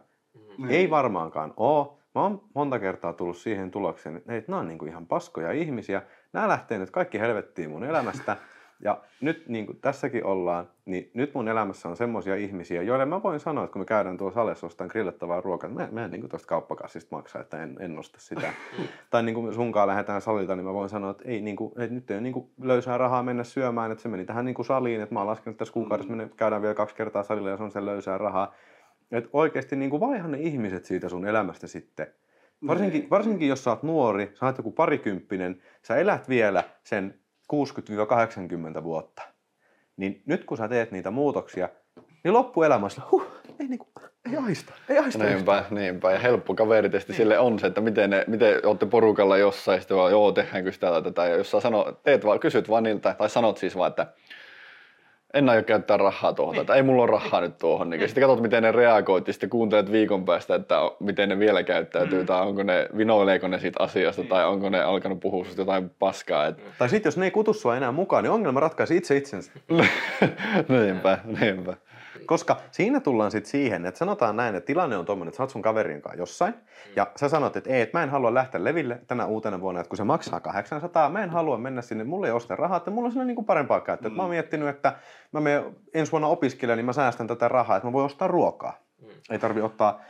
Niin. 0.58 0.69
Ei 0.69 0.89
varmaankaan 0.89 1.54
oo. 1.58 2.00
Mä 2.15 2.22
oon 2.22 2.41
monta 2.54 2.80
kertaa 2.80 3.13
tullut 3.13 3.38
siihen 3.38 3.72
tulokseen, 3.72 4.17
että 4.17 4.52
nämä 4.52 4.60
on 4.60 4.67
niinku 4.67 4.86
ihan 4.86 5.06
paskoja 5.06 5.52
ihmisiä. 5.52 6.02
Nämä 6.34 6.48
lähtee 6.48 6.78
nyt 6.78 6.91
kaikki 6.91 7.19
helvettiin 7.19 7.69
mun 7.69 7.84
elämästä. 7.84 8.38
Ja 8.84 9.02
nyt 9.22 9.48
niin 9.48 9.65
kuin 9.65 9.78
tässäkin 9.82 10.26
ollaan, 10.26 10.69
niin 10.86 11.12
nyt 11.13 11.34
mun 11.34 11.48
elämässä 11.48 11.89
on 11.89 11.98
semmoisia 11.98 12.36
ihmisiä, 12.36 12.82
joille 12.82 13.06
mä 13.06 13.24
voin 13.24 13.39
sanoa, 13.39 13.63
että 13.63 13.74
kun 13.74 13.82
me 13.82 13.86
käydään 13.86 14.17
tuolla 14.17 14.34
salessa 14.34 14.67
ostaen 14.67 14.89
grillattavaa 14.93 15.41
ruokaa, 15.41 15.69
että 15.69 15.82
mä, 15.82 15.89
mä 15.91 16.06
en 16.06 16.12
niin 16.12 16.30
tuosta 16.30 16.48
kauppakassista 16.48 17.15
maksaa, 17.15 17.41
että 17.41 17.63
en, 17.63 17.78
en 17.80 18.00
osta 18.00 18.19
sitä. 18.19 18.54
tai 19.12 19.24
niin 19.24 19.36
kuin 19.36 19.54
sunkaan 19.54 19.88
lähdetään 19.88 20.22
salilta, 20.22 20.56
niin 20.56 20.65
mä 20.65 20.74
voin 20.74 20.89
sanoa, 20.89 21.12
että, 21.12 21.24
ei, 21.28 21.41
niin 21.41 21.56
kuin, 21.56 21.72
että 21.78 21.96
nyt 21.96 22.12
ei 22.12 22.15
ole 22.15 22.22
niin 22.22 22.34
kuin 22.34 22.50
löysää 22.62 22.98
rahaa 22.98 23.24
mennä 23.24 23.43
syömään, 23.43 23.91
että 23.91 24.02
se 24.02 24.10
meni 24.10 24.26
tähän 24.26 24.46
niin 24.46 24.56
kuin 24.56 24.65
saliin, 24.65 25.02
että 25.02 25.15
mä 25.15 25.19
oon 25.19 25.28
laskenut 25.28 25.54
että 25.54 25.60
tässä 25.60 25.74
kuukaudessa, 25.74 26.13
me 26.13 26.30
käydään 26.38 26.62
vielä 26.62 26.76
kaksi 26.76 26.96
kertaa 26.96 27.24
salilla 27.24 27.50
ja 27.50 27.58
se 27.58 27.63
on 27.63 27.72
sen 27.72 27.86
löysää 27.86 28.17
rahaa. 28.17 28.54
Että 29.12 29.30
oikeasti 29.34 29.76
niin 29.76 29.89
kuin 29.89 30.00
vaihan 30.00 30.32
ne 30.32 30.39
ihmiset 30.39 30.86
siitä 30.86 31.10
sun 31.10 31.26
elämästä 31.26 31.67
sitten. 31.67 32.08
Varsinkin, 32.67 33.10
varsinkin 33.10 33.48
jos 33.48 33.63
sä 33.63 33.69
oot 33.69 33.84
nuori, 33.84 34.32
sä 34.34 34.46
oot 34.46 34.58
joku 34.58 34.72
parikymppinen, 34.72 35.62
sä 35.82 35.96
elät 35.96 36.30
vielä 36.30 36.63
sen 36.84 37.23
60-80 38.80 38.84
vuotta. 38.84 39.22
Niin 39.98 40.22
nyt 40.26 40.46
kun 40.46 40.58
sä 40.58 40.68
teet 40.68 40.92
niitä 40.92 41.12
muutoksia, 41.12 41.70
niin 42.24 42.34
loppuelämässä, 42.34 43.02
huh, 43.12 43.26
ei, 43.60 43.68
niinku, 43.68 43.88
ei 44.32 44.38
ahista, 44.38 44.74
ei 44.89 44.98
ahista. 44.98 45.24
Niinpä, 45.24 45.63
niinpä. 45.70 46.12
Ja 46.12 46.20
helppo 46.20 46.56
kaveritesti 46.56 47.13
sille 47.13 47.39
on 47.39 47.60
se, 47.60 47.68
että 47.68 47.82
miten, 47.82 48.10
ne, 48.10 48.24
miten 48.28 48.66
olette 48.66 48.86
porukalla 48.86 49.38
jossain, 49.38 49.82
sitten 49.82 49.98
vaan, 49.98 50.12
joo, 50.12 50.32
tehdäänkö 50.32 50.72
sitä 50.72 50.89
tai 50.89 51.02
tätä. 51.02 51.26
Ja 51.26 51.36
jos 51.36 51.52
sä 51.52 51.60
sano, 51.60 52.00
teet 52.04 52.26
vaan, 52.26 52.39
kysyt 52.39 52.70
vaan 52.70 52.84
niiltä, 52.84 53.16
tai 53.18 53.30
sanot 53.30 53.58
siis 53.58 53.76
vaan, 53.76 53.89
että 53.89 54.08
en 55.34 55.50
aio 55.50 55.63
käyttää 55.63 55.98
rahaa 55.98 56.34
tuohon, 56.34 56.65
tai 56.65 56.78
ei 56.78 56.84
mulla 56.84 57.04
ole 57.04 57.12
rahaa 57.12 57.41
nyt 57.41 57.58
tuohon. 57.58 57.89
Niin 57.89 58.08
sitten 58.08 58.22
katsot, 58.22 58.41
miten 58.41 58.63
ne 58.63 58.72
reagoit, 58.72 59.28
ja 59.28 59.34
sitten 59.34 59.50
kuuntelet 59.50 59.91
viikon 59.91 60.26
päästä, 60.26 60.56
että 60.56 60.76
miten 61.00 61.30
ne 61.30 61.39
vielä 61.39 61.63
käyttäytyy, 61.63 62.19
mm. 62.19 62.26
tai 62.26 62.41
onko 62.41 62.63
ne, 62.63 62.88
vinoileeko 62.98 63.48
ne 63.48 63.60
siitä 63.60 63.84
asiasta, 63.84 64.24
tai 64.24 64.46
onko 64.46 64.69
ne 64.69 64.84
alkanut 64.84 65.19
puhua 65.19 65.46
susta 65.46 65.62
jotain 65.62 65.91
paskaa. 66.00 66.48
Et... 66.48 66.58
Tai 66.78 66.89
sitten 66.89 67.08
jos 67.08 67.17
ne 67.17 67.26
ei 67.26 67.32
kutu 67.32 67.54
sua 67.54 67.78
enää 67.78 67.91
mukaan, 67.91 68.24
niin 68.24 68.32
ongelma 68.32 68.60
ratkaisi 68.60 68.98
itse 68.98 69.17
itsensä. 69.17 69.52
niinpä, 70.69 71.17
niinpä. 71.39 71.74
Koska 72.26 72.58
siinä 72.72 73.00
tullaan 73.00 73.32
sitten 73.32 73.52
siihen, 73.52 73.86
että 73.86 73.98
sanotaan 73.98 74.36
näin, 74.36 74.56
että 74.56 74.68
tilanne 74.68 74.98
on 74.98 75.06
tuommoinen, 75.06 75.30
että 75.30 75.38
sä 75.38 75.44
oot 75.44 75.50
sun 75.50 75.62
kaverin 75.62 76.02
kanssa 76.02 76.20
jossain, 76.20 76.54
ja 76.96 77.12
sä 77.16 77.30
sanot, 77.30 77.58
että 77.58 77.70
ei, 77.70 77.82
että 77.82 77.98
mä 77.98 78.04
en 78.04 78.10
halua 78.10 78.34
lähteä 78.34 78.64
leville 78.64 79.02
tänä 79.08 79.26
uutena 79.26 79.62
vuonna, 79.62 79.82
että 79.82 79.90
kun 79.90 79.98
se 79.98 80.04
maksaa 80.04 80.40
800, 80.40 81.10
mä 81.10 81.24
en 81.24 81.30
halua 81.30 81.58
mennä 81.58 81.82
sinne, 81.82 82.04
mulle 82.04 82.28
ei 82.28 82.32
ole 82.32 82.42
sitä 82.42 82.56
rahaa, 82.56 82.78
että 82.78 82.92
mulla 82.92 83.06
on 83.06 83.12
siinä 83.12 83.26
niinku 83.26 83.44
parempaa 83.44 83.82
käyttöä. 83.82 84.10
Mm. 84.10 84.16
Mä 84.16 84.22
oon 84.22 84.32
miettinyt, 84.32 84.70
että 84.70 84.96
mä 85.32 85.42
menen 85.42 85.76
ensi 85.94 86.12
vuonna 86.12 86.28
opiskelemaan, 86.28 86.78
niin 86.78 86.86
mä 86.86 86.94
säästän 86.94 87.28
tätä 87.28 87.48
rahaa, 87.48 87.78
että 87.78 87.88
mä 87.88 87.94
voin 87.94 88.06
ostaa 88.06 88.28
ruokaa. 88.28 88.78
Mm. 89.02 89.08
Ei 89.30 89.40
tarvi 89.40 89.62
ottaa, 89.62 90.02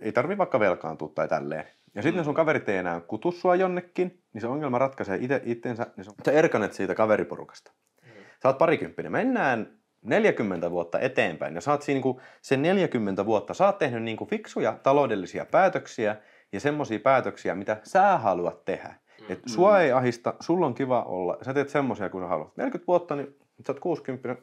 ei 0.00 0.12
tarvi 0.12 0.38
vaikka 0.38 0.60
velkaantua 0.60 1.12
tai 1.14 1.28
tälleen. 1.28 1.64
Ja 1.94 2.02
sitten 2.02 2.22
mm. 2.22 2.24
sun 2.24 2.34
kaverit 2.34 2.68
ei 2.68 2.76
enää 2.76 3.00
kutu 3.00 3.32
sua 3.32 3.56
jonnekin, 3.56 4.22
niin 4.32 4.40
se 4.40 4.46
ongelma 4.46 4.78
ratkaisee 4.78 5.18
ite, 5.20 5.42
itsensä, 5.44 5.86
niin 5.96 6.04
sä 6.24 6.32
erkanet 6.32 6.72
siitä 6.72 6.94
kaveriporukasta. 6.94 7.72
Mm. 8.02 8.10
Sä 8.42 8.48
oot 8.48 8.58
parikymppinen. 8.58 9.12
Mennään 9.12 9.75
40 10.06 10.70
vuotta 10.70 11.00
eteenpäin 11.00 11.54
ja 11.54 11.60
saat 11.60 11.82
siinä 11.82 12.00
niin 12.04 12.20
sen 12.42 12.62
40 12.62 13.26
vuotta, 13.26 13.54
sä 13.54 13.66
oot 13.66 13.78
tehnyt 13.78 14.02
niin 14.02 14.16
kuin 14.16 14.30
fiksuja 14.30 14.78
taloudellisia 14.82 15.46
päätöksiä 15.46 16.16
ja 16.52 16.60
semmoisia 16.60 16.98
päätöksiä, 17.00 17.54
mitä 17.54 17.80
sä 17.82 18.18
haluat 18.18 18.64
tehdä. 18.64 18.94
Mm. 19.20 19.26
Et 19.28 19.40
sua 19.46 19.80
ei 19.80 19.92
ahista, 19.92 20.34
sulla 20.40 20.66
on 20.66 20.74
kiva 20.74 21.02
olla, 21.02 21.38
sä 21.42 21.54
teet 21.54 21.68
semmoisia 21.68 22.10
kuin 22.10 22.24
sä 22.24 22.28
haluat. 22.28 22.56
40 22.56 22.86
vuotta, 22.86 23.16
niin 23.16 23.36
sä 23.66 23.72
oot 23.72 23.80
60, 23.80 24.42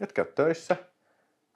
et 0.00 0.12
käy 0.12 0.24
töissä, 0.24 0.76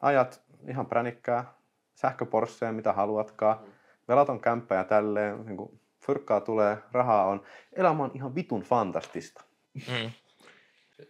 ajat 0.03 0.43
ihan 0.69 0.87
pränikkää, 0.87 1.55
sähköporsseja, 1.95 2.73
mitä 2.73 2.93
haluatkaan, 2.93 3.59
mm. 3.63 3.73
velaton 4.09 4.41
kämppä 4.41 4.75
ja 4.75 4.85
tälleen, 4.85 5.47
niin 5.47 5.57
kuin 5.57 5.81
fyrkkaa 6.07 6.41
tulee, 6.41 6.79
rahaa 6.93 7.27
on. 7.27 7.43
Elämä 7.73 8.05
on 8.05 8.11
ihan 8.15 8.35
vitun 8.35 8.63
fantastista. 8.63 9.45
Mm. 9.75 10.11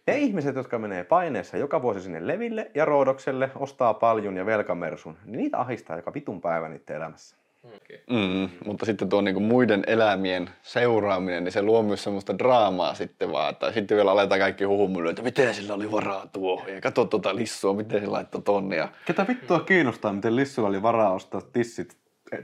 Ne 0.07 0.17
ihmiset, 0.17 0.55
jotka 0.55 0.79
menee 0.79 1.03
paineessa 1.03 1.57
joka 1.57 1.81
vuosi 1.81 2.01
sinne 2.01 2.27
Leville 2.27 2.71
ja 2.75 2.85
Roodokselle, 2.85 3.49
ostaa 3.55 3.93
paljon 3.93 4.37
ja 4.37 4.45
velkamersun, 4.45 5.17
niin 5.25 5.37
niitä 5.37 5.57
ahistaa 5.59 5.95
joka 5.95 6.13
vitun 6.13 6.41
päivä 6.41 6.69
niiden 6.69 6.95
elämässä. 6.95 7.41
Okay. 7.63 7.97
Mm, 8.09 8.49
mutta 8.65 8.85
sitten 8.85 9.09
tuo 9.09 9.21
niinku 9.21 9.39
muiden 9.39 9.83
elämien 9.87 10.49
seuraaminen, 10.61 11.43
niin 11.43 11.51
se 11.51 11.61
luo 11.61 11.83
myös 11.83 12.03
semmoista 12.03 12.39
draamaa 12.39 12.93
sitten 12.93 13.31
vaan. 13.31 13.55
Tai 13.55 13.73
sitten 13.73 13.97
vielä 13.97 14.11
aletaan 14.11 14.39
kaikki 14.39 14.63
huhumyllyä, 14.63 15.09
että 15.09 15.21
miten 15.21 15.53
sillä 15.53 15.73
oli 15.73 15.91
varaa 15.91 16.27
tuohon. 16.27 16.73
Ja 16.73 16.81
katso 16.81 17.05
tuota 17.05 17.35
lissua, 17.35 17.73
miten 17.73 18.01
se 18.01 18.07
laittoi 18.07 18.41
tonne. 18.41 18.75
Ja... 18.75 18.89
Ketä 19.05 19.25
vittua 19.27 19.59
kiinnostaa, 19.59 20.13
miten 20.13 20.35
lissulla 20.35 20.69
oli 20.69 20.81
varaa 20.81 21.13
ostaa 21.13 21.41
tissit 21.41 21.97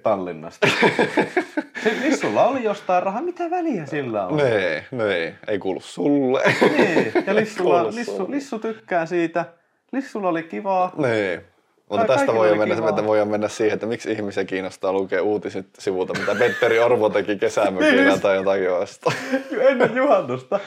Tallinnasta. 0.04 0.68
Se 1.84 1.96
Lissulla 2.02 2.48
oli 2.48 2.64
jostain 2.64 3.04
rahaa, 3.04 3.22
mitä 3.22 3.50
väliä 3.50 3.86
sillä 3.86 4.28
on? 4.28 4.38
Nee, 4.38 4.86
nee, 4.92 5.36
ei 5.48 5.60
kuulu 5.60 5.80
sulle. 5.80 6.44
Niin, 6.78 7.12
ja 7.28 7.36
Lissulla, 7.36 7.86
Lissu, 7.88 8.32
Lissu 8.32 8.60
tykkää 8.60 9.06
siitä. 9.06 9.46
Lissulla 9.92 10.30
oli 10.30 10.44
kivaa. 10.44 10.92
Nee. 10.98 11.44
Mutta 11.90 12.06
Ka- 12.08 12.16
tästä 12.16 12.34
voi 12.34 12.58
mennä, 12.58 12.90
että 12.90 13.06
voidaan 13.06 13.28
mennä 13.28 13.48
siihen, 13.48 13.74
että 13.74 13.86
miksi 13.86 14.12
ihmisiä 14.12 14.44
kiinnostaa 14.46 14.94
lukea 14.94 15.24
uutiset 15.24 15.68
sivulta, 15.80 16.20
mitä 16.20 16.36
Petteri 16.36 16.80
Orvo 16.80 17.10
teki 17.10 17.36
kesämökillä 17.36 18.10
niin, 18.10 18.22
tai 18.22 18.36
jotakin 18.36 18.72
vasta. 18.72 19.12
Ennen 19.60 19.96
juhannusta. 19.96 20.60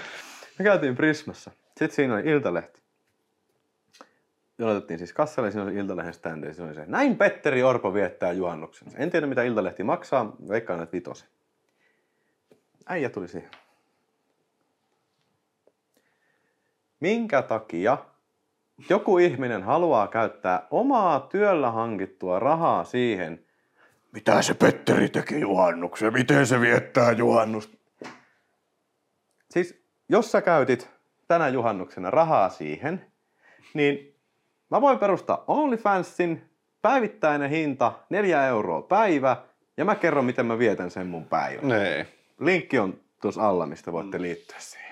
Me 0.58 0.64
käytiin 0.64 0.96
Prismassa. 0.96 1.50
Sitten 1.66 1.90
siinä 1.90 2.14
oli 2.14 2.22
Iltalehti 2.24 2.79
otettiin 4.68 4.98
siis 4.98 5.12
kassalle, 5.12 5.50
siinä 5.50 5.64
oli 5.64 5.74
Iltalehden 5.74 6.14
standi, 6.14 6.46
ja 6.46 6.64
oli 6.64 6.74
se, 6.74 6.84
näin 6.86 7.16
Petteri 7.16 7.62
Orpo 7.62 7.94
viettää 7.94 8.32
juhannuksen. 8.32 8.88
En 8.96 9.10
tiedä 9.10 9.26
mitä 9.26 9.42
Iltalehti 9.42 9.84
maksaa, 9.84 10.36
veikkaan 10.48 10.82
että 10.82 10.92
vitosi. 10.92 11.24
Äijä 12.86 13.10
tuli 13.10 13.28
siihen. 13.28 13.50
Minkä 17.00 17.42
takia 17.42 17.98
joku 18.88 19.18
ihminen 19.18 19.62
haluaa 19.62 20.08
käyttää 20.08 20.66
omaa 20.70 21.20
työllä 21.20 21.70
hankittua 21.70 22.38
rahaa 22.38 22.84
siihen, 22.84 23.44
mitä 24.12 24.42
se 24.42 24.54
Petteri 24.54 25.08
teki 25.08 25.40
juhannuksen, 25.40 26.12
miten 26.12 26.46
se 26.46 26.60
viettää 26.60 27.12
juhannusta. 27.12 27.76
Siis 29.50 29.82
jos 30.08 30.32
sä 30.32 30.42
käytit 30.42 30.90
tänä 31.28 31.48
juhannuksena 31.48 32.10
rahaa 32.10 32.48
siihen, 32.48 33.06
niin 33.74 34.09
Mä 34.70 34.80
voin 34.80 34.98
perustaa 34.98 35.44
OnlyFansin, 35.46 36.42
päivittäinen 36.82 37.50
hinta, 37.50 37.92
neljä 38.10 38.46
euroa 38.46 38.82
päivä, 38.82 39.36
ja 39.76 39.84
mä 39.84 39.94
kerron, 39.94 40.24
miten 40.24 40.46
mä 40.46 40.58
vietän 40.58 40.90
sen 40.90 41.06
mun 41.06 41.24
päivän. 41.24 41.68
Nee. 41.68 42.06
Linkki 42.40 42.78
on 42.78 42.94
tuossa 43.22 43.48
alla, 43.48 43.66
mistä 43.66 43.92
voitte 43.92 44.18
mm. 44.18 44.22
liittyä 44.22 44.56
siihen. 44.58 44.90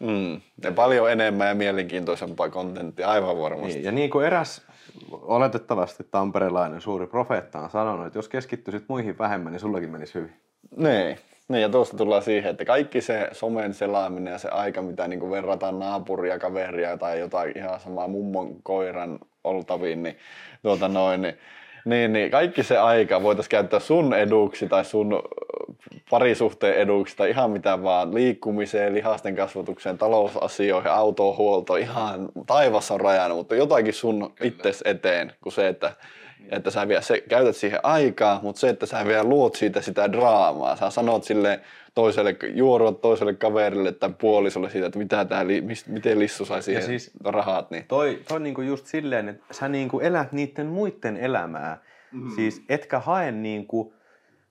Mm. 0.00 0.40
Ja 0.62 0.72
paljon 0.72 1.12
enemmän 1.12 1.48
ja 1.48 1.54
mielenkiintoisempaa 1.54 2.48
kontenttia, 2.48 3.08
aivan 3.08 3.40
varmasti. 3.40 3.74
Niin, 3.74 3.84
ja 3.84 3.92
niin 3.92 4.10
kuin 4.10 4.26
eräs 4.26 4.66
oletettavasti 5.12 6.04
tamperelainen 6.10 6.80
suuri 6.80 7.06
profeetta 7.06 7.58
on 7.58 7.70
sanonut, 7.70 8.06
että 8.06 8.18
jos 8.18 8.28
keskittyisit 8.28 8.84
muihin 8.88 9.18
vähemmän, 9.18 9.52
niin 9.52 9.60
sullakin 9.60 9.90
menisi 9.90 10.14
hyvin. 10.14 10.32
Nee. 10.76 11.18
Niin 11.48 11.62
ja 11.62 11.68
tuosta 11.68 11.96
tullaan 11.96 12.22
siihen, 12.22 12.50
että 12.50 12.64
kaikki 12.64 13.00
se 13.00 13.28
somen 13.32 13.74
selaaminen 13.74 14.32
ja 14.32 14.38
se 14.38 14.48
aika, 14.48 14.82
mitä 14.82 15.08
niin 15.08 15.30
verrataan 15.30 15.78
naapuria, 15.78 16.38
kaveria 16.38 16.96
tai 16.96 17.20
jotain 17.20 17.58
ihan 17.58 17.80
samaa 17.80 18.08
mummon 18.08 18.62
koiran 18.62 19.18
oltaviin, 19.44 20.02
niin, 20.02 20.16
tuota 20.62 20.88
noin, 20.88 21.22
niin, 21.22 21.38
niin, 21.84 22.12
niin 22.12 22.30
kaikki 22.30 22.62
se 22.62 22.78
aika 22.78 23.22
voitaisiin 23.22 23.50
käyttää 23.50 23.80
sun 23.80 24.14
eduksi 24.14 24.68
tai 24.68 24.84
sun 24.84 25.22
parisuhteen 26.10 26.76
eduksi 26.76 27.16
tai 27.16 27.30
ihan 27.30 27.50
mitä 27.50 27.82
vaan. 27.82 28.14
Liikkumiseen, 28.14 28.94
lihasten 28.94 29.36
kasvatukseen, 29.36 29.98
talousasioihin, 29.98 30.90
autohuoltoon, 30.90 31.80
ihan 31.80 32.28
taivas 32.46 32.90
on 32.90 33.00
rajana, 33.00 33.34
mutta 33.34 33.54
jotakin 33.54 33.94
sun 33.94 34.34
itses 34.42 34.82
eteen 34.86 35.32
kuin 35.40 35.52
se, 35.52 35.68
että 35.68 35.92
että 36.50 36.70
sä 36.70 36.88
vielä 36.88 37.00
se, 37.00 37.20
käytät 37.20 37.56
siihen 37.56 37.80
aikaa, 37.82 38.40
mutta 38.42 38.60
se, 38.60 38.68
että 38.68 38.86
sä 38.86 39.04
vielä 39.04 39.24
luot 39.24 39.54
siitä 39.54 39.80
sitä 39.80 40.12
draamaa. 40.12 40.76
Sä 40.76 40.90
sanot 40.90 41.24
sille 41.24 41.60
toiselle, 41.94 42.36
juorot 42.54 43.00
toiselle 43.00 43.34
kaverille 43.34 43.92
tai 43.92 44.10
puolisolle 44.20 44.70
siitä, 44.70 44.86
että 44.86 44.98
mitä 44.98 45.24
tää, 45.24 45.44
miten 45.86 46.18
Lissu 46.18 46.44
sai 46.44 46.62
siihen 46.62 46.82
siis 46.82 47.10
rahat. 47.24 47.70
Niin. 47.70 47.84
Toi, 47.88 48.20
toi 48.28 48.40
niinku 48.40 48.60
just 48.60 48.86
silleen, 48.86 49.28
että 49.28 49.44
sä 49.54 49.68
niinku 49.68 50.00
elät 50.00 50.32
niiden 50.32 50.66
muiden 50.66 51.16
elämää. 51.16 51.82
Mm. 52.12 52.30
Siis 52.34 52.64
etkä 52.68 52.98
hae 52.98 53.32
niinku 53.32 53.94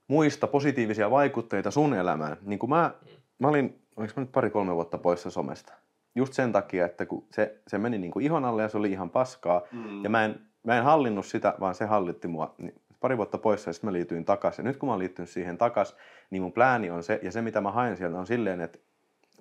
muista 0.08 0.46
positiivisia 0.46 1.10
vaikutteita 1.10 1.70
sun 1.70 1.94
elämään. 1.94 2.36
Niin 2.42 2.58
kuin 2.58 2.70
mä, 2.70 2.90
mä 3.38 3.48
olin, 3.48 3.82
oliko 3.96 4.12
mä 4.16 4.20
nyt 4.22 4.32
pari-kolme 4.32 4.74
vuotta 4.74 4.98
poissa 4.98 5.30
somesta. 5.30 5.72
Just 6.14 6.32
sen 6.32 6.52
takia, 6.52 6.86
että 6.86 7.06
kun 7.06 7.26
se, 7.30 7.58
se 7.68 7.78
meni 7.78 7.98
niinku 7.98 8.18
ihon 8.18 8.44
alle 8.44 8.62
ja 8.62 8.68
se 8.68 8.78
oli 8.78 8.90
ihan 8.90 9.10
paskaa. 9.10 9.62
Mm. 9.72 10.04
Ja 10.04 10.10
mä 10.10 10.24
en 10.24 10.40
mä 10.64 10.78
en 10.78 10.84
hallinnut 10.84 11.26
sitä, 11.26 11.54
vaan 11.60 11.74
se 11.74 11.84
hallitti 11.84 12.28
mua. 12.28 12.54
Niin 12.58 12.74
pari 13.00 13.16
vuotta 13.16 13.38
poissa 13.38 13.68
ja 13.68 13.72
sitten 13.72 13.88
mä 13.88 13.92
liityin 13.92 14.24
takaisin. 14.24 14.64
Ja 14.64 14.70
nyt 14.70 14.76
kun 14.76 14.86
mä 14.86 14.92
oon 14.92 14.98
liittynyt 14.98 15.28
siihen 15.28 15.58
takaisin, 15.58 15.96
niin 16.30 16.42
mun 16.42 16.52
plääni 16.52 16.90
on 16.90 17.02
se, 17.02 17.20
ja 17.22 17.32
se 17.32 17.42
mitä 17.42 17.60
mä 17.60 17.70
haen 17.70 17.96
sieltä 17.96 18.18
on 18.18 18.26
silleen, 18.26 18.60
että 18.60 18.78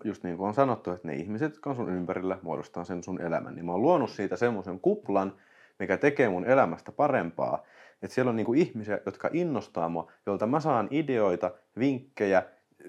just 0.04 0.24
niin 0.24 0.38
kuin 0.38 0.48
on 0.48 0.54
sanottu, 0.54 0.92
että 0.92 1.08
ne 1.08 1.16
ihmiset, 1.16 1.54
jotka 1.54 1.70
on 1.70 1.76
sun 1.76 1.90
ympärillä, 1.90 2.38
muodostaa 2.42 2.84
sen 2.84 3.04
sun 3.04 3.22
elämän. 3.22 3.56
Niin 3.56 3.66
mä 3.66 3.72
oon 3.72 3.82
luonut 3.82 4.10
siitä 4.10 4.36
semmoisen 4.36 4.80
kuplan, 4.80 5.34
mikä 5.80 5.98
tekee 5.98 6.30
mun 6.30 6.46
elämästä 6.46 6.92
parempaa. 6.92 7.64
Että 8.02 8.16
siellä 8.16 8.30
on 8.30 8.36
niin 8.36 8.46
kuin 8.46 8.60
ihmisiä, 8.60 9.00
jotka 9.06 9.30
innostaa 9.34 9.90
mua, 9.90 10.12
joilta 10.26 10.48
mä 10.48 10.60
saan 10.60 10.88
ideoita, 10.92 11.52
vinkkejä, 11.80 12.44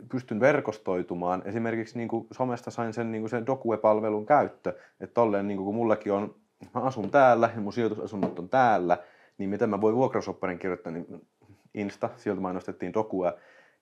pystyn 0.08 0.40
verkostoitumaan. 0.40 1.42
Esimerkiksi 1.44 1.98
niin 1.98 2.08
kuin 2.08 2.26
somesta 2.30 2.70
sain 2.70 2.92
sen, 2.92 3.12
niin 3.12 3.22
kuin 3.22 3.30
sen 3.30 3.46
Dokue-palvelun 3.46 4.26
käyttö, 4.26 4.78
että 5.00 5.14
tolleen 5.14 5.48
niin 5.48 5.56
kuin 5.56 5.64
kun 5.64 5.74
mullakin 5.74 6.12
on, 6.12 6.34
mä 6.74 6.80
asun 6.80 7.10
täällä 7.10 7.50
ja 7.54 7.60
mun 7.60 7.72
sijoitusasunnot 7.72 8.38
on 8.38 8.48
täällä, 8.48 8.98
niin 9.38 9.50
miten 9.50 9.70
mä 9.70 9.80
voin 9.80 9.96
vuokrasopparin 9.96 10.58
kirjoittaa, 10.58 10.92
niin 10.92 11.26
Insta, 11.74 12.10
sieltä 12.16 12.40
mainostettiin 12.40 12.94
Dokua 12.94 13.32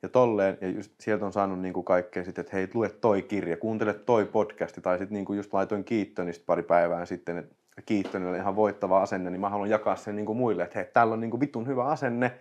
ja 0.03 0.09
tolleen, 0.09 0.59
ja 0.61 0.69
just 0.69 0.93
sieltä 1.01 1.27
on 1.27 1.33
saanut 1.33 1.61
niin 1.61 1.75
kuin 1.75 1.85
kaikkea 1.85 2.25
sitten, 2.25 2.43
että 2.43 2.57
hei, 2.57 2.69
lue 2.75 2.89
toi 2.89 3.23
kirja, 3.23 3.57
kuuntele 3.57 3.95
toi 3.95 4.25
podcasti, 4.25 4.81
tai 4.81 4.99
sitten 4.99 5.15
niin 5.15 5.25
kuin 5.25 5.37
just 5.37 5.53
laitoin 5.53 5.85
Kiittönistä 5.85 6.45
pari 6.47 6.63
päivää 6.63 7.07
sitten, 7.07 7.39
että 7.39 7.55
Kiittön 7.87 8.27
oli 8.27 8.37
ihan 8.37 8.57
voittava 8.57 9.03
asenne, 9.03 9.31
niin 9.31 9.41
mä 9.41 9.49
haluan 9.49 9.71
jakaa 9.71 9.97
sen 9.97 10.17
niin 10.17 10.27
kuin 10.27 10.39
muille, 10.39 10.63
että 10.63 10.79
hei, 10.79 10.89
täällä 10.93 11.15
on 11.15 11.21
niin 11.21 11.31
kuin 11.31 11.41
vitun 11.41 11.67
hyvä 11.67 11.85
asenne, 11.85 12.41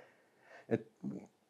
että 0.69 0.91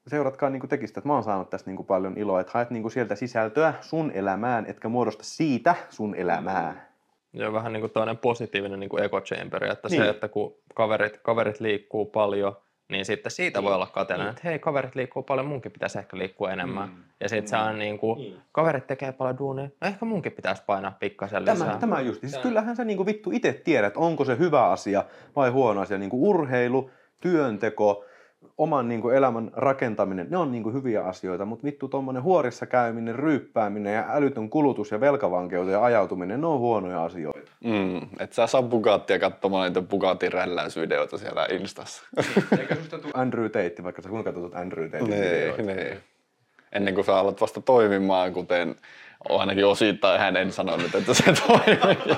seuratkaa 0.08 0.50
niin 0.50 0.60
kuin 0.60 0.70
tekistä, 0.70 1.00
että 1.00 1.08
mä 1.08 1.14
oon 1.14 1.24
saanut 1.24 1.50
tästä 1.50 1.70
niin 1.70 1.76
kuin 1.76 1.86
paljon 1.86 2.18
iloa, 2.18 2.42
että 2.42 2.52
haet 2.54 2.70
niin 2.70 2.84
kuin 2.84 2.92
sieltä 2.92 3.16
sisältöä 3.16 3.74
sun 3.82 4.12
elämään, 4.12 4.66
etkä 4.66 4.90
muodosta 4.90 5.24
siitä 5.24 5.76
sun 5.90 6.16
elämää. 6.16 6.91
Ja 7.34 7.54
vähän 7.54 7.74
niin 7.74 7.82
kuin 7.82 7.92
toinen 7.92 8.18
positiivinen 8.18 8.80
niin 8.80 8.90
kuin 8.90 9.04
echo 9.04 9.22
chamber, 9.22 9.64
että 9.64 9.88
niin. 9.88 10.00
Niin. 10.00 10.06
se, 10.06 10.10
että 10.10 10.28
kun 10.28 10.56
kaverit, 10.76 11.18
kaverit 11.18 11.60
liikkuu 11.60 12.06
paljon, 12.06 12.56
niin 12.90 13.06
sitten 13.06 13.32
siitä 13.32 13.60
Niin. 13.60 13.66
voi 13.66 13.74
olla 13.76 13.86
kateellinen, 13.88 14.30
että 14.32 14.42
hei, 14.46 14.60
kaverit 14.60 14.96
liikkuu 14.96 15.24
paljon, 15.24 15.46
munkin 15.46 15.72
pitäisi 15.72 16.00
ehkä 16.00 16.18
liikkua 16.18 16.52
enemmän. 16.52 16.90
Mm. 16.90 16.96
Ja 17.20 17.30
sitten 17.30 17.48
se 17.48 17.58
on 17.58 17.80
niin 17.80 17.98
kuin, 17.98 18.18
Niin. 18.20 18.38
kaverit 18.52 18.88
tekee 18.88 19.12
paljon 19.12 19.38
duunia, 19.38 19.70
no 19.82 19.88
ehkä 19.88 20.06
munkin 20.06 20.32
pitäisi 20.32 20.64
painaa 20.66 20.98
pikkasen 21.00 21.46
lisää. 21.46 21.68
Tämä, 21.68 21.78
tämä 21.80 22.02
just. 22.02 22.22
Siis 22.22 22.38
kyllähän 22.38 22.76
sä 22.76 22.86
niinku 22.86 23.06
vittu 23.06 23.32
itse 23.32 23.54
tiedät, 23.54 23.98
onko 23.98 24.26
se 24.26 24.38
hyvä 24.38 24.70
asia 24.70 25.04
vai 25.36 25.50
huono 25.50 25.82
asia. 25.82 25.98
Niinku 25.98 26.30
urheilu, 26.30 26.90
työnteko, 27.20 28.06
oman 28.58 28.90
niinku 28.90 29.10
elämän 29.10 29.52
rakentaminen, 29.54 30.28
ne 30.30 30.38
on 30.38 30.52
niinku 30.52 30.72
hyviä 30.72 31.04
asioita, 31.04 31.46
mutta 31.46 31.64
vittu 31.64 31.88
tuommoinen 31.88 32.24
huorissa 32.24 32.66
käyminen, 32.66 33.16
ryyppääminen 33.16 33.94
ja 33.94 34.06
älytön 34.10 34.50
kulutus 34.50 34.92
ja 34.92 35.00
velkavankeuteen 35.00 35.82
ajautuminen, 35.82 36.42
ne 36.42 36.48
on 36.48 36.60
huonoja 36.60 37.04
asioita. 37.04 37.52
Mm, 37.64 38.02
et 38.20 38.34
sä 38.34 38.48
saa 38.48 38.64
Bugattia 38.64 39.20
katsomaan 39.20 39.68
niitä 39.68 39.82
Bugatin 39.82 40.34
rälläysvideoita 40.34 41.18
siellä 41.18 41.48
Instassa. 41.52 42.04
Eikä 42.60 42.76
susta 42.76 43.00
tule 43.00 43.12
Andrew 43.16 43.46
Tate, 43.46 43.84
vaikka 43.84 44.02
sä 44.02 44.10
kuinka 44.10 44.32
katsot 44.32 44.56
Andrew 44.56 44.90
Tate 44.90 45.04
nee, 45.04 45.56
nee. 45.58 46.02
Ennen 46.72 46.96
kuin 46.96 47.06
sä 47.06 47.18
alat 47.18 47.42
vasta 47.42 47.62
toimimaan, 47.62 48.34
kuten 48.34 48.76
ainakin 49.30 49.66
osittain 49.66 50.20
hän 50.20 50.38
en 50.38 50.52
sanonut, 50.52 50.96
että 50.96 51.14
se 51.14 51.24
toimii. 51.48 52.18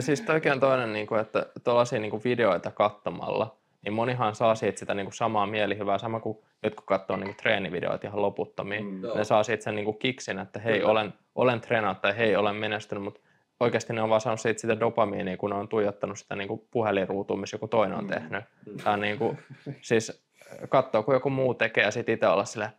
Siis 0.00 0.20
toikin 0.20 0.52
on 0.52 0.60
toinen, 0.60 0.92
niin 0.92 1.06
kuin, 1.06 1.20
että 1.20 1.46
tuollaisia 1.64 2.00
niin 2.00 2.10
kuin 2.10 2.24
videoita 2.24 2.70
katsomalla, 2.70 3.57
niin 3.84 3.92
monihan 3.92 4.34
saa 4.34 4.54
siitä 4.54 4.78
sitä 4.78 4.94
niin 4.94 5.06
kuin 5.06 5.14
samaa 5.14 5.46
mielihyvää, 5.46 5.98
sama 5.98 6.20
kuin 6.20 6.38
jotkut 6.62 6.86
katsoo 6.86 7.16
niin 7.16 7.26
kuin 7.26 7.36
treenivideoita 7.36 8.06
ihan 8.06 8.22
loputtomiin. 8.22 8.84
Mm, 8.84 9.00
ne 9.14 9.24
saa 9.24 9.42
siitä 9.42 9.64
sen 9.64 9.74
niin 9.74 9.84
kuin 9.84 9.98
kiksin, 9.98 10.38
että 10.38 10.60
hei, 10.60 10.84
olen, 10.84 11.14
olen 11.34 11.60
treenannut 11.60 12.00
tai 12.02 12.16
hei, 12.16 12.36
olen 12.36 12.56
menestynyt, 12.56 13.04
mutta 13.04 13.20
oikeasti 13.60 13.92
ne 13.92 14.02
on 14.02 14.08
vaan 14.10 14.20
saanut 14.20 14.40
siitä 14.40 14.60
sitä 14.60 14.80
dopamiinia, 14.80 15.36
kun 15.36 15.50
ne 15.50 15.56
on 15.56 15.68
tuijottanut 15.68 16.18
sitä 16.18 16.36
niin 16.36 16.48
kuin 16.48 16.62
puhelinruutua, 16.70 17.36
missä 17.36 17.54
joku 17.54 17.68
toinen 17.68 17.98
on 17.98 18.06
tehnyt. 18.06 18.44
Tämä 18.84 18.94
on 18.94 19.00
niin 19.00 19.18
kuin, 19.18 19.38
siis 19.80 20.26
katsoo, 20.68 21.02
kun 21.02 21.14
joku 21.14 21.30
muu 21.30 21.54
tekee 21.54 21.84
ja 21.84 21.90
sitten 21.90 22.14
itse 22.14 22.26
olla 22.28 22.44
silleen, 22.44 22.70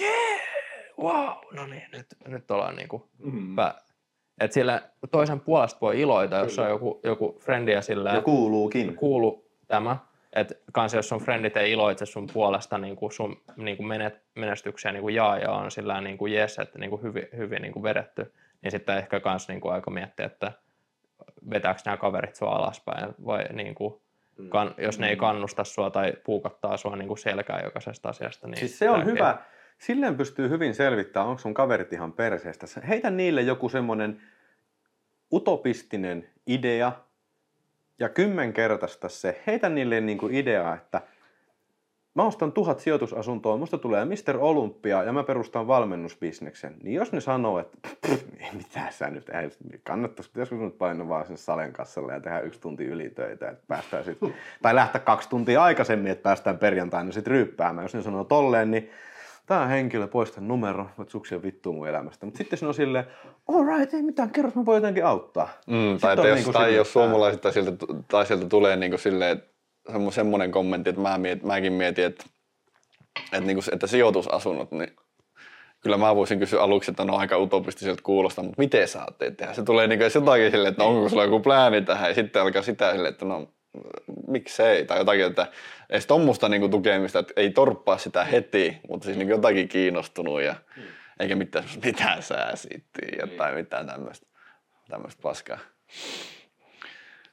jee, 0.00 0.40
wow, 1.00 1.28
no 1.52 1.66
niin, 1.66 1.82
nyt, 1.92 2.06
nyt 2.26 2.50
ollaan 2.50 2.76
niin 2.76 2.88
kuin 2.88 3.02
Mm. 3.18 3.56
pä- 3.56 3.80
et 4.40 4.52
sillä 4.52 4.82
toisen 5.10 5.40
puolesta 5.40 5.80
voi 5.80 6.00
iloita, 6.00 6.36
jos 6.36 6.58
on 6.58 6.68
joku, 6.68 7.00
joku 7.04 7.36
frendi 7.40 7.72
ja 7.72 7.82
sillä 7.82 8.10
Ja 8.10 8.20
kuuluukin. 8.22 8.96
kuulu 8.96 9.44
tämä. 9.68 9.96
Että 10.36 10.54
kans 10.72 10.94
jos 10.94 11.08
sun 11.08 11.20
frendit 11.20 11.56
ei 11.56 11.72
iloitse 11.72 12.06
sun 12.06 12.26
puolesta 12.32 12.78
niin 12.78 12.96
kuin 12.96 13.12
sun 13.12 13.42
niin 13.56 13.76
kuin 13.76 13.86
menet, 13.86 14.22
menestyksiä 14.34 14.92
niin 14.92 15.00
kuin 15.00 15.14
jaa 15.14 15.38
ja 15.38 15.50
on 15.50 15.70
sillä 15.70 16.00
niin 16.00 16.18
kuin 16.18 16.32
jes, 16.32 16.58
että 16.58 16.78
niin 16.78 16.90
kuin 16.90 17.02
hyvin, 17.02 17.28
hyvin 17.36 17.62
niin 17.62 17.72
kuin 17.72 17.82
vedetty, 17.82 18.32
niin 18.62 18.70
sitten 18.70 18.98
ehkä 18.98 19.20
kans 19.20 19.48
niin 19.48 19.60
kuin 19.60 19.74
aika 19.74 19.90
miettiä, 19.90 20.26
että 20.26 20.52
vetääkö 21.50 21.80
nämä 21.84 21.96
kaverit 21.96 22.34
sua 22.34 22.50
alaspäin 22.50 23.14
vai 23.26 23.44
niin 23.52 23.74
kuin, 23.74 23.94
kan, 24.48 24.74
jos 24.78 24.98
ne 24.98 25.08
ei 25.08 25.16
kannusta 25.16 25.64
sua 25.64 25.90
tai 25.90 26.12
puukottaa 26.24 26.76
sua 26.76 26.96
niin 26.96 27.08
kuin 27.08 27.18
selkää 27.18 27.60
jokaisesta 27.64 28.08
asiasta. 28.08 28.48
Niin 28.48 28.58
Siis 28.58 28.78
se 28.78 28.90
on 28.90 28.96
tärkeä. 28.96 29.12
hyvä. 29.12 29.38
Silleen 29.78 30.16
pystyy 30.16 30.48
hyvin 30.48 30.74
selvittämään, 30.74 31.28
onko 31.28 31.40
sun 31.40 31.54
kaverit 31.54 31.92
ihan 31.92 32.12
perseestä. 32.12 32.66
Heitä 32.88 33.10
niille 33.10 33.42
joku 33.42 33.68
semmoinen 33.68 34.22
utopistinen 35.32 36.30
idea 36.46 36.92
ja 37.98 38.08
kymmenkertaista 38.08 39.08
se. 39.08 39.42
Heitä 39.46 39.68
niille 39.68 40.00
niinku 40.00 40.28
idea, 40.32 40.74
että 40.74 41.02
mä 42.14 42.22
ostan 42.22 42.52
tuhat 42.52 42.80
sijoitusasuntoa, 42.80 43.56
musta 43.56 43.78
tulee 43.78 44.04
Mr. 44.04 44.36
Olympia 44.38 45.02
ja 45.02 45.12
mä 45.12 45.22
perustan 45.22 45.66
valmennusbisneksen. 45.66 46.76
Niin 46.82 46.94
jos 46.94 47.12
ne 47.12 47.20
sanoo, 47.20 47.58
että 47.58 47.88
ei 48.40 48.50
mitään 48.52 48.92
sä 48.92 49.10
nyt, 49.10 49.28
ei, 49.28 49.78
kannattaisi, 49.84 50.30
pitäisikö 50.30 50.56
nyt 50.56 50.78
painaa 50.78 51.08
vaan 51.08 51.26
sen 51.26 51.36
salen 51.36 51.72
kassalle 51.72 52.12
ja 52.12 52.20
tehdä 52.20 52.40
yksi 52.40 52.60
tunti 52.60 52.84
ylitöitä, 52.84 53.50
että 53.50 53.64
päästään 53.68 54.04
sit, 54.04 54.18
tai 54.62 54.74
lähteä 54.74 55.00
kaksi 55.00 55.28
tuntia 55.28 55.62
aikaisemmin, 55.62 56.12
että 56.12 56.22
päästään 56.22 56.58
perjantaina 56.58 57.12
sitten 57.12 57.30
ryyppäämään. 57.30 57.84
Jos 57.84 57.94
ne 57.94 58.02
sanoo 58.02 58.24
tolleen, 58.24 58.70
niin 58.70 58.90
tämä 59.46 59.66
henkilö 59.66 60.06
poista 60.06 60.40
numero, 60.40 60.86
voit 60.98 61.10
suksia 61.10 61.42
vittua 61.42 61.72
mun 61.72 61.88
elämästä. 61.88 62.26
Mutta 62.26 62.38
sitten 62.38 62.58
se 62.58 62.66
on 62.66 62.74
silleen, 62.74 63.04
alright, 63.48 63.94
ei 63.94 64.02
mitään, 64.02 64.30
kerros 64.30 64.54
mä 64.54 64.66
voin 64.66 64.76
jotenkin 64.76 65.06
auttaa. 65.06 65.48
Mm, 65.66 65.98
tai, 66.00 66.16
jos, 66.16 66.34
niinku 66.34 66.52
tai 66.52 66.62
silleen, 66.62 67.30
jos 67.30 67.40
tai 67.40 67.52
sieltä, 67.52 67.72
tai 68.08 68.26
sieltä 68.26 68.46
tulee 68.46 68.76
niin 68.76 68.90
kuin 68.90 69.00
silleen, 69.00 69.42
semmo, 69.92 70.10
semmoinen 70.10 70.50
kommentti, 70.50 70.90
että 70.90 71.02
mä 71.02 71.18
miet, 71.18 71.42
mäkin 71.42 71.72
mietin, 71.72 72.04
että, 72.04 72.24
että, 73.32 73.40
niin 73.40 73.56
kuin, 73.56 73.74
että 73.74 73.86
sijoitusasunnot, 73.86 74.72
niin 74.72 74.90
kyllä 75.80 75.96
mä 75.96 76.16
voisin 76.16 76.38
kysyä 76.38 76.62
aluksi, 76.62 76.90
että 76.90 77.04
no 77.04 77.16
aika 77.16 77.38
utopistiselta 77.38 78.02
kuulostaa, 78.02 78.44
mutta 78.44 78.62
miten 78.62 78.88
sä 78.88 79.00
ajattelet 79.00 79.36
tehdä? 79.36 79.52
Se 79.52 79.62
tulee 79.62 79.86
niin 79.86 79.98
kuin 79.98 80.10
jotakin 80.14 80.50
silleen, 80.50 80.70
että 80.70 80.82
no, 80.82 80.88
onko 80.88 81.08
sulla 81.08 81.24
joku 81.24 81.40
plääni 81.40 81.82
tähän, 81.82 82.08
ja 82.08 82.14
sitten 82.14 82.42
alkaa 82.42 82.62
sitä 82.62 82.92
silleen, 82.92 83.12
että 83.12 83.24
no 83.24 83.48
miksei, 84.28 84.84
tai 84.84 84.98
jotakin, 84.98 85.26
että 85.26 85.46
edes 85.90 86.06
tuommoista 86.06 86.48
niin 86.48 86.70
tukemista, 86.70 87.18
että 87.18 87.32
ei 87.36 87.50
torppaa 87.50 87.98
sitä 87.98 88.24
heti, 88.24 88.80
mutta 88.88 89.04
siis 89.04 89.16
niin 89.16 89.28
jotakin 89.28 89.68
kiinnostunut 89.68 90.42
ja 90.42 90.54
eikä 91.20 91.36
mitään, 91.36 91.64
semmoista, 91.64 91.86
mitä 91.86 92.20
sä 92.20 92.50
sitten 92.54 93.08
ja 93.20 93.26
tai 93.26 93.54
mitään 93.54 93.86
tämmöistä, 93.86 94.26
tämmöistä 94.88 95.22
paskaa. 95.22 95.58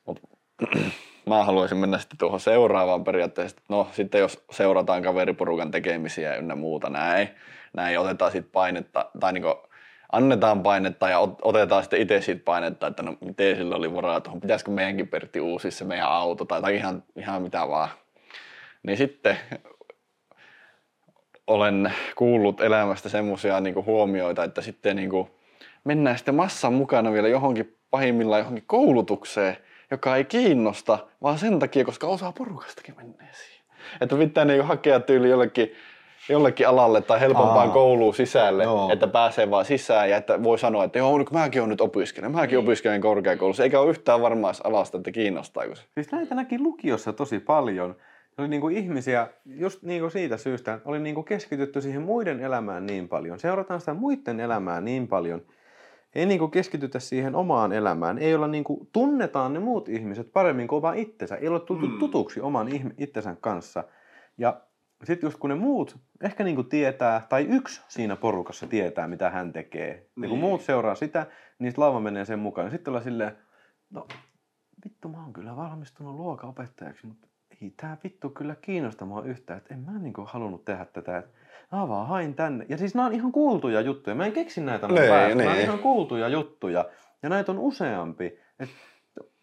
Mut, 0.05 0.19
mä 1.29 1.43
haluaisin 1.43 1.77
mennä 1.77 1.97
sitten 1.97 2.17
tuohon 2.17 2.39
seuraavaan 2.39 3.03
periaatteessa. 3.03 3.61
No 3.69 3.87
sitten 3.91 4.21
jos 4.21 4.43
seurataan 4.51 5.03
kaveriporukan 5.03 5.71
tekemisiä 5.71 6.35
ynnä 6.35 6.55
muuta 6.55 6.89
näin, 6.89 7.29
näin 7.73 7.99
otetaan 7.99 8.31
sitten 8.31 8.51
painetta, 8.51 9.11
tai 9.19 9.33
niin 9.33 9.43
annetaan 10.13 10.63
painetta 10.63 11.09
ja 11.09 11.19
ot- 11.19 11.39
otetaan 11.41 11.83
sitten 11.83 12.01
itse 12.01 12.21
siitä 12.21 12.41
painetta, 12.45 12.87
että 12.87 13.03
no 13.03 13.17
miten 13.21 13.57
sillä 13.57 13.75
oli 13.75 13.95
varaa 13.95 14.21
tuohon, 14.21 14.41
pitäisikö 14.41 14.71
meidänkin 14.71 15.07
Pertti 15.07 15.39
uusia 15.39 15.71
se 15.71 15.85
meidän 15.85 16.07
auto 16.07 16.45
tai, 16.45 16.61
tai 16.61 16.75
ihan, 16.75 17.03
ihan 17.15 17.41
mitä 17.41 17.67
vaan. 17.67 17.89
Niin 18.83 18.97
sitten 18.97 19.37
olen 21.47 21.93
kuullut 22.15 22.61
elämästä 22.61 23.09
semmoisia 23.09 23.59
niin 23.59 23.85
huomioita, 23.85 24.43
että 24.43 24.61
sitten 24.61 24.95
niin 24.95 25.09
kuin 25.09 25.27
mennään 25.83 26.17
sitten 26.17 26.35
massan 26.35 26.73
mukana 26.73 27.13
vielä 27.13 27.27
johonkin 27.27 27.77
pahimmillaan 27.89 28.39
johonkin 28.39 28.63
koulutukseen, 28.67 29.57
joka 29.91 30.15
ei 30.15 30.25
kiinnosta, 30.25 30.99
vaan 31.21 31.37
sen 31.37 31.59
takia, 31.59 31.85
koska 31.85 32.07
osaa 32.07 32.31
porukastakin 32.31 32.95
menee 32.97 33.33
siihen. 33.33 33.65
Että 34.01 34.15
pitää 34.15 34.45
niin 34.45 34.65
hakea 34.65 34.99
tyyli 34.99 35.29
jollekin, 35.29 35.71
jollekin 36.29 36.67
alalle 36.67 37.01
tai 37.01 37.19
helpompaan 37.19 37.67
Aa. 37.67 37.73
kouluun 37.73 38.13
sisälle, 38.13 38.63
Joo. 38.63 38.89
että 38.93 39.07
pääsee 39.07 39.49
vaan 39.51 39.65
sisään 39.65 40.09
ja 40.09 40.17
että 40.17 40.43
voi 40.43 40.59
sanoa, 40.59 40.83
että 40.83 40.99
joo, 40.99 41.25
mäkin 41.31 41.61
olen 41.61 41.69
nyt 41.69 41.81
opiskelen, 41.81 42.31
mäkin 42.31 42.59
opiskelen 42.59 43.01
korkeakoulussa, 43.01 43.63
eikä 43.63 43.79
ole 43.79 43.89
yhtään 43.89 44.21
varmaa 44.21 44.51
alasta, 44.63 44.97
että 44.97 45.11
kiinnostaako 45.11 45.75
se. 45.75 45.83
Siis 45.93 46.11
näitä 46.11 46.35
näki 46.35 46.59
lukiossa 46.59 47.13
tosi 47.13 47.39
paljon. 47.39 47.95
Oli 48.37 48.47
niinku 48.47 48.69
ihmisiä 48.69 49.27
just 49.45 49.83
niinku 49.83 50.09
siitä 50.09 50.37
syystä, 50.37 50.79
oli 50.85 50.99
niinku 50.99 51.23
keskitytty 51.23 51.81
siihen 51.81 52.01
muiden 52.01 52.39
elämään 52.39 52.85
niin 52.85 53.07
paljon. 53.07 53.39
Seurataan 53.39 53.79
sitä 53.79 53.93
muiden 53.93 54.39
elämää 54.39 54.81
niin 54.81 55.07
paljon. 55.07 55.41
Ei 56.15 56.25
niinku 56.25 56.47
keskitytä 56.47 56.99
siihen 56.99 57.35
omaan 57.35 57.71
elämään. 57.73 58.17
Ei 58.17 58.35
olla 58.35 58.47
niinku, 58.47 58.87
tunnetaan 58.93 59.53
ne 59.53 59.59
muut 59.59 59.89
ihmiset 59.89 60.33
paremmin 60.33 60.67
kuin 60.67 60.81
vaan 60.81 60.97
itsensä. 60.97 61.35
Ei 61.35 61.47
ole 61.47 61.59
tultu 61.59 61.85
Mm. 61.87 61.99
tutuksi 61.99 62.41
oman 62.41 62.67
itsensä 62.97 63.35
kanssa. 63.41 63.83
Ja 64.37 64.61
sitten 65.05 65.27
just 65.27 65.39
kun 65.39 65.49
ne 65.49 65.55
muut 65.55 65.97
ehkä 66.23 66.43
niinku 66.43 66.63
tietää, 66.63 67.25
tai 67.29 67.45
yksi 67.49 67.81
siinä 67.87 68.15
porukassa 68.15 68.67
tietää, 68.67 69.07
mitä 69.07 69.29
hän 69.29 69.53
tekee. 69.53 69.89
Ja 69.93 70.03
kun 70.15 70.21
Niin. 70.21 70.39
muut 70.39 70.61
seuraa 70.61 70.95
sitä, 70.95 71.25
niin 71.59 71.71
sit 71.71 71.77
laiva 71.77 71.99
menee 71.99 72.25
sen 72.25 72.39
mukaan. 72.39 72.71
Sitten 72.71 72.91
ollaan 72.91 73.03
silleen, 73.03 73.37
no 73.89 74.07
vittu 74.85 75.09
mä 75.09 75.23
oon 75.23 75.33
kyllä 75.33 75.55
valmistunut 75.55 76.15
luokanopettajaksi, 76.15 77.07
mutta 77.07 77.27
ei 77.61 77.73
tää 77.81 77.97
vittu 78.03 78.29
kyllä 78.29 78.55
kiinnosta 78.61 79.05
mua 79.05 79.23
yhtään, 79.23 79.57
että 79.57 79.73
en 79.73 79.79
mä 79.79 79.91
niinku 79.99 80.23
halunnut 80.25 80.65
tehdä 80.65 80.85
tätä, 80.85 81.17
että 81.17 81.31
mä 81.71 81.87
vaan 81.87 82.07
hain 82.07 82.35
tänne. 82.35 82.65
Ja 82.69 82.77
siis 82.77 82.95
nämä 82.95 83.05
on 83.05 83.13
ihan 83.13 83.31
kuultuja 83.31 83.81
juttuja, 83.81 84.15
mä 84.15 84.25
en 84.25 84.31
keksi 84.31 84.61
näitä 84.61 84.87
mun 84.87 84.95
Niin, 84.95 85.09
päästä, 85.09 85.35
nämä 85.35 85.49
on 85.49 85.55
niin. 85.55 85.65
ihan 85.65 85.79
kuultuja 85.79 86.27
juttuja. 86.27 86.85
Ja 87.23 87.29
näitä 87.29 87.51
on 87.51 87.59
useampi, 87.59 88.39
että 88.59 88.75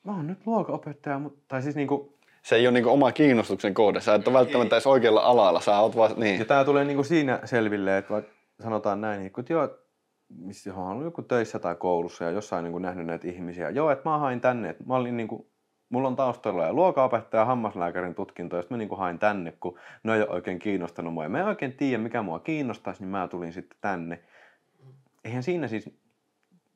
mä 0.04 0.12
oon 0.16 0.26
nyt 0.26 0.46
luokanopettaja, 0.46 1.18
mutta, 1.18 1.40
tai 1.48 1.62
siis 1.62 1.76
niinku, 1.76 2.18
Se 2.42 2.56
ei 2.56 2.66
ole 2.66 2.72
niinku 2.72 2.90
oma 2.90 3.12
kiinnostuksen 3.12 3.74
kohde. 3.74 4.00
Sä 4.00 4.14
et 4.14 4.28
ole 4.28 4.38
välttämättä 4.38 4.76
edes 4.76 4.86
oikealla 4.86 5.20
alalla. 5.20 5.60
Sä 5.60 5.78
oot 5.78 5.96
vaan, 5.96 6.10
niin. 6.16 6.38
Ja 6.38 6.44
tämä 6.44 6.64
tulee 6.64 6.84
niinku 6.84 7.02
siinä 7.02 7.40
selville, 7.44 7.98
että 7.98 8.12
vaikka 8.12 8.32
sanotaan 8.62 9.00
näin, 9.00 9.20
niin 9.20 9.32
kun 9.32 9.44
joo, 9.48 9.68
missä 10.38 10.74
on 10.74 10.88
ollut 10.88 11.04
joku 11.04 11.22
töissä 11.22 11.58
tai 11.58 11.74
koulussa 11.74 12.24
ja 12.24 12.30
jossain 12.30 12.64
niinku 12.64 12.78
nähnyt 12.78 13.06
näitä 13.06 13.28
ihmisiä. 13.28 13.70
Joo, 13.70 13.90
että 13.90 14.08
mä 14.08 14.18
hain 14.18 14.40
tänne, 14.40 14.70
että 14.70 14.84
mä 14.84 14.96
olin 14.96 15.16
niinku, 15.16 15.50
mulla 15.88 16.08
on 16.08 16.16
taustalla 16.16 16.66
ja 16.66 16.72
luokaopettaja 16.72 17.40
ja 17.40 17.44
hammaslääkärin 17.44 18.14
tutkinto, 18.14 18.56
ja 18.56 18.62
sitten 18.62 18.76
mä 18.76 18.78
niinku 18.78 18.96
hain 18.96 19.18
tänne, 19.18 19.52
kun 19.60 19.78
ne 20.02 20.14
ei 20.14 20.22
ole 20.22 20.30
oikein 20.30 20.58
kiinnostanut 20.58 21.14
mua. 21.14 21.22
Ja 21.22 21.28
mä 21.28 21.40
en 21.40 21.46
oikein 21.46 21.72
tiedä, 21.72 22.02
mikä 22.02 22.22
mua 22.22 22.38
kiinnostaisi, 22.38 23.02
niin 23.02 23.10
mä 23.10 23.28
tulin 23.28 23.52
sitten 23.52 23.78
tänne. 23.80 24.22
Eihän 25.24 25.42
siinä 25.42 25.68
siis, 25.68 25.90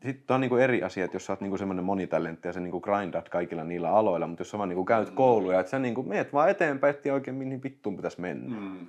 sitten 0.04 0.34
on 0.34 0.40
niinku 0.40 0.56
eri 0.56 0.82
asia, 0.82 1.04
että 1.04 1.14
jos 1.14 1.26
sä 1.26 1.32
oot 1.32 1.40
niinku 1.40 1.58
semmoinen 1.58 1.84
monitalentti 1.84 2.48
ja 2.48 2.52
sä 2.52 2.60
niinku 2.60 2.80
grindat 2.80 3.28
kaikilla 3.28 3.64
niillä 3.64 3.90
aloilla, 3.90 4.26
mutta 4.26 4.40
jos 4.40 4.50
sä 4.50 4.58
vaan 4.58 4.68
niinku 4.68 4.84
käyt 4.84 5.10
kouluja, 5.10 5.60
että 5.60 5.70
sä 5.70 5.78
niinku 5.78 6.02
meet 6.02 6.32
vaan 6.32 6.50
eteenpäin, 6.50 6.94
et 6.94 7.02
tiedä 7.02 7.14
oikein 7.14 7.34
mihin 7.36 7.62
vittuun 7.62 7.96
pitäisi 7.96 8.20
mennä. 8.20 8.56
Mm. 8.60 8.86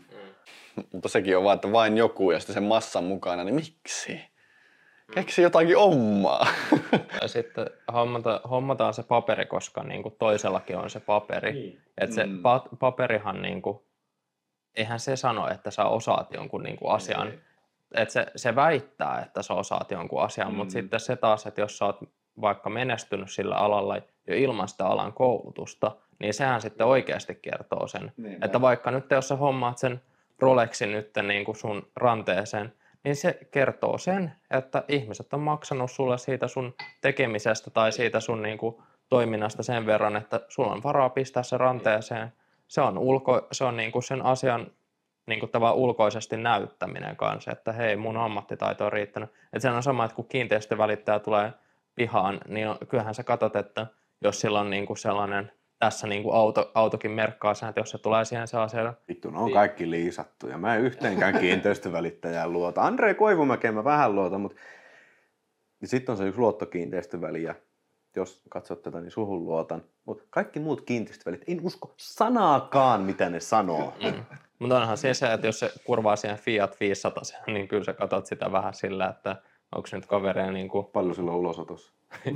Mutta 0.93 1.09
sekin 1.09 1.37
on 1.37 1.43
vaan, 1.43 1.55
että 1.55 1.71
vain 1.71 1.97
joku 1.97 2.31
ja 2.31 2.39
sitten 2.39 2.53
sen 2.53 2.63
massan 2.63 3.03
mukana, 3.03 3.43
niin 3.43 3.55
miksi? 3.55 4.21
Keksi 5.13 5.41
jotakin 5.41 5.77
omaa. 5.77 6.47
Ja 7.21 7.27
sitten 7.27 7.65
hommata, 7.93 8.41
hommataan 8.49 8.93
se 8.93 9.03
paperi, 9.03 9.45
koska 9.45 9.83
niin 9.83 10.03
kuin 10.03 10.15
toisellakin 10.19 10.77
on 10.77 10.89
se 10.89 10.99
paperi. 10.99 11.51
Niin. 11.53 11.81
Et 11.97 12.11
se 12.11 12.25
Mm. 12.25 12.37
pa- 12.39 12.75
paperihan, 12.79 13.41
niin 13.41 13.61
kuin, 13.61 13.79
eihän 14.75 14.99
se 14.99 15.15
sano, 15.15 15.47
että 15.49 15.71
sä 15.71 15.85
osaat 15.85 16.33
jonkun 16.33 16.63
niin 16.63 16.77
kuin 16.77 16.91
asian. 16.91 17.27
Ei. 17.27 17.39
Et 17.97 18.09
se, 18.09 18.25
se 18.35 18.55
väittää, 18.55 19.21
että 19.25 19.41
sä 19.41 19.53
osaat 19.53 19.91
jonkun 19.91 20.21
asian, 20.23 20.51
Mm. 20.51 20.55
mutta 20.57 20.71
sitten 20.71 20.99
se 20.99 21.15
taas, 21.15 21.45
että 21.45 21.61
jos 21.61 21.77
sä 21.77 21.85
oot 21.85 21.99
vaikka 22.41 22.69
menestynyt 22.69 23.31
sillä 23.31 23.55
alalla 23.55 23.95
jo 24.27 24.35
ilman 24.35 24.67
sitä 24.67 24.85
alan 24.85 25.13
koulutusta, 25.13 25.91
niin 26.19 26.33
sehän 26.33 26.61
sitten 26.61 26.87
oikeasti 26.87 27.35
kertoo 27.41 27.87
sen. 27.87 28.11
Niin, 28.17 28.45
että 28.45 28.61
vaikka 28.61 28.91
nyt 28.91 29.11
jos 29.11 29.27
sä 29.27 29.35
hommaat 29.35 29.77
sen 29.77 30.01
Rolexin 30.39 30.91
nyt 30.91 31.11
niin 31.27 31.45
kuin 31.45 31.55
sun 31.55 31.87
ranteeseen, 31.95 32.73
niin 33.03 33.15
se 33.15 33.39
kertoo 33.51 33.97
sen, 33.97 34.31
että 34.51 34.83
ihmiset 34.87 35.33
on 35.33 35.39
maksanut 35.39 35.91
sulle 35.91 36.17
siitä 36.17 36.47
sun 36.47 36.73
tekemisestä 37.01 37.69
tai 37.69 37.91
siitä 37.91 38.19
sun 38.19 38.41
niin 38.41 38.57
kuin 38.57 38.75
toiminnasta 39.09 39.63
sen 39.63 39.85
verran, 39.85 40.15
että 40.15 40.39
sulla 40.49 40.71
on 40.71 40.83
varaa 40.83 41.09
pistää 41.09 41.43
se 41.43 41.57
ranteeseen. 41.57 42.33
Se 42.67 42.81
on, 42.81 42.97
ulko, 42.97 43.47
se 43.51 43.63
on 43.63 43.77
niin 43.77 43.91
kuin 43.91 44.03
sen 44.03 44.25
asian 44.25 44.67
niin 45.27 45.39
kuin 45.39 45.51
tavallaan 45.51 45.77
ulkoisesti 45.77 46.37
näyttäminen 46.37 47.15
kanssa, 47.15 47.51
että 47.51 47.71
hei, 47.71 47.95
mun 47.95 48.17
ammattitaito 48.17 48.85
on 48.85 48.93
riittänyt. 48.93 49.29
Että 49.29 49.59
se 49.59 49.69
on 49.69 49.83
sama, 49.83 50.05
että 50.05 50.15
kun 50.15 50.27
kiinteistövälittäjä 50.27 51.19
tulee 51.19 51.53
pihaan, 51.95 52.39
niin 52.47 52.67
kyllähän 52.89 53.15
sä 53.15 53.23
katsot, 53.23 53.55
että 53.55 53.87
jos 54.21 54.41
sillä 54.41 54.59
on 54.59 54.69
niin 54.69 54.85
kuin 54.85 54.97
sellainen, 54.97 55.51
tässä 55.79 56.07
niin 56.07 56.23
kuin 56.23 56.35
auto, 56.35 56.71
autokin 56.73 57.11
merkkaa 57.11 57.53
sen, 57.53 57.69
että 57.69 57.81
jos 57.81 57.89
se 57.89 57.97
tulee 57.97 58.25
siihen 58.25 58.47
sellaiseen 58.47 58.93
Vittu, 59.07 59.29
ne 59.29 59.39
on 59.39 59.51
kaikki 59.51 59.89
liisattuja. 59.89 60.57
Mä 60.57 60.75
en 60.75 60.81
yhteenkään 60.81 61.39
kiinteistövälittäjään 61.39 62.53
luota. 62.53 62.81
Andre 62.81 63.13
Koivumäkeen 63.13 63.73
mä 63.73 63.83
vähän 63.83 64.15
luotan, 64.15 64.41
mutta 64.41 64.61
sitten 65.83 66.13
on 66.13 66.17
se 66.17 66.27
yksi 66.27 66.39
luottokiinteistöväli 66.39 67.43
ja 67.43 67.55
jos 68.15 68.43
katsot 68.49 68.81
tätä, 68.81 69.01
niin 69.01 69.11
suhun 69.11 69.45
luotan. 69.45 69.83
Mutta 70.05 70.23
kaikki 70.29 70.59
muut 70.59 70.81
kiinteistövälit, 70.81 71.43
en 71.47 71.59
usko 71.63 71.93
sanaakaan, 71.97 73.01
mitä 73.01 73.29
ne 73.29 73.39
sanoo. 73.39 73.93
Mm. 74.03 74.23
Mutta 74.59 74.77
onhan 74.77 74.97
siis 74.97 75.19
se, 75.19 75.33
että 75.33 75.47
jos 75.47 75.59
se 75.59 75.71
kurvaa 75.83 76.15
siihen 76.15 76.37
Fiat 76.37 76.79
500, 76.79 77.23
niin 77.47 77.67
kyllä 77.67 77.83
sä 77.83 77.93
katsot 77.93 78.25
sitä 78.25 78.51
vähän 78.51 78.73
sillä, 78.73 79.07
että 79.07 79.35
onko 79.75 79.89
nyt 79.91 80.05
kavereja 80.05 80.51
niin 80.51 80.69
kuin... 80.69 80.85
Paljon 80.85 81.15
sillä 81.15 81.31
on 81.31 81.37
ulosotossa. 81.37 81.93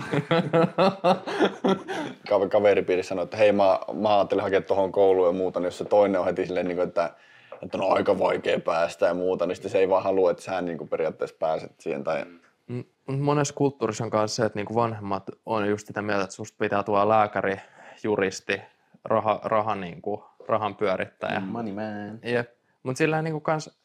Ka- 2.30 2.50
kaveripiiri 2.52 3.04
sanoi, 3.04 3.24
että 3.24 3.38
hei 3.38 3.52
mä, 3.52 3.80
mä 3.94 4.18
ajattelin 4.18 4.44
hakea 4.44 4.62
tuohon 4.62 4.92
kouluun 4.92 5.28
ja 5.28 5.34
muuta, 5.34 5.60
niin 5.60 5.66
jos 5.66 5.78
se 5.78 5.86
toinen 5.86 6.20
on 6.20 6.26
heti 6.26 6.46
silleen, 6.46 6.68
niin 6.68 6.78
kuin, 6.78 6.88
että, 6.88 7.14
että 7.62 7.78
on 7.78 7.98
aika 7.98 8.20
vaikea 8.20 8.60
päästä 8.60 9.06
ja 9.06 9.14
muuta, 9.14 9.46
niin 9.46 9.56
sitten 9.56 9.72
se 9.72 9.80
ei 9.80 9.90
vaan 9.90 10.04
halua, 10.04 10.32
että 10.32 10.44
sä 10.44 10.62
niin 10.62 10.78
kuin 10.78 10.90
periaatteessa 10.90 11.36
pääset 11.40 11.72
siihen. 11.80 12.04
Tai... 12.04 12.26
Mm, 12.68 12.84
monessa 13.08 13.54
kulttuurissa 13.54 14.04
on 14.04 14.10
myös 14.14 14.36
se, 14.36 14.46
että 14.46 14.60
niinku 14.60 14.76
vanhemmat 14.76 15.30
on 15.46 15.70
just 15.70 15.88
sitä 15.88 16.02
mieltä, 16.02 16.24
että 16.24 16.36
susta 16.36 16.58
pitää 16.60 16.84
tuoda 16.84 17.10
lääkäri, 17.10 17.58
juristi, 18.04 18.62
raha, 19.04 19.40
raha 19.44 19.76
niinku, 19.76 20.29
rahan 20.50 20.76
pyörittäjä. 20.76 21.40
Money 21.40 21.74
man. 21.74 22.20
Jep. 22.24 22.50
Mutta 22.84 22.98
sillä 22.98 23.22
niinku 23.22 23.40
kans 23.40 23.80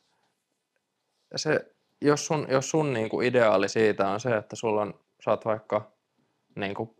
se, 1.36 1.74
jos 2.00 2.26
sun, 2.26 2.46
jos 2.50 2.70
sun 2.70 2.92
niinku 2.92 3.20
ideaali 3.20 3.68
siitä 3.68 4.08
on 4.08 4.20
se, 4.20 4.36
että 4.36 4.56
sulla 4.56 4.82
on, 4.82 4.94
sä 5.24 5.30
oot 5.30 5.44
vaikka 5.44 5.92
niinku, 6.56 6.96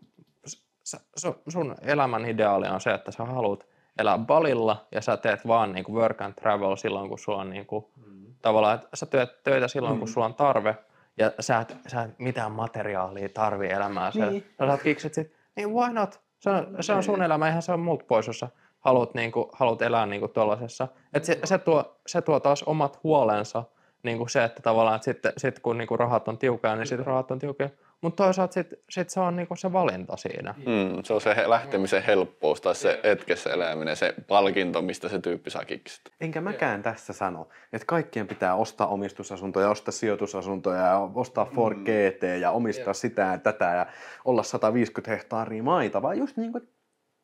sä, 0.83 0.97
su- 1.27 1.41
sun 1.47 1.75
elämän 1.81 2.25
ideaali 2.25 2.67
on 2.67 2.81
se, 2.81 2.93
että 2.93 3.11
sä 3.11 3.25
haluat 3.25 3.67
elää 3.99 4.17
balilla 4.17 4.87
ja 4.91 5.01
sä 5.01 5.17
teet 5.17 5.47
vaan 5.47 5.71
niinku 5.71 5.93
work 5.95 6.21
and 6.21 6.33
travel 6.33 6.75
silloin, 6.75 7.09
kun 7.09 7.19
sulla 7.19 7.41
on 7.41 7.49
niinku, 7.49 7.91
Mm. 8.05 8.25
tavallaan, 8.41 8.75
että 8.75 8.87
sä 8.93 9.05
teet 9.05 9.43
töitä 9.43 9.67
silloin, 9.67 9.99
kun 9.99 10.07
sulla 10.07 10.25
on 10.25 10.33
tarve 10.35 10.77
ja 11.17 11.31
sä 11.39 11.59
et, 11.59 11.77
sä 11.87 12.01
et 12.01 12.19
mitään 12.19 12.51
materiaalia 12.51 13.29
tarvi 13.29 13.67
elämään. 13.69 14.11
Niin. 14.15 14.29
Niin. 14.29 14.43
Sä 14.59 14.67
saat 14.67 14.81
kiksit 14.81 15.13
sit, 15.13 15.33
niin 15.55 15.73
why 15.73 15.93
not? 15.93 16.21
Se 16.39 16.49
on, 16.49 16.67
se 16.81 16.93
on 16.93 17.03
sun 17.03 17.23
elämä, 17.23 17.47
eihän 17.47 17.61
se 17.61 17.71
on 17.71 17.79
multa 17.79 18.05
pois, 18.07 18.27
jos 18.27 18.39
sä 18.39 18.47
haluat, 18.85 19.13
niinku, 19.13 19.49
haluat 19.53 19.81
elää 19.81 20.05
niinku 20.05 20.27
tuollaisessa. 20.27 20.87
Et 21.13 21.25
se, 21.25 21.39
se, 21.43 21.57
tuo, 21.57 21.97
se 22.07 22.21
tuo 22.21 22.39
taas 22.39 22.63
omat 22.63 22.99
huolensa, 23.03 23.63
niinku 24.03 24.27
se, 24.27 24.43
että 24.43 24.61
tavallaan, 24.61 24.95
että 24.95 25.05
sitten 25.05 25.33
sit 25.37 25.59
kun 25.59 25.77
niinku 25.77 25.97
rahat 25.97 26.27
on 26.27 26.37
tiukkoja, 26.37 26.75
niin 26.75 26.87
sitten 26.87 27.05
rahat 27.05 27.31
on 27.31 27.39
tiukkoja. 27.39 27.69
Mutta 28.01 28.23
toisaalta 28.23 28.53
sitten 28.53 28.79
sit 28.89 29.09
se 29.09 29.19
on 29.19 29.35
niinku 29.35 29.55
se 29.55 29.73
valinta 29.73 30.17
siinä. 30.17 30.55
Mm, 30.57 31.03
se 31.03 31.13
on 31.13 31.21
se 31.21 31.35
he- 31.35 31.49
lähtemisen 31.49 32.03
helppous 32.03 32.61
tai 32.61 32.75
se 32.75 32.99
hetkessä 33.03 33.49
eläminen, 33.49 33.95
se 33.95 34.13
palkinto, 34.27 34.81
mistä 34.81 35.09
se 35.09 35.19
tyyppi 35.19 35.49
saa 35.49 35.65
kiksit. 35.65 36.01
Enkä 36.21 36.41
mäkään 36.41 36.83
tässä 36.83 37.13
sano, 37.13 37.47
että 37.73 37.85
kaikkien 37.85 38.27
pitää 38.27 38.55
ostaa 38.55 38.87
omistusasuntoja, 38.87 39.69
ostaa 39.69 39.91
sijoitusasuntoja 39.91 40.81
ja 40.81 41.09
ostaa 41.13 41.45
Ford 41.45 41.77
GT 41.77 42.23
ja 42.41 42.51
omistaa 42.51 42.93
sitä 42.93 43.21
ja 43.21 43.37
tätä 43.37 43.65
ja 43.65 43.85
olla 44.25 44.43
150 44.43 45.11
hehtaaria 45.11 45.63
maita, 45.63 46.01
vaan 46.01 46.17
just 46.17 46.37
niin 46.37 46.51
kuin, 46.51 46.67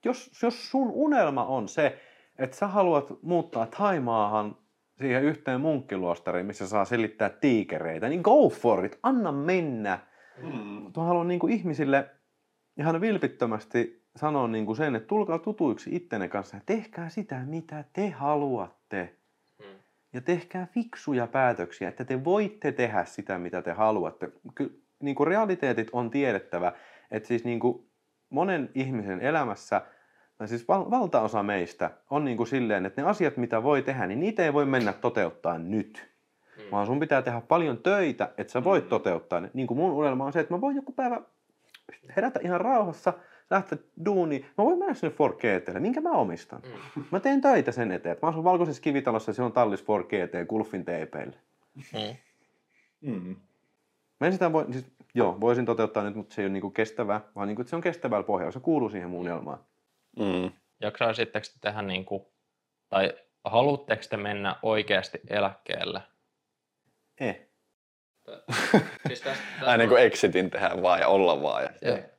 jos, 0.05 0.43
jos 0.43 0.71
sun 0.71 0.91
unelma 0.91 1.45
on 1.45 1.67
se, 1.67 1.99
että 2.37 2.57
sä 2.57 2.67
haluat 2.67 3.13
muuttaa 3.21 3.65
Taimaahan 3.65 4.55
siihen 4.97 5.23
yhteen 5.23 5.61
munkkiluostariin, 5.61 6.45
missä 6.45 6.67
saa 6.67 6.85
selittää 6.85 7.29
tiikereitä, 7.29 8.09
niin 8.09 8.21
go 8.21 8.49
for 8.49 8.85
it, 8.85 8.99
anna 9.03 9.31
mennä. 9.31 9.99
Mutta 10.83 10.99
mä 10.99 11.05
haluan 11.05 11.27
niin 11.27 11.39
kuin 11.39 11.53
ihmisille 11.53 12.09
ihan 12.77 13.01
vilpittömästi 13.01 14.05
sanoa 14.15 14.47
niin 14.47 14.65
kuin 14.65 14.75
sen, 14.75 14.95
että 14.95 15.07
tulkaa 15.07 15.39
tutuiksi 15.39 15.95
ittenne 15.95 16.27
kanssa 16.27 16.57
ja 16.57 16.61
tehkää 16.65 17.09
sitä, 17.09 17.45
mitä 17.45 17.83
te 17.93 18.09
haluatte. 18.09 19.15
Ja 20.13 20.21
tehkää 20.21 20.67
fiksuja 20.73 21.27
päätöksiä, 21.27 21.89
että 21.89 22.05
te 22.05 22.23
voitte 22.23 22.71
tehdä 22.71 23.05
sitä, 23.05 23.39
mitä 23.39 23.61
te 23.61 23.71
haluatte. 23.71 24.31
Ky- 24.55 24.83
niin 25.01 25.15
kuin 25.15 25.27
realiteetit 25.27 25.87
on 25.91 26.09
tiedettävä, 26.09 26.73
että 27.11 27.27
siis 27.27 27.43
niin 27.43 27.59
kuin 27.59 27.90
monen 28.31 28.69
ihmisen 28.75 29.21
elämässä, 29.21 29.81
tai 30.37 30.47
siis 30.47 30.67
val- 30.67 30.91
valtaosa 30.91 31.43
meistä 31.43 31.91
on 32.09 32.25
niin 32.25 32.37
kuin 32.37 32.47
silleen, 32.47 32.85
että 32.85 33.01
ne 33.01 33.07
asiat, 33.07 33.37
mitä 33.37 33.63
voi 33.63 33.81
tehdä, 33.81 34.07
niin 34.07 34.19
niitä 34.19 34.43
ei 34.43 34.53
voi 34.53 34.65
mennä 34.65 34.93
toteuttaa 34.93 35.57
nyt. 35.57 36.11
Vaan 36.71 36.85
sun 36.85 36.99
pitää 36.99 37.21
tehdä 37.21 37.41
paljon 37.41 37.77
töitä, 37.77 38.31
että 38.37 38.53
sä 38.53 38.63
voit 38.63 38.89
toteuttaa 38.89 39.39
ne. 39.39 39.49
Niin 39.53 39.67
kuin 39.67 39.77
mun 39.77 39.91
unelma 39.91 40.25
on 40.25 40.33
se, 40.33 40.39
että 40.39 40.53
mä 40.53 40.61
voin 40.61 40.75
joku 40.75 40.91
päivä 40.91 41.21
herätä 42.15 42.39
ihan 42.43 42.61
rauhassa, 42.61 43.13
lähteä 43.49 43.77
duuniin. 44.05 44.45
Mä 44.57 44.63
voin 44.63 44.79
mennä 44.79 44.93
sinne 44.93 45.15
4GTlle, 45.15 45.79
minkä 45.79 46.01
mä 46.01 46.11
omistan. 46.11 46.61
Mä 47.11 47.19
teen 47.19 47.41
töitä 47.41 47.71
sen 47.71 47.91
eteen. 47.91 48.17
Mä 48.21 48.27
asun 48.27 48.43
valkoisessa 48.43 48.81
kivitalossa 48.81 49.29
ja 49.29 49.33
se 49.33 49.43
on 49.43 49.53
tallis 49.53 49.81
4GT 49.81 50.45
Gulfin 50.49 50.85
teipeille. 50.85 51.35
Mm. 53.01 53.13
Mm. 53.13 53.35
Mä 54.19 54.27
en 54.27 54.33
sitä 54.33 54.53
voi, 54.53 54.65
siis, 54.71 54.85
joo, 55.13 55.41
voisin 55.41 55.65
toteuttaa 55.65 56.03
nyt, 56.03 56.15
mutta 56.15 56.35
se 56.35 56.41
ei 56.41 56.45
ole 56.45 56.53
niinku 56.53 56.69
kestävää, 56.69 57.21
vaan 57.35 57.47
niinku, 57.47 57.61
että 57.61 57.69
se 57.69 57.75
on 57.75 57.81
kestävällä 57.81 58.23
pohjalla. 58.23 58.51
Se 58.51 58.59
kuuluu 58.59 58.89
siihen 58.89 59.09
mun 59.09 59.19
unelmaan. 59.19 59.65
Mm. 60.19 60.51
Jaksaisitteko 60.81 61.45
te 61.53 61.59
tehdä 61.61 61.81
niin 61.81 62.05
kuin, 62.05 62.25
tai 62.89 63.13
haluatteko 63.45 64.01
te 64.09 64.17
mennä 64.17 64.55
oikeasti 64.63 65.19
eläkkeelle? 65.29 66.01
Eh. 67.19 67.47
siis 69.07 69.21
tästä, 69.21 69.43
Ai 69.61 69.77
niin 69.77 69.89
kuin 69.89 70.01
exitin 70.01 70.49
tehdä 70.49 70.81
vaan 70.81 70.99
ja 70.99 71.07
olla 71.07 71.41
vaan. 71.41 71.63
Ja... 71.63 71.69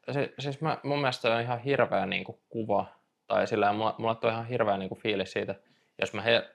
Ja, 0.07 0.13
se, 0.13 0.33
siis 0.39 0.61
mä, 0.61 0.79
mun 0.83 0.99
mielestä 0.99 1.23
se 1.23 1.29
on 1.29 1.41
ihan 1.41 1.59
hirveä 1.59 2.07
niin 2.07 2.25
kuin, 2.25 2.39
kuva, 2.49 2.87
tai 3.27 3.47
sillä 3.47 3.73
mulla, 3.73 3.95
mulla 3.99 4.15
tulee 4.15 4.35
ihan 4.35 4.47
hirveä 4.47 4.77
niin 4.77 4.89
kuin, 4.89 5.01
fiilis 5.01 5.33
siitä, 5.33 5.55
jos 6.01 6.15
mä 6.15 6.23
he, 6.23 6.51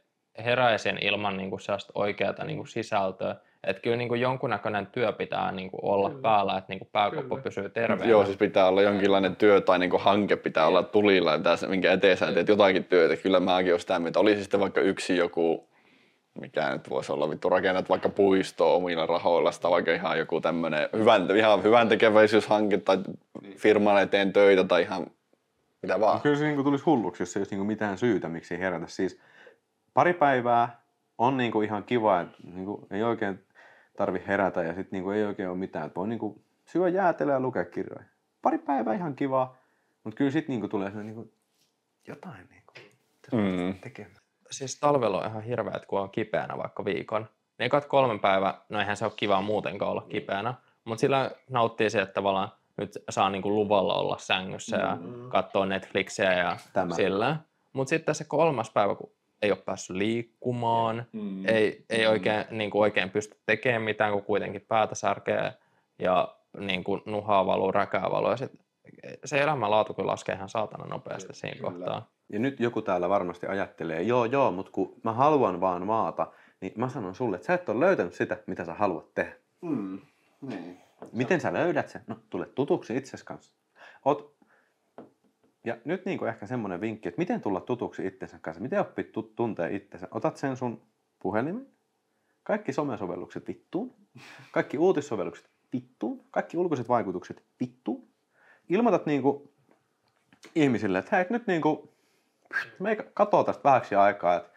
heräisin 0.45 0.97
ilman 1.01 1.37
niin 1.37 1.49
kuin, 1.49 1.59
sellaista 1.59 1.91
oikeaa 1.95 2.43
niin 2.43 2.57
kuin, 2.57 2.67
sisältöä, 2.67 3.35
Että 3.63 3.81
kyllä 3.81 3.97
niin 3.97 4.07
kuin 4.07 4.21
jonkunnäköinen 4.21 4.87
työ 4.87 5.11
pitää 5.11 5.51
niin 5.51 5.71
kuin 5.71 5.79
olla 5.83 6.09
kyllä. 6.09 6.21
päällä, 6.21 6.57
että 6.57 6.69
niin 6.69 6.79
kuin 6.79 6.89
pääkoppa 6.91 7.35
Kyllä. 7.35 7.43
pysyy 7.43 7.69
terveenä. 7.69 8.11
Joo, 8.11 8.25
siis 8.25 8.37
pitää 8.37 8.67
olla 8.67 8.81
jonkinlainen 8.81 9.35
työ 9.35 9.61
tai 9.61 9.79
niin 9.79 9.91
hanke 9.99 10.35
pitää 10.35 10.67
olla 10.67 10.83
tulilla, 10.83 11.39
tässä, 11.39 11.67
minkä 11.67 11.91
eteen 11.91 12.17
sä 12.17 12.31
teet 12.31 12.47
jotakin 12.47 12.83
työtä. 12.83 13.17
Kyllä 13.17 13.39
mäkin 13.39 13.71
olen 13.71 13.79
sitä 13.79 13.99
mieltä. 13.99 14.19
Olisi 14.19 14.41
sitten 14.41 14.59
vaikka 14.59 14.81
yksi 14.81 15.17
joku, 15.17 15.67
mikä 16.41 16.69
nyt 16.73 16.89
voisi 16.89 17.11
olla, 17.11 17.29
vittu 17.29 17.49
rakennat 17.49 17.89
vaikka 17.89 18.09
puistoa 18.09 18.73
omilla 18.73 19.05
rahoilla, 19.05 19.51
tai 19.61 19.71
vaikka 19.71 19.93
ihan 19.93 20.17
joku 20.17 20.41
tämmöinen 20.41 20.89
hyvän, 20.97 21.37
ihan 21.37 21.63
hyvän 21.63 21.89
tekeväisyyshanke 21.89 22.77
tai 22.77 22.97
firman 23.57 24.01
eteen 24.01 24.33
töitä 24.33 24.63
tai 24.63 24.81
ihan 24.81 25.07
mitä 25.81 25.99
vaan. 25.99 26.21
Kyllä 26.21 26.35
se 26.35 26.45
niinku 26.45 26.63
tulisi 26.63 26.83
hulluksi, 26.85 27.23
jos 27.23 27.35
ei 27.35 27.39
olisi 27.39 27.55
niinku 27.55 27.65
mitään 27.65 27.97
syytä, 27.97 28.29
miksi 28.29 28.53
ei 28.53 28.59
herätä. 28.59 28.87
Siis 28.87 29.19
pari 29.93 30.13
päivää 30.13 30.81
on 31.17 31.37
niinku 31.37 31.61
ihan 31.61 31.83
kiva, 31.83 32.21
että 32.21 32.37
niinku 32.53 32.87
ei 32.91 33.03
oikein 33.03 33.46
tarvi 33.97 34.23
herätä 34.27 34.63
ja 34.63 34.69
sitten 34.73 34.89
niinku 34.91 35.09
ei 35.09 35.23
oikein 35.25 35.49
ole 35.49 35.57
mitään. 35.57 35.85
Että 35.87 35.99
voi 35.99 36.07
niinku 36.07 36.41
syödä 36.65 36.89
jäätelöä 36.89 37.33
ja 37.33 37.39
lukea 37.39 37.65
kirjoja. 37.65 38.03
Pari 38.41 38.57
päivää 38.57 38.93
ihan 38.93 39.15
kiva, 39.15 39.55
mutta 40.03 40.17
kyllä 40.17 40.31
sitten 40.31 40.53
niinku 40.53 40.67
tulee 40.67 40.89
niinku 41.03 41.31
jotain 42.07 42.47
niinku, 42.49 42.73
Mm. 43.31 43.73
tekemään. 43.81 44.15
siis 44.51 44.79
talvella 44.79 45.19
on 45.21 45.27
ihan 45.29 45.43
hirveä, 45.43 45.73
että 45.75 45.87
kun 45.87 45.99
on 45.99 46.09
kipeänä 46.09 46.57
vaikka 46.57 46.85
viikon. 46.85 47.21
Niin 47.57 47.65
ekat 47.65 47.85
kolme 47.85 48.19
päivää, 48.19 48.61
no 48.69 48.79
eihän 48.79 48.97
se 48.97 49.05
ole 49.05 49.13
kivaa 49.15 49.41
muutenkaan 49.41 49.91
olla 49.91 50.05
kipeänä, 50.09 50.53
mutta 50.85 50.99
sillä 51.01 51.31
nauttii 51.49 51.89
se, 51.89 52.01
että 52.01 52.13
tavallaan 52.13 52.51
nyt 52.77 52.91
saa 53.09 53.29
niinku 53.29 53.49
luvalla 53.55 53.93
olla 53.95 54.17
sängyssä 54.17 54.77
ja 54.77 54.97
katsoa 55.29 55.65
Netflixiä 55.65 56.33
ja 56.33 56.57
Tämä. 56.73 56.95
sillä. 56.95 57.37
Mutta 57.73 57.89
sitten 57.89 58.15
se 58.15 58.23
kolmas 58.23 58.69
päivä, 58.71 58.95
kun 58.95 59.11
ei 59.41 59.51
ole 59.51 59.59
päässyt 59.65 59.95
liikkumaan, 59.95 61.05
Mm. 61.13 61.45
ei, 61.45 61.85
ei 61.89 62.07
oikein, 62.07 62.45
niin 62.51 62.69
kuin 62.69 62.81
oikein 62.81 63.09
pysty 63.09 63.37
tekemään 63.45 63.81
mitään, 63.81 64.13
kun 64.13 64.23
kuitenkin 64.23 64.65
päätä 64.67 64.95
särkee 64.95 65.53
ja 65.99 66.35
niin 66.59 66.83
kuin 66.83 67.01
nuhaa 67.05 67.45
valuu, 67.45 67.71
räkää 67.71 68.11
valuu. 68.11 68.29
Ja 68.29 68.37
sit 68.37 68.51
se 69.25 69.37
elämänlaatu 69.41 69.93
kyllä 69.93 70.11
laskee 70.11 70.35
ihan 70.35 70.49
saatana 70.49 70.85
nopeasti 70.85 71.33
siinä 71.33 71.55
Kyllä. 71.57 71.71
kohtaa. 71.71 72.09
Ja 72.33 72.39
nyt 72.39 72.59
joku 72.59 72.81
täällä 72.81 73.09
varmasti 73.09 73.47
ajattelee, 73.47 74.01
joo 74.01 74.25
joo, 74.25 74.51
mutta 74.51 74.71
kun 74.71 74.93
mä 75.03 75.13
haluan 75.13 75.61
vaan 75.61 75.85
maata, 75.85 76.27
niin 76.61 76.73
mä 76.75 76.89
sanon 76.89 77.15
sulle, 77.15 77.35
että 77.35 77.45
sä 77.45 77.53
et 77.53 77.69
ole 77.69 77.79
löytänyt 77.85 78.13
sitä, 78.13 78.37
mitä 78.47 78.65
sä 78.65 78.73
haluat 78.73 79.13
tehdä. 79.13 79.33
Mm. 79.61 79.99
Niin. 80.41 80.77
Miten 81.11 81.41
sä 81.41 81.53
löydät 81.53 81.89
sen? 81.89 82.01
No, 82.07 82.15
tule 82.29 82.45
tutuksi 82.45 82.97
itses 82.97 83.23
kanssa. 83.23 83.53
Oot... 84.05 84.36
Ja 85.67 85.77
nyt 85.85 86.05
niin 86.05 86.17
kuin 86.17 86.29
ehkä 86.29 86.47
semmoinen 86.47 86.81
vinkki, 86.81 87.09
että 87.09 87.19
miten 87.19 87.41
tulla 87.41 87.61
tutuksi 87.61 88.07
itsensä 88.07 88.39
kanssa, 88.41 88.63
miten 88.63 88.81
oppit 88.81 89.11
tu- 89.11 89.33
tuntee 89.35 89.75
itsensä. 89.75 90.07
Otat 90.11 90.37
sen 90.37 90.57
sun 90.57 90.81
puhelimen, 91.19 91.67
kaikki 92.43 92.73
somesovellukset 92.73 93.47
vittuun, 93.47 93.95
kaikki 94.51 94.77
uutissovellukset 94.77 95.49
vittuun, 95.73 96.25
kaikki 96.31 96.57
ulkoiset 96.57 96.89
vaikutukset 96.89 97.43
vittuun. 97.59 98.07
Ilmoitat 98.69 99.05
niin 99.05 99.21
kuin 99.21 99.49
ihmisille, 100.55 100.97
että 100.97 101.15
hei 101.15 101.25
nyt 101.29 101.47
niin 101.47 101.61
kuin, 101.61 101.89
me 102.79 102.95
katoo 102.95 103.43
tästä 103.43 103.63
vähäksi 103.63 103.95
aikaa, 103.95 104.35
että 104.35 104.49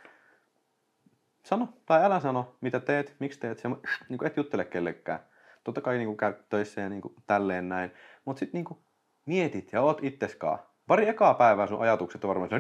sano 1.43 1.69
tai 1.87 2.05
älä 2.05 2.21
sano, 2.21 2.57
mitä 2.61 2.81
teet, 2.81 3.17
miksi 3.19 3.41
teet 3.41 3.59
sen, 3.59 3.77
niin 4.09 4.19
kuin 4.19 4.27
et 4.27 4.37
juttele 4.37 4.65
kellekään. 4.65 5.21
Totta 5.65 5.81
kai 5.81 5.97
niin 5.97 6.09
kuin 6.09 6.17
käy 6.17 6.35
töissä 6.49 6.81
ja 6.81 6.89
niin 6.89 7.03
kuin 7.03 7.15
tälleen 7.27 7.69
näin, 7.69 7.91
mutta 8.25 8.41
sitten 8.41 8.59
niin 8.59 8.65
kuin 8.65 8.79
mietit 9.27 9.73
ja 9.73 9.83
oot 9.83 10.05
itseskaan. 10.05 10.70
Pari 10.91 11.09
ekaa 11.09 11.35
päivää 11.35 11.67
sun 11.67 11.81
ajatukset 11.81 12.25
on 12.25 12.29
varmaan 12.29 12.51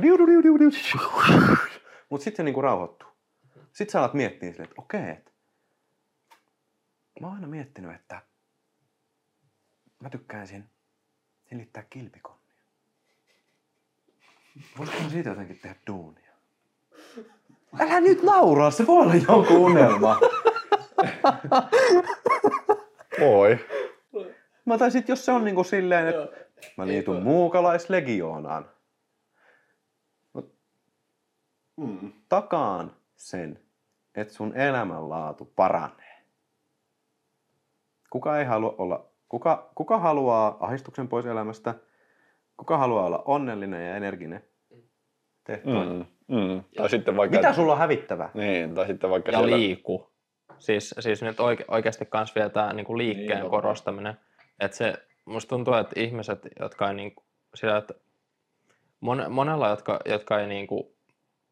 mutta 2.11 2.25
sitten 2.25 2.37
se 2.37 2.43
niin 2.43 2.55
kuin 2.55 2.65
rauhoittuu. 2.65 3.09
Sitten 3.73 3.93
sä 3.93 3.99
alat 3.99 4.15
miettiä 4.15 4.51
silleen, 4.51 4.69
että 4.71 4.83
okei, 4.83 5.11
että 5.11 5.31
mä 7.21 7.27
oon 7.27 7.37
aina 7.37 7.47
miettinyt, 7.47 7.95
että 7.95 8.23
mä 10.01 10.11
tykkäisin 10.11 10.65
silittää 11.49 11.85
kilpikonnia. 11.91 12.55
Voisiko 14.79 14.99
siitä 15.09 15.29
jotenkin 15.29 15.59
tehdä 15.59 15.77
duunia? 15.87 16.33
Älä 17.81 18.01
nyt 18.01 18.23
nauraa, 18.23 18.71
se 18.71 18.87
voi 18.87 19.03
olla 19.03 19.15
jonkun 19.15 19.57
unelma. 19.57 20.21
Voi. 23.21 23.59
Mä 24.65 24.79
tai 24.79 24.91
sit 24.91 25.09
jos 25.09 25.25
se 25.25 25.33
on 25.33 25.45
niinku 25.45 25.65
silleen, 25.65 26.09
että. 26.09 26.50
Mä 26.77 26.87
liityn 26.87 27.23
muukalaislegioonaan. 27.23 28.71
Mm. 31.77 32.13
Takaan 32.29 32.97
sen, 33.17 33.61
että 34.15 34.35
sun 34.35 34.57
elämänlaatu 34.57 35.53
paranee. 35.57 36.23
Kuka 38.11 38.39
ei 38.39 38.45
halua 38.45 38.75
olla, 38.79 39.07
kuka, 39.29 39.71
kuka 39.75 39.99
haluaa 39.99 40.57
ahdistuksen 40.61 41.09
pois 41.09 41.27
elämästä, 41.27 41.75
kuka 42.57 42.79
haluaa 42.79 43.07
olla 43.07 43.23
onnellinen 43.27 43.87
ja 43.87 43.97
energinen. 43.97 44.45
Mm. 45.49 46.05
Mm. 46.37 46.65
Tai 46.77 46.91
sitten 46.91 47.17
vaikka... 47.17 47.37
Mitä 47.37 47.53
sulla 47.53 47.73
on 47.73 47.79
hävittävää? 47.79 48.31
Niin, 48.35 48.75
tai 48.75 48.87
sitten 48.87 49.11
vaikka 49.11 49.33
Ja 49.33 49.39
siellä... 49.39 49.57
liiku. 49.57 50.11
Siis, 50.59 50.95
siis 51.01 51.23
nyt 51.23 51.41
oike, 51.41 51.65
oikeasti 51.69 52.07
kans 52.07 52.35
vielä 52.35 52.51
tämä 52.51 52.73
niinku 52.73 52.99
liikkeen 52.99 53.41
Niin, 53.41 53.51
korostaminen. 53.51 54.15
Että 54.61 54.77
se, 54.77 54.95
musta 55.25 55.49
tuntuu, 55.49 55.75
että 55.75 56.01
ihmiset, 56.01 56.49
jotka 56.61 56.89
ei 56.89 56.95
niinku, 56.95 57.23
sillä, 57.55 57.77
että 57.77 57.95
mon, 59.01 59.25
monella, 59.29 59.69
jotka, 59.69 60.01
jotka 60.05 60.41
ei 60.41 60.47
niinku 60.47 60.95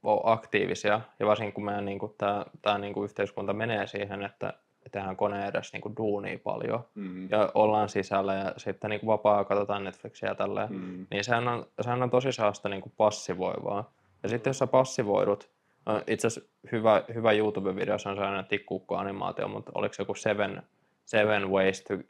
ole 0.03 0.21
aktiivisia, 0.25 1.01
ja 1.21 1.27
varsinkin 1.27 1.55
kun 1.55 1.65
meidän 1.65 1.85
niinku, 1.85 2.15
tämä 2.19 2.45
tää 2.63 2.79
niinku 2.79 3.05
yhteiskunta 3.05 3.53
menee 3.53 3.87
siihen, 3.87 4.23
että 4.23 4.53
tehdään 4.91 5.17
koneen 5.17 5.47
edessä 5.49 5.77
niinku 5.77 5.93
duunia 5.97 6.39
paljon, 6.45 6.85
Mm. 6.95 7.29
ja 7.31 7.51
ollaan 7.55 7.89
sisällä, 7.89 8.35
ja 8.35 8.53
sitten 8.57 8.91
niinku 8.91 9.07
vapaa 9.07 9.45
katsotaan 9.45 9.85
Netflixiä 9.85 10.29
ja 10.29 10.35
tälleen, 10.35 10.73
Mm. 10.73 11.07
niin 11.11 11.25
sehän 11.25 11.49
on, 11.49 11.67
sehän 11.81 12.03
on 12.03 12.11
tosi 12.11 12.33
sellaista 12.33 12.69
niin 12.69 12.83
kuin 12.83 12.93
passivoivaa. 12.97 13.91
Ja 14.23 14.29
sitten 14.29 14.51
jos 14.51 14.59
sä 14.59 14.67
passivoidut, 14.67 15.51
no 15.87 16.03
itse 16.07 16.27
asiassa 16.27 16.51
hyvä, 16.73 17.03
hyvä 17.15 17.33
YouTube-video, 17.33 17.99
se 17.99 18.09
on 18.09 18.17
sellainen 18.17 18.45
tikkukko-animaatio, 18.45 19.49
mutta 19.49 19.73
oliko 19.75 19.95
se 19.95 20.03
joku 20.03 20.15
seven, 20.15 20.63
seven 21.09 21.51
ways 21.51 21.85
to, 21.85 21.95
uh, 21.95 22.01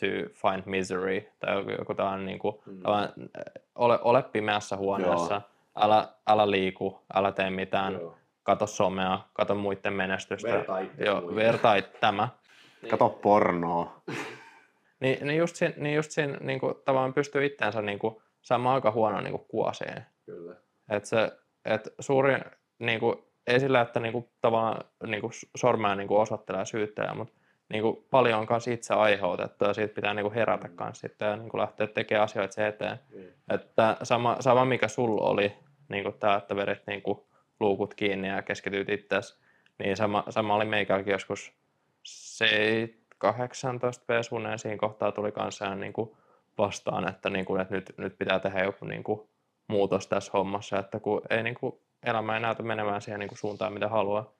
to 0.00 0.06
find 0.34 0.62
misery, 0.66 1.20
tai 1.40 1.64
joku, 1.78 1.94
tällainen, 1.94 2.26
niin 2.26 2.38
kuin, 2.38 2.54
Mm. 2.66 2.82
tällainen, 2.82 3.12
äh, 3.38 3.42
ole, 3.74 3.98
ole 4.02 4.22
pimeässä 4.22 4.76
huoneessa, 4.76 5.42
älä, 5.76 6.08
älä 6.26 6.50
liiku, 6.50 6.98
älä 7.14 7.32
tee 7.32 7.50
mitään, 7.50 7.92
Joo. 7.92 8.16
kato 8.42 8.66
somea, 8.66 9.20
kato 9.32 9.54
muiden 9.54 9.92
menestystä. 9.92 10.48
Vertaa 10.48 10.78
itseäsi 10.78 11.04
Joo, 11.04 11.20
muihin. 11.20 11.36
vertaa 11.36 11.74
it- 11.74 12.00
tämä. 12.00 12.28
Kato 12.90 13.08
pornoa. 13.08 14.02
Niin, 15.00 15.26
niin 15.26 15.38
just 15.38 15.56
siinä, 15.56 15.74
niin 15.76 15.94
just 15.96 16.10
siinä 16.10 16.36
niin 16.40 16.60
kuin, 16.60 16.74
tavallaan 16.84 17.14
pystyy 17.14 17.44
itseensä 17.46 17.82
niin 17.82 17.98
kuin, 17.98 18.16
saamaan 18.42 18.74
aika 18.74 18.90
huono 18.90 19.20
niin 19.20 19.30
kuin, 19.32 19.44
kuoseen. 19.48 20.06
Kyllä. 20.26 20.54
Että 20.90 21.08
se, 21.08 21.32
et 21.64 21.88
suuri, 22.00 22.34
niinku, 22.78 23.24
ei 23.46 23.60
sillä, 23.60 23.80
että 23.80 24.00
niinku, 24.00 24.30
tavallaan 24.40 24.84
niinku, 25.06 25.30
sormea 25.56 25.94
niinku, 25.94 26.16
osoittelee 26.16 26.60
ja 26.60 26.64
syyttelee, 26.64 27.14
mutta 27.72 27.88
niinku, 27.88 28.06
paljon 28.10 28.40
on 28.40 28.46
myös 28.50 28.68
itse 28.68 28.94
aiheutettu 28.94 29.64
ja 29.64 29.74
siitä 29.74 29.94
pitää 29.94 30.14
niinku, 30.14 30.32
herätä 30.34 30.68
kanssa 30.68 31.00
sitten 31.08 31.28
ja 31.28 31.36
niinku, 31.36 31.58
lähteä 31.58 31.86
tekemään 31.86 32.24
asioita 32.24 32.54
sen 32.54 32.66
eteen. 32.66 32.98
Niin. 33.14 33.34
Että 33.50 33.96
sama, 34.02 34.36
sama 34.40 34.64
mikä 34.64 34.88
sulla 34.88 35.26
oli, 35.26 35.56
niinku, 35.88 36.12
tämä, 36.12 36.36
että 36.36 36.56
vedit 36.56 36.86
niinku, 36.86 37.26
luukut 37.60 37.94
kiinni 37.94 38.28
ja 38.28 38.42
keskityt 38.42 38.88
itseäsi, 38.88 39.38
niin 39.78 39.96
sama, 39.96 40.24
sama 40.28 40.54
oli 40.54 40.64
meikälläkin 40.64 41.12
joskus 41.12 41.52
18 43.18 44.04
pesuneen 44.06 44.58
siinä 44.58 44.78
kohtaa 44.78 45.12
tuli 45.12 45.32
kanssa 45.32 45.74
niinku, 45.74 46.16
vastaan, 46.58 47.08
että, 47.08 47.30
niinku, 47.30 47.56
että 47.56 47.74
nyt, 47.74 47.94
nyt 47.96 48.18
pitää 48.18 48.40
tehdä 48.40 48.64
joku 48.64 48.84
niinku, 48.84 49.28
muutos 49.68 50.06
tässä 50.06 50.30
hommassa, 50.34 50.78
että 50.78 51.00
kun 51.00 51.22
ei 51.30 51.42
niin 51.42 51.54
kuin, 51.54 51.74
elämä 52.02 52.34
ei 52.34 52.40
näytä 52.40 52.62
menemään 52.62 53.02
siihen 53.02 53.20
niin 53.20 53.28
kuin, 53.28 53.38
suuntaan, 53.38 53.72
mitä 53.72 53.88
haluaa, 53.88 54.32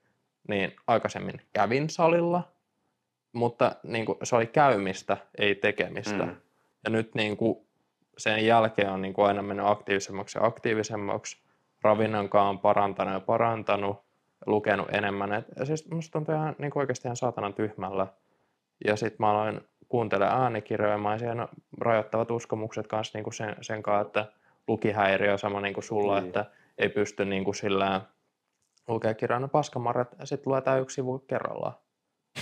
niin 0.49 0.76
aikaisemmin 0.87 1.41
kävin 1.53 1.91
salilla, 1.91 2.53
mutta 3.33 3.72
niin 3.83 4.07
kuin, 4.07 4.18
se 4.22 4.37
oli 4.37 4.47
käymistä, 4.47 5.16
ei 5.39 5.55
tekemistä. 5.55 6.24
Mm. 6.24 6.30
Mm. 6.30 6.37
Ja 6.85 6.91
nyt 6.91 7.14
niin 7.14 7.37
kuin, 7.37 7.66
sen 8.18 8.47
jälkeen 8.47 8.91
on 8.91 9.03
niin 9.03 9.14
kuin, 9.14 9.26
aina 9.26 9.43
mennyt 9.43 9.66
aktiivisemmaksi 9.66 10.39
ja 10.39 10.47
aktiivisemmaksi. 10.47 11.43
Ravinnonkaan 11.83 12.49
on 12.49 12.59
parantanut 12.59 13.14
ja 13.14 13.20
parantanut, 13.20 13.97
lukenut 14.47 14.89
enemmän. 14.93 15.33
Et, 15.33 15.47
ja 15.59 15.64
siis 15.64 15.91
musta 15.91 16.12
tuntuu 16.12 16.35
ihan, 16.35 16.57
niin 16.59 16.70
kuin 16.70 16.80
oikeasti 16.80 17.09
ihan 17.09 17.16
saatanan 17.16 17.55
tyhmällä. 17.55 18.07
Ja 18.85 18.97
sitten 18.97 19.16
mä 19.18 19.30
aloin 19.30 19.61
kuuntelemaan 19.89 20.43
äänikirjoja, 20.43 20.99
mä 20.99 21.18
siellä 21.18 21.49
rajoittavat 21.80 22.30
uskomukset 22.30 22.87
kanssa 22.87 23.18
niin 23.18 23.24
kuin 23.24 23.35
sen, 23.35 23.57
sen 23.61 23.83
kanssa, 23.83 24.07
että 24.07 24.33
lukihäiriö 24.68 25.39
sama 25.39 25.61
niin 25.61 25.74
kuin 25.74 25.85
sulla, 25.85 26.14
Niin. 26.14 26.26
että 26.26 26.45
ei 26.78 26.89
pysty 26.89 27.24
niin 27.24 27.45
kuin 27.45 27.55
sillä 27.55 28.01
lukea 28.89 29.14
kirjana 29.14 29.49
paskamarret, 29.49 30.09
ja 30.18 30.26
sitten 30.26 30.51
luetaan 30.51 30.80
yksi 30.80 30.95
sivu 30.95 31.18
kerrallaan. 31.18 31.74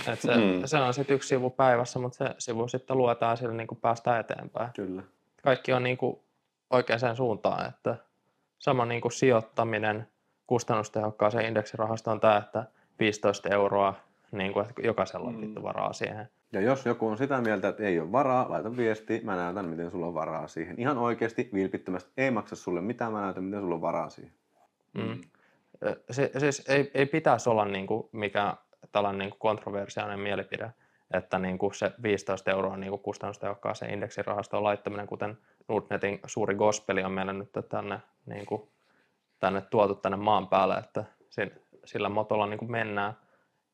Et 0.07 0.21
se, 0.21 0.35
Mm. 0.35 0.41
mm. 0.41 0.61
se 0.65 0.77
on 0.77 0.93
sitten 0.93 1.15
yksi 1.15 1.27
sivu 1.27 1.49
päivässä, 1.49 1.99
mutta 1.99 2.17
se 2.17 2.35
sivu 2.37 2.67
sitten 2.67 2.97
luetaan 2.97 3.37
sillä 3.37 3.53
niin 3.53 3.67
kuin 3.67 3.79
päästään 3.81 4.19
eteenpäin. 4.19 4.69
Kyllä. 4.75 5.03
Kaikki 5.43 5.73
on 5.73 5.83
niin 5.83 5.97
kuin 5.97 6.19
oikeaan 6.69 7.15
suuntaan, 7.15 7.65
että 7.69 7.95
sama 8.59 8.85
niin 8.85 9.01
kuin 9.01 9.11
sijoittaminen 9.11 10.07
kustannustehokkaaseen 10.47 11.45
indeksirahastoon 11.45 12.13
on 12.15 12.19
tämä, 12.19 12.37
että 12.37 12.65
15 12.99 13.49
euroa 13.49 13.93
niin 14.31 14.53
kuin, 14.53 14.65
että 14.69 14.81
jokaisella 14.81 15.27
on 15.27 15.41
vittu 15.41 15.63
varaa 15.63 15.93
siihen. 15.93 16.29
Ja 16.53 16.61
jos 16.61 16.85
joku 16.85 17.07
on 17.07 17.17
sitä 17.17 17.41
mieltä, 17.41 17.67
että 17.67 17.83
ei 17.83 17.99
ole 17.99 18.11
varaa, 18.11 18.45
laita 18.49 18.77
viesti, 18.77 19.21
mä 19.23 19.35
näytän, 19.35 19.65
miten 19.65 19.91
sulla 19.91 20.07
on 20.07 20.13
varaa 20.13 20.47
siihen. 20.47 20.79
Ihan 20.79 20.97
oikeasti, 20.97 21.49
vilpittömästi, 21.53 22.11
ei 22.17 22.31
maksa 22.31 22.55
sulle 22.55 22.81
mitään, 22.81 23.11
mä 23.11 23.21
näytän, 23.21 23.43
miten 23.43 23.61
sulla 23.61 23.75
on 23.75 23.81
varaa 23.81 24.09
siihen. 24.09 24.33
Mm. 24.93 25.21
Se, 26.11 26.31
siis 26.37 26.69
ei, 26.69 26.91
ei 26.93 27.05
pitäisi 27.05 27.49
olla 27.49 27.65
niin 27.65 27.87
kuin 27.87 28.09
mikä 28.11 28.55
tällainen 28.91 29.19
niin 29.19 29.29
kuin 29.29 29.39
kontroversiaalinen 29.39 30.19
mielipide, 30.19 30.71
että 31.13 31.39
niin 31.39 31.57
kuin 31.57 31.75
se 31.75 31.91
15 32.03 32.51
euroa 32.51 32.77
niin 32.77 32.89
kuin 32.89 33.01
kustannustehokkaaseen 33.01 33.93
indeksirahastoon 33.93 34.63
laittaminen, 34.63 35.07
kuten 35.07 35.37
Nordnetin 35.67 36.19
suuri 36.25 36.55
gospeli 36.55 37.03
on 37.03 37.11
meille 37.11 37.33
nyt 37.33 37.49
tänne, 37.69 37.99
niin 38.25 38.45
kuin, 38.45 38.69
tänne 39.39 39.61
tuotu 39.61 39.95
tänne 39.95 40.17
maan 40.17 40.47
päälle, 40.47 40.77
että 40.77 41.03
sillä 41.85 42.09
motolla 42.09 42.47
niin 42.47 42.59
kuin 42.59 42.71
mennään. 42.71 43.17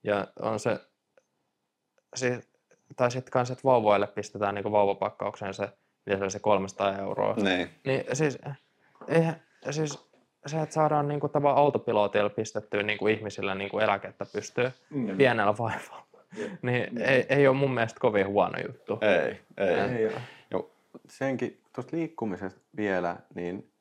Ja 0.04 0.28
on 0.40 0.60
se, 0.60 0.80
tai 2.96 3.12
sitten 3.12 3.32
kanssa, 3.32 3.52
että 3.52 3.64
vauvoille 3.64 4.08
pistetään 4.08 4.56
niin 4.56 4.72
vauvapakkaukseen 4.72 5.54
se, 5.54 5.70
se 6.28 6.40
300 6.40 6.98
euroa. 6.98 7.34
Niin. 7.34 7.70
Niin 7.86 8.04
siis, 8.14 8.40
eihän, 9.08 9.42
siis 9.72 10.07
se, 10.50 10.62
että 10.62 10.74
saadaan 10.74 11.08
niin 11.08 11.20
kuin, 11.20 11.32
autopilotilla 11.56 12.30
pistettyä 12.30 12.84
niin 12.84 12.98
kuin 12.98 13.14
ihmisille 13.14 13.56
niin 13.56 13.70
kuin 13.70 13.84
eläkettä 13.84 14.26
pystyy 14.34 14.72
mm. 14.90 15.18
pienellä 15.18 15.58
vaivalla. 15.58 16.08
niin 16.62 16.94
mm. 16.94 17.02
ei, 17.02 17.26
ei 17.30 17.48
ole 17.48 17.58
mun 17.58 17.74
mielestä 17.74 18.00
kovin 18.00 18.28
huono 18.28 18.60
juttu. 18.68 19.00
Ei, 19.02 19.40
ei. 19.58 19.80
ei 19.80 20.12
jo. 20.52 20.72
Senkin 21.10 21.62
tuosta 21.76 21.98
liikkumisesta 21.98 22.62
vielä, 22.78 23.16
niin 23.36 23.72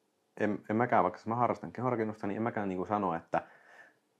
en, 0.41 0.59
en 0.71 0.77
mäkään, 0.77 1.03
vaikka 1.03 1.21
mä 1.27 1.35
harrastan 1.35 1.73
kehonrakennusta, 1.73 2.27
niin 2.27 2.37
en 2.37 2.43
mäkään 2.43 2.69
niin 2.69 2.77
kuin 2.77 2.89
sano, 2.89 3.15
että– 3.15 3.43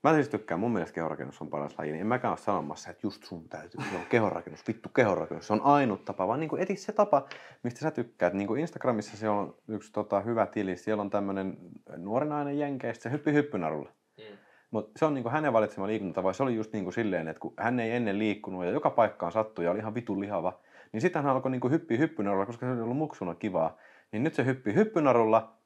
Mä 0.03 0.13
siis 0.13 0.29
tykkään, 0.29 0.59
mun 0.59 0.71
mielestä 0.71 0.95
kehonrakennus 0.95 1.41
on 1.41 1.49
paras 1.49 1.75
laji, 1.77 1.91
niin 1.91 2.01
en 2.01 2.07
mäkään 2.07 2.31
ole 2.31 2.37
sanomassa, 2.37 2.89
että 2.89 3.07
just 3.07 3.23
sun 3.23 3.49
täytyy, 3.49 3.81
se 3.91 3.95
on 3.95 4.05
kehonrakennus, 4.09 4.67
vittu 4.67 4.89
kehonrakennus, 4.89 5.47
se 5.47 5.53
on 5.53 5.61
ainut 5.61 6.05
tapa, 6.05 6.27
vaan 6.27 6.39
niin 6.39 6.49
kuin 6.49 6.61
eti 6.61 6.75
se 6.75 6.91
tapa, 6.91 7.27
mistä 7.63 7.79
sä 7.79 7.91
tykkäät. 7.91 8.33
Niin 8.33 8.47
kuin 8.47 8.61
Instagramissa 8.61 9.17
se 9.17 9.29
on 9.29 9.55
yksi 9.67 9.91
tota, 9.91 10.21
hyvä 10.21 10.45
tili, 10.45 10.77
siellä 10.77 11.01
on 11.01 11.09
tämmöinen 11.09 11.57
nuori 11.97 12.25
nainen 12.25 12.59
jenkeistä, 12.59 13.03
se 13.03 13.11
hyppi 13.11 13.33
hyppynarulla. 13.33 13.89
Mm. 14.17 14.37
Mutta 14.71 14.91
se 14.99 15.05
on 15.05 15.13
niinku 15.13 15.29
hänen 15.29 15.53
valitsema 15.53 15.87
liikuntatapa. 15.87 16.33
Se 16.33 16.43
oli 16.43 16.55
just 16.55 16.73
niinku 16.73 16.91
silleen, 16.91 17.27
että 17.27 17.39
kun 17.39 17.53
hän 17.57 17.79
ei 17.79 17.91
ennen 17.91 18.19
liikkunut 18.19 18.65
ja 18.65 18.71
joka 18.71 18.89
paikkaan 18.89 19.31
sattui 19.31 19.65
ja 19.65 19.71
oli 19.71 19.79
ihan 19.79 19.95
vitun 19.95 20.19
lihava, 20.19 20.59
niin 20.91 21.01
sitten 21.01 21.23
hän 21.23 21.31
alkoi 21.31 21.51
niinku 21.51 21.69
hyppiä 21.69 21.97
hyppynarulla, 21.97 22.45
koska 22.45 22.65
se 22.65 22.71
oli 22.71 22.81
ollut 22.81 22.97
muksuna 22.97 23.35
kivaa. 23.35 23.77
Niin 24.11 24.23
nyt 24.23 24.33
se 24.33 24.45
hyppii 24.45 24.75
hyppynarulla, 24.75 25.56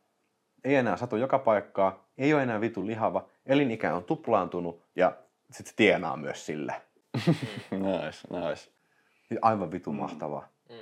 ei 0.64 0.76
enää 0.76 0.97
satu 0.97 1.16
joka 1.16 1.39
paikkaa, 1.39 2.05
ei 2.18 2.34
ole 2.34 2.43
enää 2.43 2.62
vitun 2.62 2.88
lihava, 2.88 3.26
elinikä 3.45 3.95
on 3.95 4.03
tuplaantunut 4.03 4.82
ja 4.95 5.12
sitten 5.51 5.70
se 5.70 5.74
tienaa 5.76 6.18
myös 6.18 6.45
sillä. 6.45 6.74
nice, 7.72 8.28
nice. 8.30 8.70
Aivan 9.41 9.72
vitun 9.72 9.95
mahtavaa. 9.95 10.47
Mm. 10.70 10.76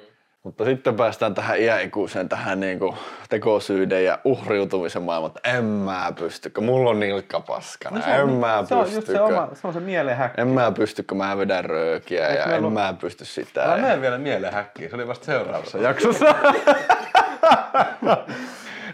Mutta 0.43 0.65
sitten 0.65 0.95
päästään 0.95 1.35
tähän 1.35 1.61
iäikuiseen, 1.61 2.29
tähän 2.29 2.59
niinku 2.59 2.95
tekosyyden 3.29 4.05
ja 4.05 4.19
uhriutumisen 4.23 5.01
maailmaan, 5.01 5.33
että 5.35 5.57
en 5.57 5.63
mä 5.63 6.13
pysty, 6.19 6.49
kun 6.49 6.63
mulla 6.63 6.89
on 6.89 6.99
nilkka 6.99 7.39
paskana, 7.39 7.97
no 7.97 8.03
se 8.03 8.11
en 8.11 8.29
mä 8.29 8.63
se 8.65 8.75
on, 8.75 8.93
just 8.93 9.07
se, 9.07 9.21
oma, 9.21 9.49
se 9.53 9.67
on 9.67 9.73
se 9.73 9.79
mielenhäkki. 9.79 10.41
En 10.41 10.47
mä 10.47 10.71
pysty, 10.71 11.03
kun 11.03 11.17
mä 11.17 11.37
vedän 11.37 11.65
röökiä 11.65 12.27
Eikö 12.27 12.41
ja 12.41 12.45
en 12.45 12.59
ollut... 12.59 12.73
mä 12.73 12.93
pysty 13.01 13.25
sitä. 13.25 13.63
Älä 13.63 13.81
mene 13.81 14.01
vielä 14.01 14.17
mielenhäkkiä, 14.17 14.89
se 14.89 14.95
oli 14.95 15.07
vasta 15.07 15.25
seuraavassa 15.25 15.77
jaksossa. 15.87 16.35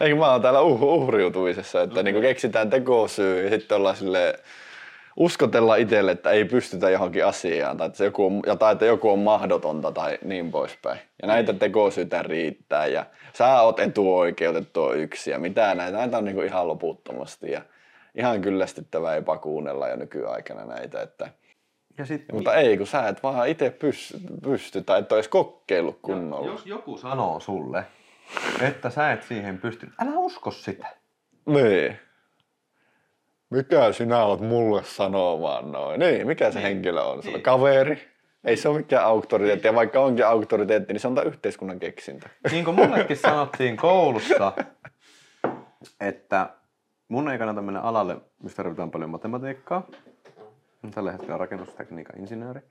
Eikö 0.01 0.15
mä 0.15 0.31
oon 0.31 0.41
täällä 0.41 0.61
uh, 0.61 0.83
uhriutumisessa, 0.83 1.81
että 1.81 1.99
mm. 1.99 2.05
niin 2.05 2.21
keksitään 2.21 2.69
tekosyy 2.69 3.43
ja 3.43 3.49
sitten 3.49 3.77
ollaan 3.77 3.95
sille 3.95 4.39
uskotella 5.17 5.75
itselle, 5.75 6.11
että 6.11 6.29
ei 6.29 6.45
pystytä 6.45 6.89
johonkin 6.89 7.25
asiaan 7.25 7.77
tai 7.77 7.87
että, 7.87 8.03
joku 8.03 8.25
on, 8.25 8.41
tai 8.59 8.71
että 8.71 8.85
joku 8.85 9.09
on 9.09 9.19
mahdotonta 9.19 9.91
tai 9.91 10.17
niin 10.23 10.51
poispäin. 10.51 10.99
Ja 11.21 11.27
näitä 11.27 11.51
mm. 11.51 11.59
tekosyitä 11.59 12.23
riittää 12.23 12.87
ja 12.87 13.05
sä 13.33 13.61
oot 13.61 13.79
etuoikeutettu 13.79 14.91
yksi 14.91 15.31
ja 15.31 15.39
mitä 15.39 15.75
näitä, 15.75 15.97
näitä 15.97 16.17
on 16.17 16.25
niin 16.25 16.35
kuin 16.35 16.47
ihan 16.47 16.67
loputtomasti 16.67 17.51
ja 17.51 17.61
ihan 18.15 18.41
kyllästyttävää 18.41 19.15
jopa 19.15 19.37
kuunnella 19.37 19.87
jo 19.87 19.95
nykyaikana 19.95 20.65
näitä, 20.65 21.01
että 21.01 21.29
ja 21.97 22.05
sit, 22.05 22.25
mutta 22.33 22.55
ei, 22.55 22.77
kun 22.77 22.87
sä 22.87 23.07
et 23.07 23.23
vaan 23.23 23.47
itse 23.47 23.69
pysty, 23.69 24.19
pysty 24.43 24.81
tai 24.81 24.99
et 24.99 25.11
olisi 25.11 25.29
kokeillut 25.29 25.99
kunnolla. 26.01 26.51
Jos 26.51 26.65
joku 26.65 26.97
sanoo 26.97 27.39
sulle, 27.39 27.85
että 28.61 28.89
sä 28.89 29.11
et 29.11 29.23
siihen 29.23 29.57
pysty. 29.57 29.91
Älä 30.01 30.17
usko 30.17 30.51
sitä. 30.51 30.87
Niin. 31.45 31.99
Mikä 33.49 33.91
sinä 33.91 34.23
olet 34.23 34.41
mulle 34.41 34.83
sanomaan 34.83 35.71
noin? 35.71 35.99
Niin, 35.99 36.27
mikä 36.27 36.51
se 36.51 36.59
niin. 36.59 36.67
henkilö 36.67 37.01
on? 37.01 37.23
Se 37.23 37.29
on 37.29 37.33
niin. 37.33 37.43
kaveri. 37.43 38.07
Ei 38.43 38.57
se 38.57 38.69
ole 38.69 38.77
mikään 38.77 39.05
auktoriteetti, 39.05 39.67
ja 39.67 39.75
vaikka 39.75 39.99
onkin 39.99 40.27
auktoriteetti, 40.27 40.93
niin 40.93 41.01
se 41.01 41.07
on 41.07 41.27
yhteiskunnan 41.27 41.79
keksintö. 41.79 42.29
Niin 42.51 42.65
kuin 42.65 42.75
mullekin 42.75 43.17
sanottiin 43.17 43.77
koulussa, 43.77 44.53
että 45.99 46.49
mun 47.07 47.29
ei 47.29 47.37
kannata 47.37 47.61
mennä 47.61 47.81
alalle, 47.81 48.17
mistä 48.43 48.57
tarvitaan 48.57 48.91
paljon 48.91 49.09
matematiikkaa. 49.09 49.87
Tällä 50.91 51.11
hetkellä 51.11 51.37
rakennustekniikan 51.37 52.19
insinööri. 52.19 52.61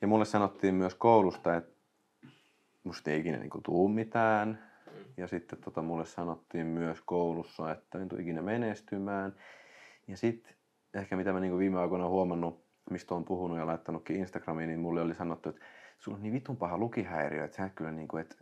Ja 0.00 0.08
mulle 0.08 0.24
sanottiin 0.24 0.74
myös 0.74 0.94
koulusta, 0.94 1.56
että 1.56 1.72
musta 2.84 3.10
ei 3.10 3.20
ikinä 3.20 3.38
niin 3.38 3.50
tuu 3.62 3.88
mitään, 3.88 4.67
ja 5.18 5.28
sitten 5.28 5.58
tota, 5.60 5.82
mulle 5.82 6.04
sanottiin 6.04 6.66
myös 6.66 7.00
koulussa, 7.00 7.72
että 7.72 7.98
en 7.98 8.08
tule 8.08 8.20
ikinä 8.20 8.42
menestymään. 8.42 9.34
Ja 10.08 10.16
sitten 10.16 10.54
ehkä 10.94 11.16
mitä 11.16 11.32
mä 11.32 11.40
niin 11.40 11.58
viime 11.58 11.80
aikoina 11.80 12.08
huomannut, 12.08 12.64
mistä 12.90 13.14
on 13.14 13.24
puhunut 13.24 13.58
ja 13.58 13.66
laittanutkin 13.66 14.16
Instagramiin, 14.16 14.68
niin 14.68 14.80
mulle 14.80 15.00
oli 15.00 15.14
sanottu, 15.14 15.48
että 15.48 15.60
sulla 15.98 16.16
on 16.16 16.22
niin 16.22 16.32
vitun 16.32 16.56
paha 16.56 16.78
lukihäiriö, 16.78 17.44
että 17.44 17.56
sä 17.56 17.64
et 17.64 17.72
kyllä 17.74 17.92
niin 17.92 18.08
kuin, 18.08 18.20
että 18.20 18.36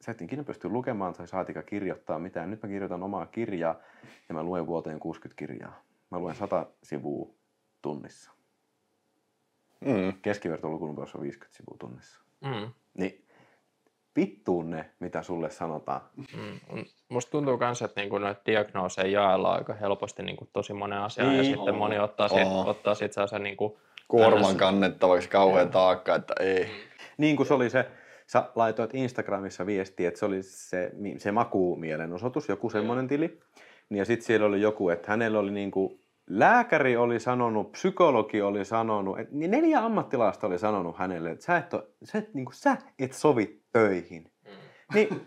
sä 0.00 0.12
et 0.12 0.22
ikinä 0.22 0.44
pysty 0.44 0.68
lukemaan 0.68 1.14
tai 1.14 1.28
saatika 1.28 1.62
kirjoittaa 1.62 2.18
mitään. 2.18 2.50
Nyt 2.50 2.62
mä 2.62 2.68
kirjoitan 2.68 3.02
omaa 3.02 3.26
kirjaa 3.26 3.80
ja 4.28 4.34
mä 4.34 4.42
luen 4.42 4.66
vuoteen 4.66 5.00
60 5.00 5.38
kirjaa. 5.38 5.82
Mä 6.10 6.18
luen 6.18 6.34
100 6.34 6.66
sivua 6.82 7.34
tunnissa. 7.82 8.32
Mm. 9.80 10.12
Keskivertolukunopeus 10.22 11.14
on 11.14 11.22
50 11.22 11.56
sivua 11.56 11.76
tunnissa. 11.78 12.20
Mm. 12.40 12.72
Niin 12.94 13.21
vittuun 14.16 14.70
ne, 14.70 14.90
mitä 15.00 15.22
sulle 15.22 15.50
sanotaan. 15.50 16.00
Mm. 16.16 16.84
Musta 17.08 17.30
tuntuu 17.30 17.56
myös, 17.56 17.82
että 17.82 18.00
niinku 18.00 18.18
noita 18.18 18.40
diagnooseja 18.46 19.08
jaellaan 19.08 19.58
aika 19.58 19.74
helposti 19.74 20.22
niinku 20.22 20.48
tosi 20.52 20.72
monen 20.72 20.98
asiaan 20.98 21.30
niin. 21.30 21.38
ja 21.38 21.56
sitten 21.56 21.74
moni 21.74 21.98
ottaa, 21.98 22.28
sit, 22.28 22.38
ottaa 22.66 22.94
sit 22.94 23.12
se 23.30 23.38
niinku 23.38 23.78
kuorman 24.08 24.56
kannettavaksi 24.56 25.28
kauhean 25.28 25.70
taakka, 25.70 26.14
että 26.14 26.34
ei. 26.40 26.66
Niin 27.18 27.36
kuin 27.36 27.46
se 27.46 27.54
oli 27.54 27.70
se, 27.70 27.86
sä 28.26 28.44
laitoit 28.54 28.94
Instagramissa 28.94 29.66
viestiä, 29.66 30.08
että 30.08 30.20
se 30.20 30.26
oli 30.26 30.42
se, 30.42 30.92
se 31.18 31.32
makuumielenosoitus, 31.32 32.48
joku 32.48 32.70
semmoinen 32.70 33.08
tili. 33.08 33.40
Niin 33.88 33.98
ja 33.98 34.04
sitten 34.04 34.26
siellä 34.26 34.46
oli 34.46 34.60
joku, 34.60 34.88
että 34.88 35.10
hänellä 35.10 35.38
oli 35.38 35.50
niinku, 35.50 36.01
lääkäri 36.26 36.96
oli 36.96 37.20
sanonut, 37.20 37.72
psykologi 37.72 38.42
oli 38.42 38.64
sanonut, 38.64 39.18
että 39.18 39.34
niin 39.34 39.50
neljä 39.50 39.84
ammattilaista 39.84 40.46
oli 40.46 40.58
sanonut 40.58 40.98
hänelle, 40.98 41.30
että 41.30 41.44
sä 41.44 41.56
et, 41.56 41.74
ole, 41.74 41.86
sä 42.04 42.18
et, 42.18 42.34
niin 42.34 42.44
kuin, 42.44 42.54
sä 42.54 42.76
et 42.98 43.12
sovi 43.12 43.62
töihin. 43.72 44.22
Mm. 44.44 44.50
Niin 44.94 45.26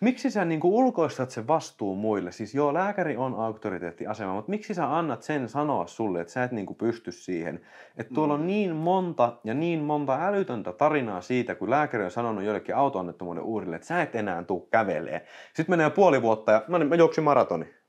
miksi 0.00 0.30
sä 0.30 0.44
niin 0.44 0.60
kuin 0.60 0.74
ulkoistat 0.74 1.30
sen 1.30 1.48
vastuun 1.48 1.98
muille? 1.98 2.32
Siis 2.32 2.54
joo, 2.54 2.74
lääkäri 2.74 3.16
on 3.16 3.34
auktoriteettiasema, 3.34 4.34
mutta 4.34 4.50
miksi 4.50 4.74
sä 4.74 4.96
annat 4.96 5.22
sen 5.22 5.48
sanoa 5.48 5.86
sulle, 5.86 6.20
että 6.20 6.32
sä 6.32 6.44
et 6.44 6.52
niin 6.52 6.66
kuin 6.66 6.76
pysty 6.76 7.12
siihen? 7.12 7.60
Että 7.96 8.14
tuolla 8.14 8.34
on 8.34 8.40
mm. 8.40 8.46
niin 8.46 8.76
monta 8.76 9.38
ja 9.44 9.54
niin 9.54 9.80
monta 9.80 10.26
älytöntä 10.26 10.72
tarinaa 10.72 11.20
siitä, 11.20 11.54
kun 11.54 11.70
lääkäri 11.70 12.04
on 12.04 12.10
sanonut 12.10 12.44
joillekin 12.44 12.76
autoonnettomuuden 12.76 13.42
uurille, 13.42 13.76
että 13.76 13.88
sä 13.88 14.02
et 14.02 14.14
enää 14.14 14.44
tuu 14.44 14.60
kävelee. 14.60 15.26
Sitten 15.54 15.72
menee 15.72 15.90
puoli 15.90 16.22
vuotta 16.22 16.52
ja 16.52 16.64
no 16.68 16.78
niin, 16.78 16.88
mä 16.88 16.94
juoksin 16.94 17.24
maratoni. 17.24 17.81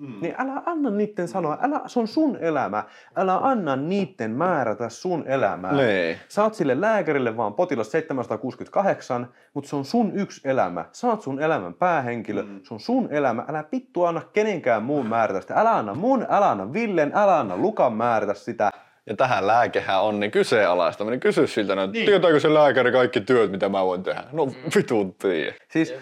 Mm. 0.00 0.14
Niin 0.20 0.34
älä 0.38 0.62
anna 0.66 0.90
niiden 0.90 1.28
sanoa, 1.28 1.58
älä, 1.62 1.80
se 1.86 2.00
on 2.00 2.08
sun 2.08 2.36
elämä, 2.36 2.84
älä 3.16 3.38
anna 3.38 3.76
niiden 3.76 4.30
määrätä 4.30 4.88
sun 4.88 5.24
elämää. 5.26 5.72
Nee. 5.72 6.20
Sä 6.28 6.42
oot 6.42 6.54
sille 6.54 6.80
lääkärille 6.80 7.36
vaan 7.36 7.54
potilas 7.54 7.90
768, 7.90 9.28
mutta 9.54 9.70
se 9.70 9.76
on 9.76 9.84
sun 9.84 10.12
yksi 10.14 10.48
elämä. 10.48 10.84
Sä 10.92 11.06
oot 11.06 11.22
sun 11.22 11.42
elämän 11.42 11.74
päähenkilö, 11.74 12.42
mm. 12.42 12.60
se 12.62 12.74
on 12.74 12.80
sun 12.80 13.08
elämä. 13.10 13.44
Älä 13.48 13.62
pittu 13.62 14.04
anna 14.04 14.22
kenenkään 14.32 14.82
muun 14.82 15.06
määrätä 15.06 15.40
sitä. 15.40 15.54
Älä 15.54 15.76
anna 15.76 15.94
mun, 15.94 16.26
älä 16.28 16.50
anna 16.50 16.72
Villen, 16.72 17.12
älä 17.14 17.38
anna 17.38 17.56
Lukan 17.56 17.92
määrätä 17.92 18.34
sitä. 18.34 18.70
Ja 19.06 19.16
tähän 19.16 19.46
lääkehän 19.46 20.02
on 20.02 20.20
niin 20.20 20.30
kyseenalaistaminen. 20.30 21.20
Kysy 21.20 21.46
siltä, 21.46 21.72
että 21.72 21.86
niin. 21.86 22.06
tietääkö 22.06 22.40
se 22.40 22.54
lääkäri 22.54 22.92
kaikki 22.92 23.20
työt, 23.20 23.50
mitä 23.50 23.68
mä 23.68 23.84
voin 23.84 24.02
tehdä? 24.02 24.24
No 24.32 24.48
vitun 24.76 25.14
tiedä. 25.14 25.54
Siis 25.68 25.94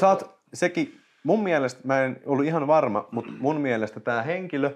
sä 0.00 0.08
oot, 0.08 0.34
sekin 0.54 1.01
mun 1.24 1.42
mielestä, 1.42 1.80
mä 1.84 2.04
en 2.04 2.20
ollut 2.26 2.46
ihan 2.46 2.66
varma, 2.66 3.08
mutta 3.10 3.32
mun 3.38 3.60
mielestä 3.60 4.00
tämä 4.00 4.22
henkilö, 4.22 4.70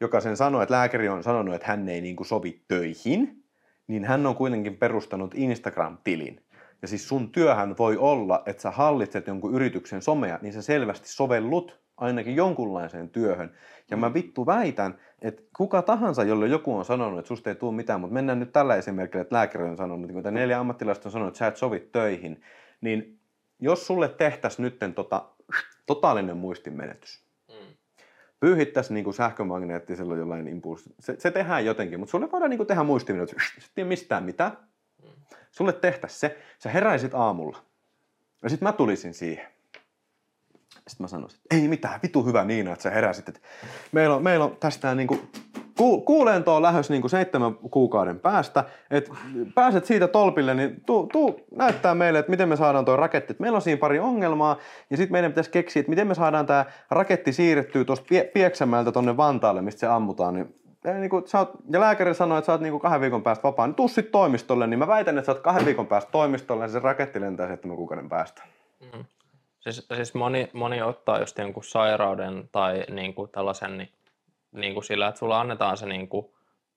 joka 0.00 0.20
sen 0.20 0.36
sanoi, 0.36 0.62
että 0.62 0.74
lääkäri 0.74 1.08
on 1.08 1.22
sanonut, 1.22 1.54
että 1.54 1.66
hän 1.66 1.88
ei 1.88 2.00
niin 2.00 2.16
kuin 2.16 2.26
sovi 2.26 2.62
töihin, 2.68 3.44
niin 3.86 4.04
hän 4.04 4.26
on 4.26 4.34
kuitenkin 4.34 4.76
perustanut 4.76 5.34
Instagram-tilin. 5.34 6.40
Ja 6.82 6.88
siis 6.88 7.08
sun 7.08 7.32
työhän 7.32 7.78
voi 7.78 7.96
olla, 7.96 8.42
että 8.46 8.62
sä 8.62 8.70
hallitset 8.70 9.26
jonkun 9.26 9.54
yrityksen 9.54 10.02
somea, 10.02 10.38
niin 10.42 10.52
sä 10.52 10.62
selvästi 10.62 11.08
sovellut 11.08 11.82
ainakin 11.96 12.36
jonkunlaiseen 12.36 13.08
työhön. 13.08 13.52
Ja 13.90 13.96
mä 13.96 14.14
vittu 14.14 14.46
väitän, 14.46 14.98
että 15.22 15.42
kuka 15.56 15.82
tahansa, 15.82 16.24
jolle 16.24 16.46
joku 16.46 16.76
on 16.76 16.84
sanonut, 16.84 17.18
että 17.18 17.28
susta 17.28 17.50
ei 17.50 17.56
tule 17.56 17.74
mitään, 17.74 18.00
mutta 18.00 18.14
mennään 18.14 18.40
nyt 18.40 18.52
tällä 18.52 18.76
esimerkillä, 18.76 19.22
että 19.22 19.36
lääkäri 19.36 19.64
on 19.64 19.76
sanonut, 19.76 20.10
että 20.16 20.30
neljä 20.30 20.60
ammattilaista 20.60 21.08
on 21.08 21.12
sanonut, 21.12 21.28
että 21.28 21.38
sä 21.38 21.46
et 21.46 21.56
sovi 21.56 21.88
töihin, 21.92 22.42
niin 22.80 23.18
jos 23.60 23.86
sulle 23.86 24.08
tehtäisiin 24.08 24.62
nyt 24.62 24.94
tota, 24.94 25.24
totaalinen 25.94 26.36
muistinmenetys, 26.36 27.24
mm. 27.48 27.74
pyyhittäisiin 28.40 28.94
niin 28.94 29.14
sähkömagneettisella 29.14 30.16
jollain 30.16 30.48
impulssi, 30.48 30.94
se, 31.00 31.16
se 31.18 31.30
tehdään 31.30 31.64
jotenkin, 31.64 32.00
mutta 32.00 32.10
sulle 32.10 32.32
voidaan 32.32 32.50
niin 32.50 32.66
tehdä 32.66 32.82
muistinmenetys, 32.82 33.36
et 33.58 33.70
tiedä 33.74 33.88
mistään 33.88 34.24
mitään, 34.24 34.52
mm. 35.02 35.08
sulle 35.50 35.72
tehtäisiin 35.72 36.20
se, 36.20 36.38
sä 36.58 36.70
heräisit 36.70 37.14
aamulla, 37.14 37.58
ja 38.42 38.48
sitten 38.48 38.68
mä 38.68 38.72
tulisin 38.72 39.14
siihen. 39.14 39.46
Sitten 40.72 41.04
mä 41.04 41.08
sanoisin, 41.08 41.38
että 41.38 41.56
ei 41.56 41.68
mitään, 41.68 42.00
vitu 42.02 42.22
hyvä 42.22 42.44
Niina, 42.44 42.72
että 42.72 42.82
sä 42.82 42.90
heräsit. 42.90 43.28
Että 43.28 43.40
meillä, 43.92 44.16
on, 44.16 44.22
meillä 44.22 44.44
on 44.44 44.56
tästä 44.60 44.94
niin 44.94 45.08
kuin, 45.08 45.30
kuulentoa 46.04 46.56
on 46.56 46.62
lähes 46.62 46.90
niin 46.90 47.00
kuin 47.00 47.10
seitsemän 47.10 47.54
kuukauden 47.54 48.20
päästä. 48.20 48.64
Että 48.90 49.10
pääset 49.54 49.84
siitä 49.84 50.08
tolpille, 50.08 50.54
niin 50.54 50.82
tuu, 50.86 51.06
tuu 51.06 51.40
näyttää 51.56 51.94
meille, 51.94 52.18
että 52.18 52.30
miten 52.30 52.48
me 52.48 52.56
saadaan 52.56 52.84
tuo 52.84 52.96
raketti. 52.96 53.36
Meillä 53.38 53.56
on 53.56 53.62
siinä 53.62 53.78
pari 53.78 53.98
ongelmaa, 53.98 54.56
ja 54.90 54.96
sitten 54.96 55.12
meidän 55.12 55.32
pitäisi 55.32 55.50
keksiä, 55.50 55.80
että 55.80 55.90
miten 55.90 56.06
me 56.06 56.14
saadaan 56.14 56.46
tämä 56.46 56.64
raketti 56.90 57.32
siirrettyä 57.32 57.84
tuosta 57.84 58.06
pie- 58.08 58.30
Pieksämäeltä 58.34 58.92
tuonne 58.92 59.16
Vantaalle, 59.16 59.62
mistä 59.62 59.80
se 59.80 59.86
ammutaan. 59.86 60.34
Niin 60.34 60.54
ja, 60.84 60.94
niin 60.94 61.10
kuin, 61.10 61.24
oot, 61.34 61.50
ja 61.70 61.80
lääkäri 61.80 62.14
sanoi, 62.14 62.38
että 62.38 62.46
sä 62.46 62.52
oot 62.52 62.60
niin 62.60 62.70
kuin 62.70 62.80
kahden 62.80 63.00
viikon 63.00 63.22
päästä 63.22 63.42
vapaa, 63.42 63.66
niin 63.66 63.74
tuu 63.74 63.88
sit 63.88 64.10
toimistolle, 64.10 64.66
niin 64.66 64.78
mä 64.78 64.86
väitän, 64.86 65.18
että 65.18 65.26
sä 65.26 65.32
oot 65.32 65.40
kahden 65.40 65.66
viikon 65.66 65.86
päästä 65.86 66.10
toimistolle, 66.10 66.64
ja 66.64 66.68
se 66.68 66.78
raketti 66.78 67.20
lentää 67.20 67.46
seitsemän 67.48 67.76
kuukauden 67.76 68.08
päästä. 68.08 68.42
Mm. 68.80 69.04
Siis, 69.60 69.86
siis 69.96 70.14
moni, 70.14 70.50
moni 70.52 70.82
ottaa 70.82 71.18
just 71.18 71.38
jonkun 71.38 71.64
sairauden 71.64 72.48
tai 72.52 72.84
niin 72.90 73.14
kuin 73.14 73.30
tällaisen 73.30 73.78
niin, 73.78 73.88
niin 74.52 74.74
kuin 74.74 74.84
sillä, 74.84 75.08
että 75.08 75.18
sulla 75.18 75.40
annetaan 75.40 75.76
se 75.76 75.86
niin 75.86 76.08
kuin, 76.08 76.26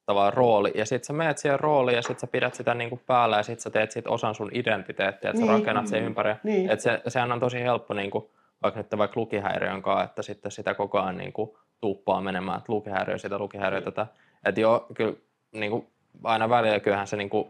tavallaan 0.05 0.34
rooli, 0.34 0.71
ja 0.76 0.86
sitten 0.86 1.05
sä 1.05 1.13
menet 1.13 1.38
siihen 1.38 1.59
rooliin, 1.59 1.95
ja 1.95 2.01
sitten 2.01 2.19
sä 2.19 2.28
pidät 2.28 2.53
sitä 2.53 2.73
niin 2.73 2.89
kuin 2.89 3.01
päällä, 3.07 3.38
ja 3.38 3.43
sitten 3.43 3.61
sä 3.61 3.69
teet 3.69 3.91
siitä 3.91 4.09
osan 4.09 4.36
sun 4.36 4.51
identiteettiä, 4.53 5.30
että 5.30 5.41
niin, 5.41 5.47
sä 5.47 5.57
rakennat 5.57 5.88
sen 5.88 6.03
ympäri. 6.03 6.36
Niin. 6.43 6.69
Että 6.69 6.84
se, 6.84 7.01
sehän 7.07 7.32
on 7.32 7.39
tosi 7.39 7.59
helppo, 7.59 7.93
niin 7.93 8.11
kuin, 8.11 8.26
vaikka 8.63 8.80
nyt 8.80 8.97
vaikka 8.97 9.19
lukihäiriön 9.19 9.82
kanssa, 9.82 10.03
että 10.03 10.21
sitten 10.21 10.51
sitä 10.51 10.73
koko 10.73 10.99
ajan 10.99 11.17
niin 11.17 11.34
kuin, 11.34 11.51
tuuppaa 11.82 12.21
menemään, 12.21 12.57
että 12.57 12.71
lukihäiriö, 12.71 13.17
sitä 13.17 13.38
lukihäiriö, 13.38 13.80
niin. 13.80 13.93
tätä. 13.93 14.07
Että 14.45 14.61
joo, 14.61 14.88
kyllä 14.93 15.13
niin 15.51 15.71
kuin, 15.71 15.88
aina 16.23 16.49
välillä 16.49 16.80
kyllähän 16.80 17.07
se 17.07 17.17
niin 17.17 17.30
kuin, 17.30 17.49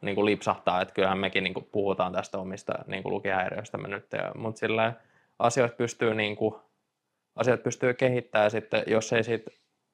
niin 0.00 0.14
kuin 0.14 0.24
lipsahtaa, 0.24 0.80
että 0.80 0.94
kyllähän 0.94 1.18
mekin 1.18 1.44
niin 1.44 1.54
kuin 1.54 1.68
puhutaan 1.72 2.12
tästä 2.12 2.38
omista 2.38 2.72
niin 2.86 3.02
kuin 3.02 3.12
lukihäiriöistä 3.12 3.78
me 3.78 3.88
nyt, 3.88 4.06
ja, 4.12 4.32
mutta 4.34 4.58
sillä 4.58 4.92
asioita 5.38 5.76
pystyy, 5.76 6.14
niin 6.14 6.36
kuin, 6.36 6.54
asiat 7.36 7.62
pystyy 7.62 7.94
kehittämään 7.94 8.50
sitten, 8.50 8.82
jos 8.86 9.12
ei 9.12 9.24
sit, 9.24 9.46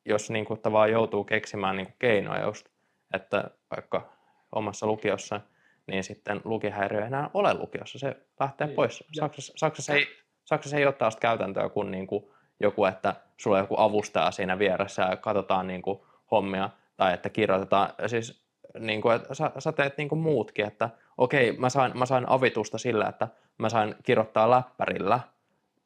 jos 0.09 0.31
niin 0.31 0.45
kuin, 0.45 0.61
tavallaan 0.61 0.91
joutuu 0.91 1.25
keksimään 1.25 1.77
niin 1.77 1.87
kuin 1.87 1.97
keinoja 1.99 2.45
just, 2.45 2.67
että 3.15 3.51
vaikka 3.77 4.13
omassa 4.53 4.87
lukiossa, 4.87 5.41
niin 5.87 6.05
sitten 6.05 6.41
lukihäiriö 6.45 7.01
ei 7.01 7.07
enää 7.07 7.31
ole 7.35 7.55
lukiossa, 7.55 7.99
se 7.99 8.17
lähtee 8.41 8.67
niin. 8.67 8.77
pois. 8.77 9.05
Saksassa, 9.13 9.53
Saksassa, 9.57 9.93
ei, 9.93 10.07
Saksassa 10.45 10.77
ei 10.77 10.87
ole 10.87 10.93
taas 10.93 11.17
käytäntöä 11.17 11.69
kuin, 11.69 11.91
niin 11.91 12.07
kuin 12.07 12.25
joku, 12.61 12.85
että 12.85 13.15
sulla 13.37 13.57
on 13.57 13.63
joku 13.63 13.75
avustaja 13.79 14.31
siinä 14.31 14.59
vieressä 14.59 15.03
ja 15.03 15.17
katsotaan 15.17 15.67
niin 15.67 15.83
kuin 15.83 16.01
hommia, 16.31 16.71
tai 16.97 17.15
että 17.15 17.29
kirjoitetaan, 17.29 17.91
siis 18.07 18.49
niin 18.79 19.01
kuin, 19.01 19.17
että 19.17 19.35
sä, 19.35 19.53
sä 19.59 19.73
teet 19.73 19.97
niin 19.97 20.09
kuin 20.09 20.19
muutkin, 20.19 20.67
että 20.67 20.91
okei, 21.19 21.53
mä 21.53 21.69
sain, 21.69 21.99
mä 21.99 22.07
sain 22.07 22.29
avitusta 22.29 22.79
sillä, 22.79 23.09
että 23.09 23.29
mä 23.59 23.69
sain 23.69 23.95
kirjoittaa 24.03 24.51
läppärillä 24.51 25.21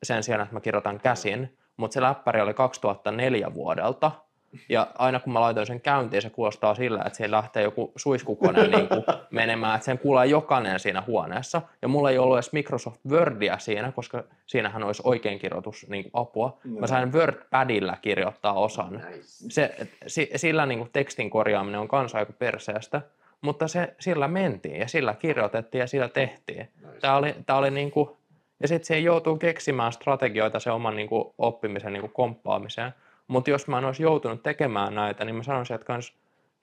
sen 0.03 0.23
sijaan, 0.23 0.43
että 0.43 0.55
mä 0.55 0.61
kirjoitan 0.61 1.01
käsin, 1.01 1.59
mutta 1.83 1.95
se 1.95 2.01
läppäri 2.01 2.41
oli 2.41 2.55
2004 2.55 3.55
vuodelta, 3.55 4.11
ja 4.68 4.87
aina 4.99 5.20
kun 5.20 5.33
mä 5.33 5.41
laitoin 5.41 5.66
sen 5.66 5.80
käyntiin, 5.80 6.22
se 6.22 6.30
kuulostaa 6.30 6.74
sillä, 6.74 7.03
että 7.07 7.16
siellä 7.16 7.37
lähtee 7.37 7.62
joku 7.62 7.93
suiskukone 7.97 8.66
niin 8.66 8.89
kuin 8.89 9.05
menemään, 9.30 9.74
että 9.74 9.85
sen 9.85 9.99
kuulee 9.99 10.26
jokainen 10.26 10.80
siinä 10.80 11.03
huoneessa. 11.07 11.62
Ja 11.83 11.89
mulla 11.89 12.11
ei 12.11 12.18
ollut 12.18 12.37
edes 12.37 12.53
Microsoft 12.53 13.01
Wordia 13.09 13.59
siinä, 13.59 13.93
koska 13.93 14.24
siinähän 14.47 14.83
olisi 14.83 15.03
oikeinkirjoitus 15.05 15.87
niin 15.89 16.03
kuin 16.03 16.11
apua. 16.14 16.59
Mä 16.64 16.87
sain 16.87 17.12
WordPadilla 17.12 17.97
kirjoittaa 18.03 18.53
osan. 18.53 19.03
Se, 19.49 19.76
sillä 20.37 20.66
niin 20.66 20.78
kuin 20.78 20.91
tekstin 20.93 21.30
korjaaminen 21.30 21.80
on 21.80 21.89
kanssa 21.89 22.18
aika 22.18 22.33
perseestä, 22.33 23.03
mutta 23.41 23.68
se, 23.68 23.95
sillä 24.01 24.28
mentiin 24.28 24.80
ja 24.80 24.89
sillä 24.89 25.14
kirjoitettiin 25.14 25.80
ja 25.80 25.87
sillä 25.87 26.09
tehtiin. 26.09 26.68
Tämä 27.01 27.16
oli, 27.16 27.35
tämä 27.47 27.59
oli 27.59 27.70
niin 27.70 27.91
kuin, 27.91 28.09
ja 28.63 28.69
sitten 28.69 28.87
se 28.87 28.99
joutuu 28.99 29.37
keksimään 29.37 29.93
strategioita 29.93 30.61
se 30.61 30.71
oman 30.71 30.97
niin 30.97 31.09
kuin, 31.09 31.25
oppimisen 31.39 31.93
niin 31.93 32.01
kuin 32.01 32.13
komppaamiseen. 32.13 32.93
Mutta 33.29 33.51
jos 33.51 33.67
mä 33.67 33.79
en 33.79 33.85
olisi 33.85 34.03
joutunut 34.03 34.43
tekemään 34.43 34.95
näitä, 34.95 35.25
niin 35.25 35.37
mä 35.37 35.43
sanoisin, 35.43 35.75
että 35.75 35.87
kans, 35.87 36.15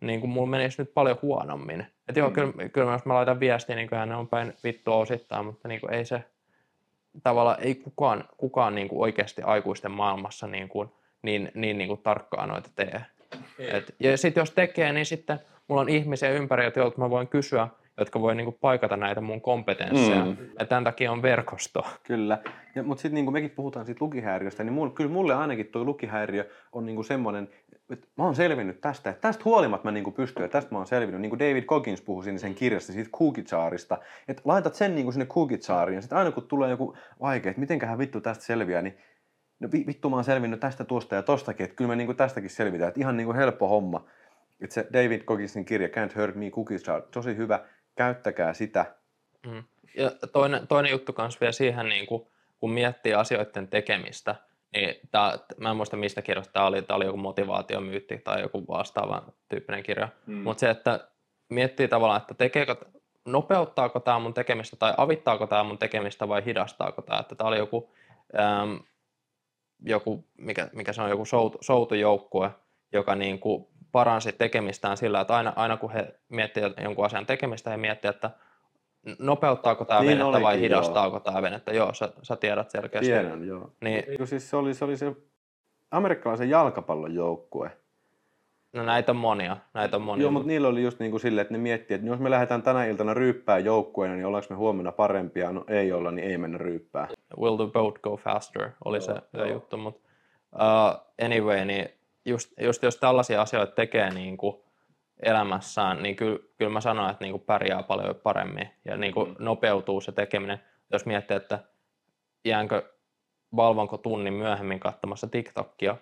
niin 0.01 0.19
kuin 0.19 0.29
mulla 0.29 0.49
menisi 0.49 0.81
nyt 0.81 0.93
paljon 0.93 1.17
huonommin. 1.21 1.81
Että 2.07 2.19
joo, 2.19 2.29
mm. 2.29 2.33
kyllä, 2.33 2.69
kyllä 2.69 2.91
jos 2.91 3.05
mä 3.05 3.13
laitan 3.13 3.39
viestiä, 3.39 3.75
niin 3.75 3.87
kyllähän 3.87 4.09
ne 4.09 4.15
on 4.15 4.27
päin 4.27 4.53
vittua 4.63 4.95
osittain, 4.95 5.45
mutta 5.45 5.67
niin 5.67 5.81
kuin 5.81 5.93
ei 5.93 6.05
se 6.05 6.23
tavallaan, 7.23 7.57
ei 7.59 7.75
kukaan, 7.75 8.23
kukaan 8.37 8.75
niin 8.75 8.89
kuin 8.89 9.01
oikeasti 9.01 9.41
aikuisten 9.41 9.91
maailmassa 9.91 10.47
niin, 10.47 10.69
kuin, 10.69 10.89
niin, 11.21 11.51
niin, 11.53 11.77
niin 11.77 11.87
kuin 11.87 12.01
tarkkaan 12.01 12.49
noita 12.49 12.69
tee. 12.75 13.01
Et, 13.59 13.95
ja 13.99 14.17
sitten 14.17 14.41
jos 14.41 14.51
tekee, 14.51 14.93
niin 14.93 15.05
sitten 15.05 15.39
mulla 15.67 15.81
on 15.81 15.89
ihmisiä 15.89 16.29
ympäri, 16.29 16.71
joilta 16.75 16.97
mä 16.97 17.09
voin 17.09 17.27
kysyä, 17.27 17.67
jotka 17.99 18.21
voi 18.21 18.35
niinku 18.35 18.51
paikata 18.51 18.97
näitä 18.97 19.21
mun 19.21 19.41
kompetensseja. 19.41 20.25
Mm. 20.25 20.37
Ja 20.59 20.65
tämän 20.65 20.83
takia 20.83 21.11
on 21.11 21.21
verkosto. 21.21 21.85
Kyllä. 22.03 22.37
Ja, 22.75 22.83
mutta 22.83 23.01
sitten 23.01 23.25
niin 23.25 23.33
mekin 23.33 23.49
puhutaan 23.49 23.85
siitä 23.85 24.05
lukihäiriöstä, 24.05 24.63
niin 24.63 24.73
mulle, 24.73 24.91
kyllä 24.93 25.09
mulle 25.09 25.35
ainakin 25.35 25.65
tuo 25.65 25.83
lukihäiriö 25.83 26.49
on 26.71 26.85
niinku 26.85 27.03
semmoinen, 27.03 27.49
että 27.89 28.07
mä 28.17 28.23
oon 28.23 28.35
selvinnyt 28.35 28.81
tästä. 28.81 29.09
Että 29.09 29.21
tästä 29.21 29.43
huolimatta 29.45 29.87
mä 29.87 29.91
niinku 29.91 30.11
pystyn 30.11 30.43
ja 30.43 30.49
tästä 30.49 30.71
mä 30.71 30.77
oon 30.77 30.87
selvinnyt. 30.87 31.21
Niin 31.21 31.29
kuin 31.29 31.39
David 31.39 31.63
Coggins 31.63 32.01
puhui 32.01 32.23
siinä 32.23 32.39
sen 32.39 32.55
kirjassa 32.55 32.93
siitä 32.93 33.09
Kuukitsaarista. 33.11 33.97
Että 34.27 34.41
laitat 34.45 34.75
sen 34.75 34.95
niinku 34.95 35.11
sinne 35.11 35.25
Kuukitsaariin 35.25 35.95
ja 35.95 36.01
sitten 36.01 36.17
aina 36.17 36.31
kun 36.31 36.47
tulee 36.47 36.69
joku 36.69 36.97
vaikea, 37.21 37.49
että 37.49 37.59
mitenköhän 37.59 37.97
vittu 37.97 38.21
tästä 38.21 38.43
selviää, 38.43 38.81
niin 38.81 38.97
no 39.59 39.69
vittu 39.71 40.09
mä 40.09 40.15
oon 40.15 40.23
selvinnyt 40.23 40.59
tästä, 40.59 40.83
tuosta 40.83 41.15
ja 41.15 41.23
tostakin, 41.23 41.63
että 41.63 41.75
kyllä 41.75 41.87
me 41.87 41.95
niinku 41.95 42.13
tästäkin 42.13 42.49
selvitään. 42.49 42.87
Että 42.87 42.99
ihan 42.99 43.17
niinku 43.17 43.33
helppo 43.33 43.67
homma. 43.67 44.05
Että 44.61 44.73
se 44.73 44.87
David 44.93 45.21
Cogginsin 45.21 45.65
kirja 45.65 45.87
Can't 45.87 46.21
Hurt 46.21 46.35
Me 46.35 46.49
Cookies 46.49 46.87
Jar, 46.87 47.01
tosi 47.01 47.37
hyvä 47.37 47.59
käyttäkää 47.99 48.53
sitä. 48.53 48.85
Mm. 49.47 49.63
Ja 49.95 50.11
toinen, 50.31 50.67
toinen 50.67 50.91
juttu 50.91 51.15
myös 51.17 51.41
vielä 51.41 51.51
siihen, 51.51 51.89
niin 51.89 52.05
kuin, 52.07 52.27
kun 52.59 52.71
miettii 52.71 53.13
asioiden 53.13 53.67
tekemistä, 53.67 54.35
niin 54.73 54.95
tää, 55.11 55.39
mä 55.57 55.69
en 55.69 55.75
muista 55.75 55.97
mistä 55.97 56.21
kirjasta 56.21 56.53
tämä 56.53 56.65
oli, 56.65 56.81
tämä 56.81 56.95
oli 56.95 57.05
joku 57.05 57.17
motivaatiomyytti 57.17 58.17
tai 58.17 58.41
joku 58.41 58.67
vastaava 58.67 59.23
tyyppinen 59.49 59.83
kirja, 59.83 60.09
mm. 60.25 60.35
mutta 60.35 60.59
se, 60.59 60.69
että 60.69 61.09
miettii 61.49 61.87
tavallaan, 61.87 62.21
että 62.21 62.33
tekeekö, 62.33 62.75
nopeuttaako 63.25 63.99
tämä 63.99 64.19
mun 64.19 64.33
tekemistä 64.33 64.75
tai 64.75 64.93
avittaako 64.97 65.47
tämä 65.47 65.63
mun 65.63 65.77
tekemistä 65.77 66.27
vai 66.27 66.45
hidastaako 66.45 67.01
tämä, 67.01 67.19
että 67.19 67.35
tämä 67.35 67.47
oli 67.47 67.57
joku, 67.57 67.93
äm, 68.39 68.79
joku 69.85 70.27
mikä, 70.37 70.69
mikä 70.73 70.93
se 70.93 71.01
on, 71.01 71.09
joku 71.09 71.25
soutu, 71.25 71.57
soutujoukkue, 71.61 72.51
joka 72.93 73.15
niin 73.15 73.39
kuin 73.39 73.67
paransi 73.91 74.31
tekemistään 74.31 74.97
sillä, 74.97 75.21
että 75.21 75.35
aina, 75.35 75.53
aina 75.55 75.77
kun 75.77 75.91
he 75.91 76.15
miettivät 76.29 76.73
jonkun 76.83 77.05
asian 77.05 77.25
tekemistä, 77.25 77.69
he 77.69 77.77
miettivät, 77.77 78.15
että 78.15 78.31
nopeuttaako 79.19 79.85
tämä 79.85 79.99
niin 79.99 80.09
venettä 80.09 80.25
olikin, 80.25 80.43
vai 80.43 80.59
hidastaako 80.59 81.15
joo. 81.15 81.19
tämä 81.19 81.41
venettä. 81.41 81.73
Joo, 81.73 81.93
sä, 81.93 82.09
sä 82.21 82.35
tiedät 82.35 82.69
selkeästi. 82.69 83.11
Tiedän, 83.11 83.47
joo. 83.47 83.71
Niin, 83.81 84.03
Eikö 84.07 84.25
siis 84.25 84.49
se 84.49 84.57
oli, 84.57 84.73
se 84.73 84.85
oli 84.85 84.97
se 84.97 85.15
amerikkalaisen 85.91 86.49
jalkapallon 86.49 87.15
joukkue. 87.15 87.71
No 88.73 88.83
näitä 88.83 89.11
on 89.11 89.15
monia. 89.15 89.57
Näitä 89.73 89.95
on 89.95 90.01
monia. 90.01 90.21
Joo, 90.21 90.31
mutta 90.31 90.47
niillä 90.47 90.67
oli 90.67 90.83
just 90.83 90.99
niin 90.99 91.11
kuin 91.11 91.21
silleen, 91.21 91.41
että 91.41 91.53
ne 91.53 91.57
miettii, 91.57 91.95
että 91.95 92.07
jos 92.07 92.19
me 92.19 92.29
lähdetään 92.29 92.61
tänä 92.61 92.85
iltana 92.85 93.13
ryyppää 93.13 93.59
joukkueena, 93.59 94.15
niin 94.15 94.25
ollaanko 94.25 94.47
me 94.49 94.55
huomenna 94.55 94.91
parempia? 94.91 95.51
No 95.51 95.63
ei 95.67 95.91
olla, 95.91 96.11
niin 96.11 96.27
ei 96.27 96.37
mennä 96.37 96.57
ryyppää. 96.57 97.07
Will 97.39 97.55
the 97.55 97.67
boat 97.73 97.99
go 97.99 98.17
faster, 98.17 98.69
oli 98.85 98.97
joo, 98.97 99.01
se, 99.01 99.11
joo. 99.11 99.45
se 99.45 99.51
juttu. 99.51 99.77
Mutta 99.77 100.01
uh, 100.55 101.25
anyway, 101.25 101.65
niin 101.65 101.89
just, 102.25 102.51
just 102.61 102.83
jos 102.83 102.97
tällaisia 102.97 103.41
asioita 103.41 103.75
tekee 103.75 104.09
niin 104.09 104.37
kuin 104.37 104.63
elämässään, 105.23 106.03
niin 106.03 106.15
kyllä, 106.15 106.39
kyllä 106.57 106.71
mä 106.71 106.81
sanon, 106.81 107.09
että 107.09 107.23
niin 107.23 107.31
kuin 107.31 107.43
pärjää 107.43 107.83
paljon 107.83 108.15
paremmin 108.15 108.69
ja 108.85 108.97
niin 108.97 109.13
kuin 109.13 109.29
mm. 109.29 109.35
nopeutuu 109.39 110.01
se 110.01 110.11
tekeminen. 110.11 110.59
Jos 110.91 111.05
miettii, 111.05 111.37
että 111.37 111.59
jäänkö, 112.45 112.83
valvonko 113.55 113.97
tunnin 113.97 114.33
myöhemmin 114.33 114.79
katsomassa 114.79 115.27
TikTokia 115.27 115.97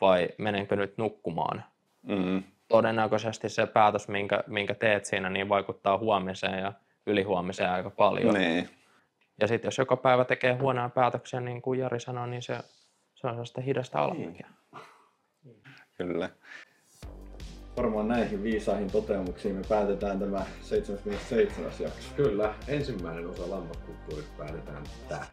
vai 0.00 0.28
menenkö 0.38 0.76
nyt 0.76 0.98
nukkumaan, 0.98 1.64
mm. 2.02 2.42
todennäköisesti 2.68 3.48
se 3.48 3.66
päätös, 3.66 4.08
minkä, 4.08 4.44
minkä 4.46 4.74
teet 4.74 5.04
siinä, 5.04 5.30
niin 5.30 5.48
vaikuttaa 5.48 5.98
huomiseen 5.98 6.58
ja 6.58 6.72
ylihuomiseen 7.06 7.70
aika 7.70 7.90
paljon. 7.90 8.34
Niin. 8.34 8.68
Ja 9.40 9.48
sitten 9.48 9.66
jos 9.66 9.78
joka 9.78 9.96
päivä 9.96 10.24
tekee 10.24 10.52
huonoja 10.52 10.88
päätöksiä, 10.88 11.40
niin 11.40 11.62
kuin 11.62 11.80
Jari 11.80 12.00
sanoi, 12.00 12.28
niin 12.28 12.42
se, 12.42 12.58
se 13.14 13.26
on 13.26 13.32
sellaista 13.32 13.60
hidasta 13.60 13.98
alamäkiä. 13.98 14.46
Niin. 14.72 14.82
Kyllä. 15.98 16.30
Varmaan 17.76 18.08
näihin 18.08 18.42
viisaihin 18.42 18.90
toteamuksiin 18.90 19.54
me 19.54 19.62
päätetään 19.68 20.18
tämä 20.18 20.46
77. 20.62 21.72
jakso. 21.80 22.14
Kyllä, 22.16 22.54
ensimmäinen 22.68 23.26
osa 23.26 23.50
lammaskulttuurista 23.50 24.32
päätetään 24.38 24.84
tähän. 25.08 25.26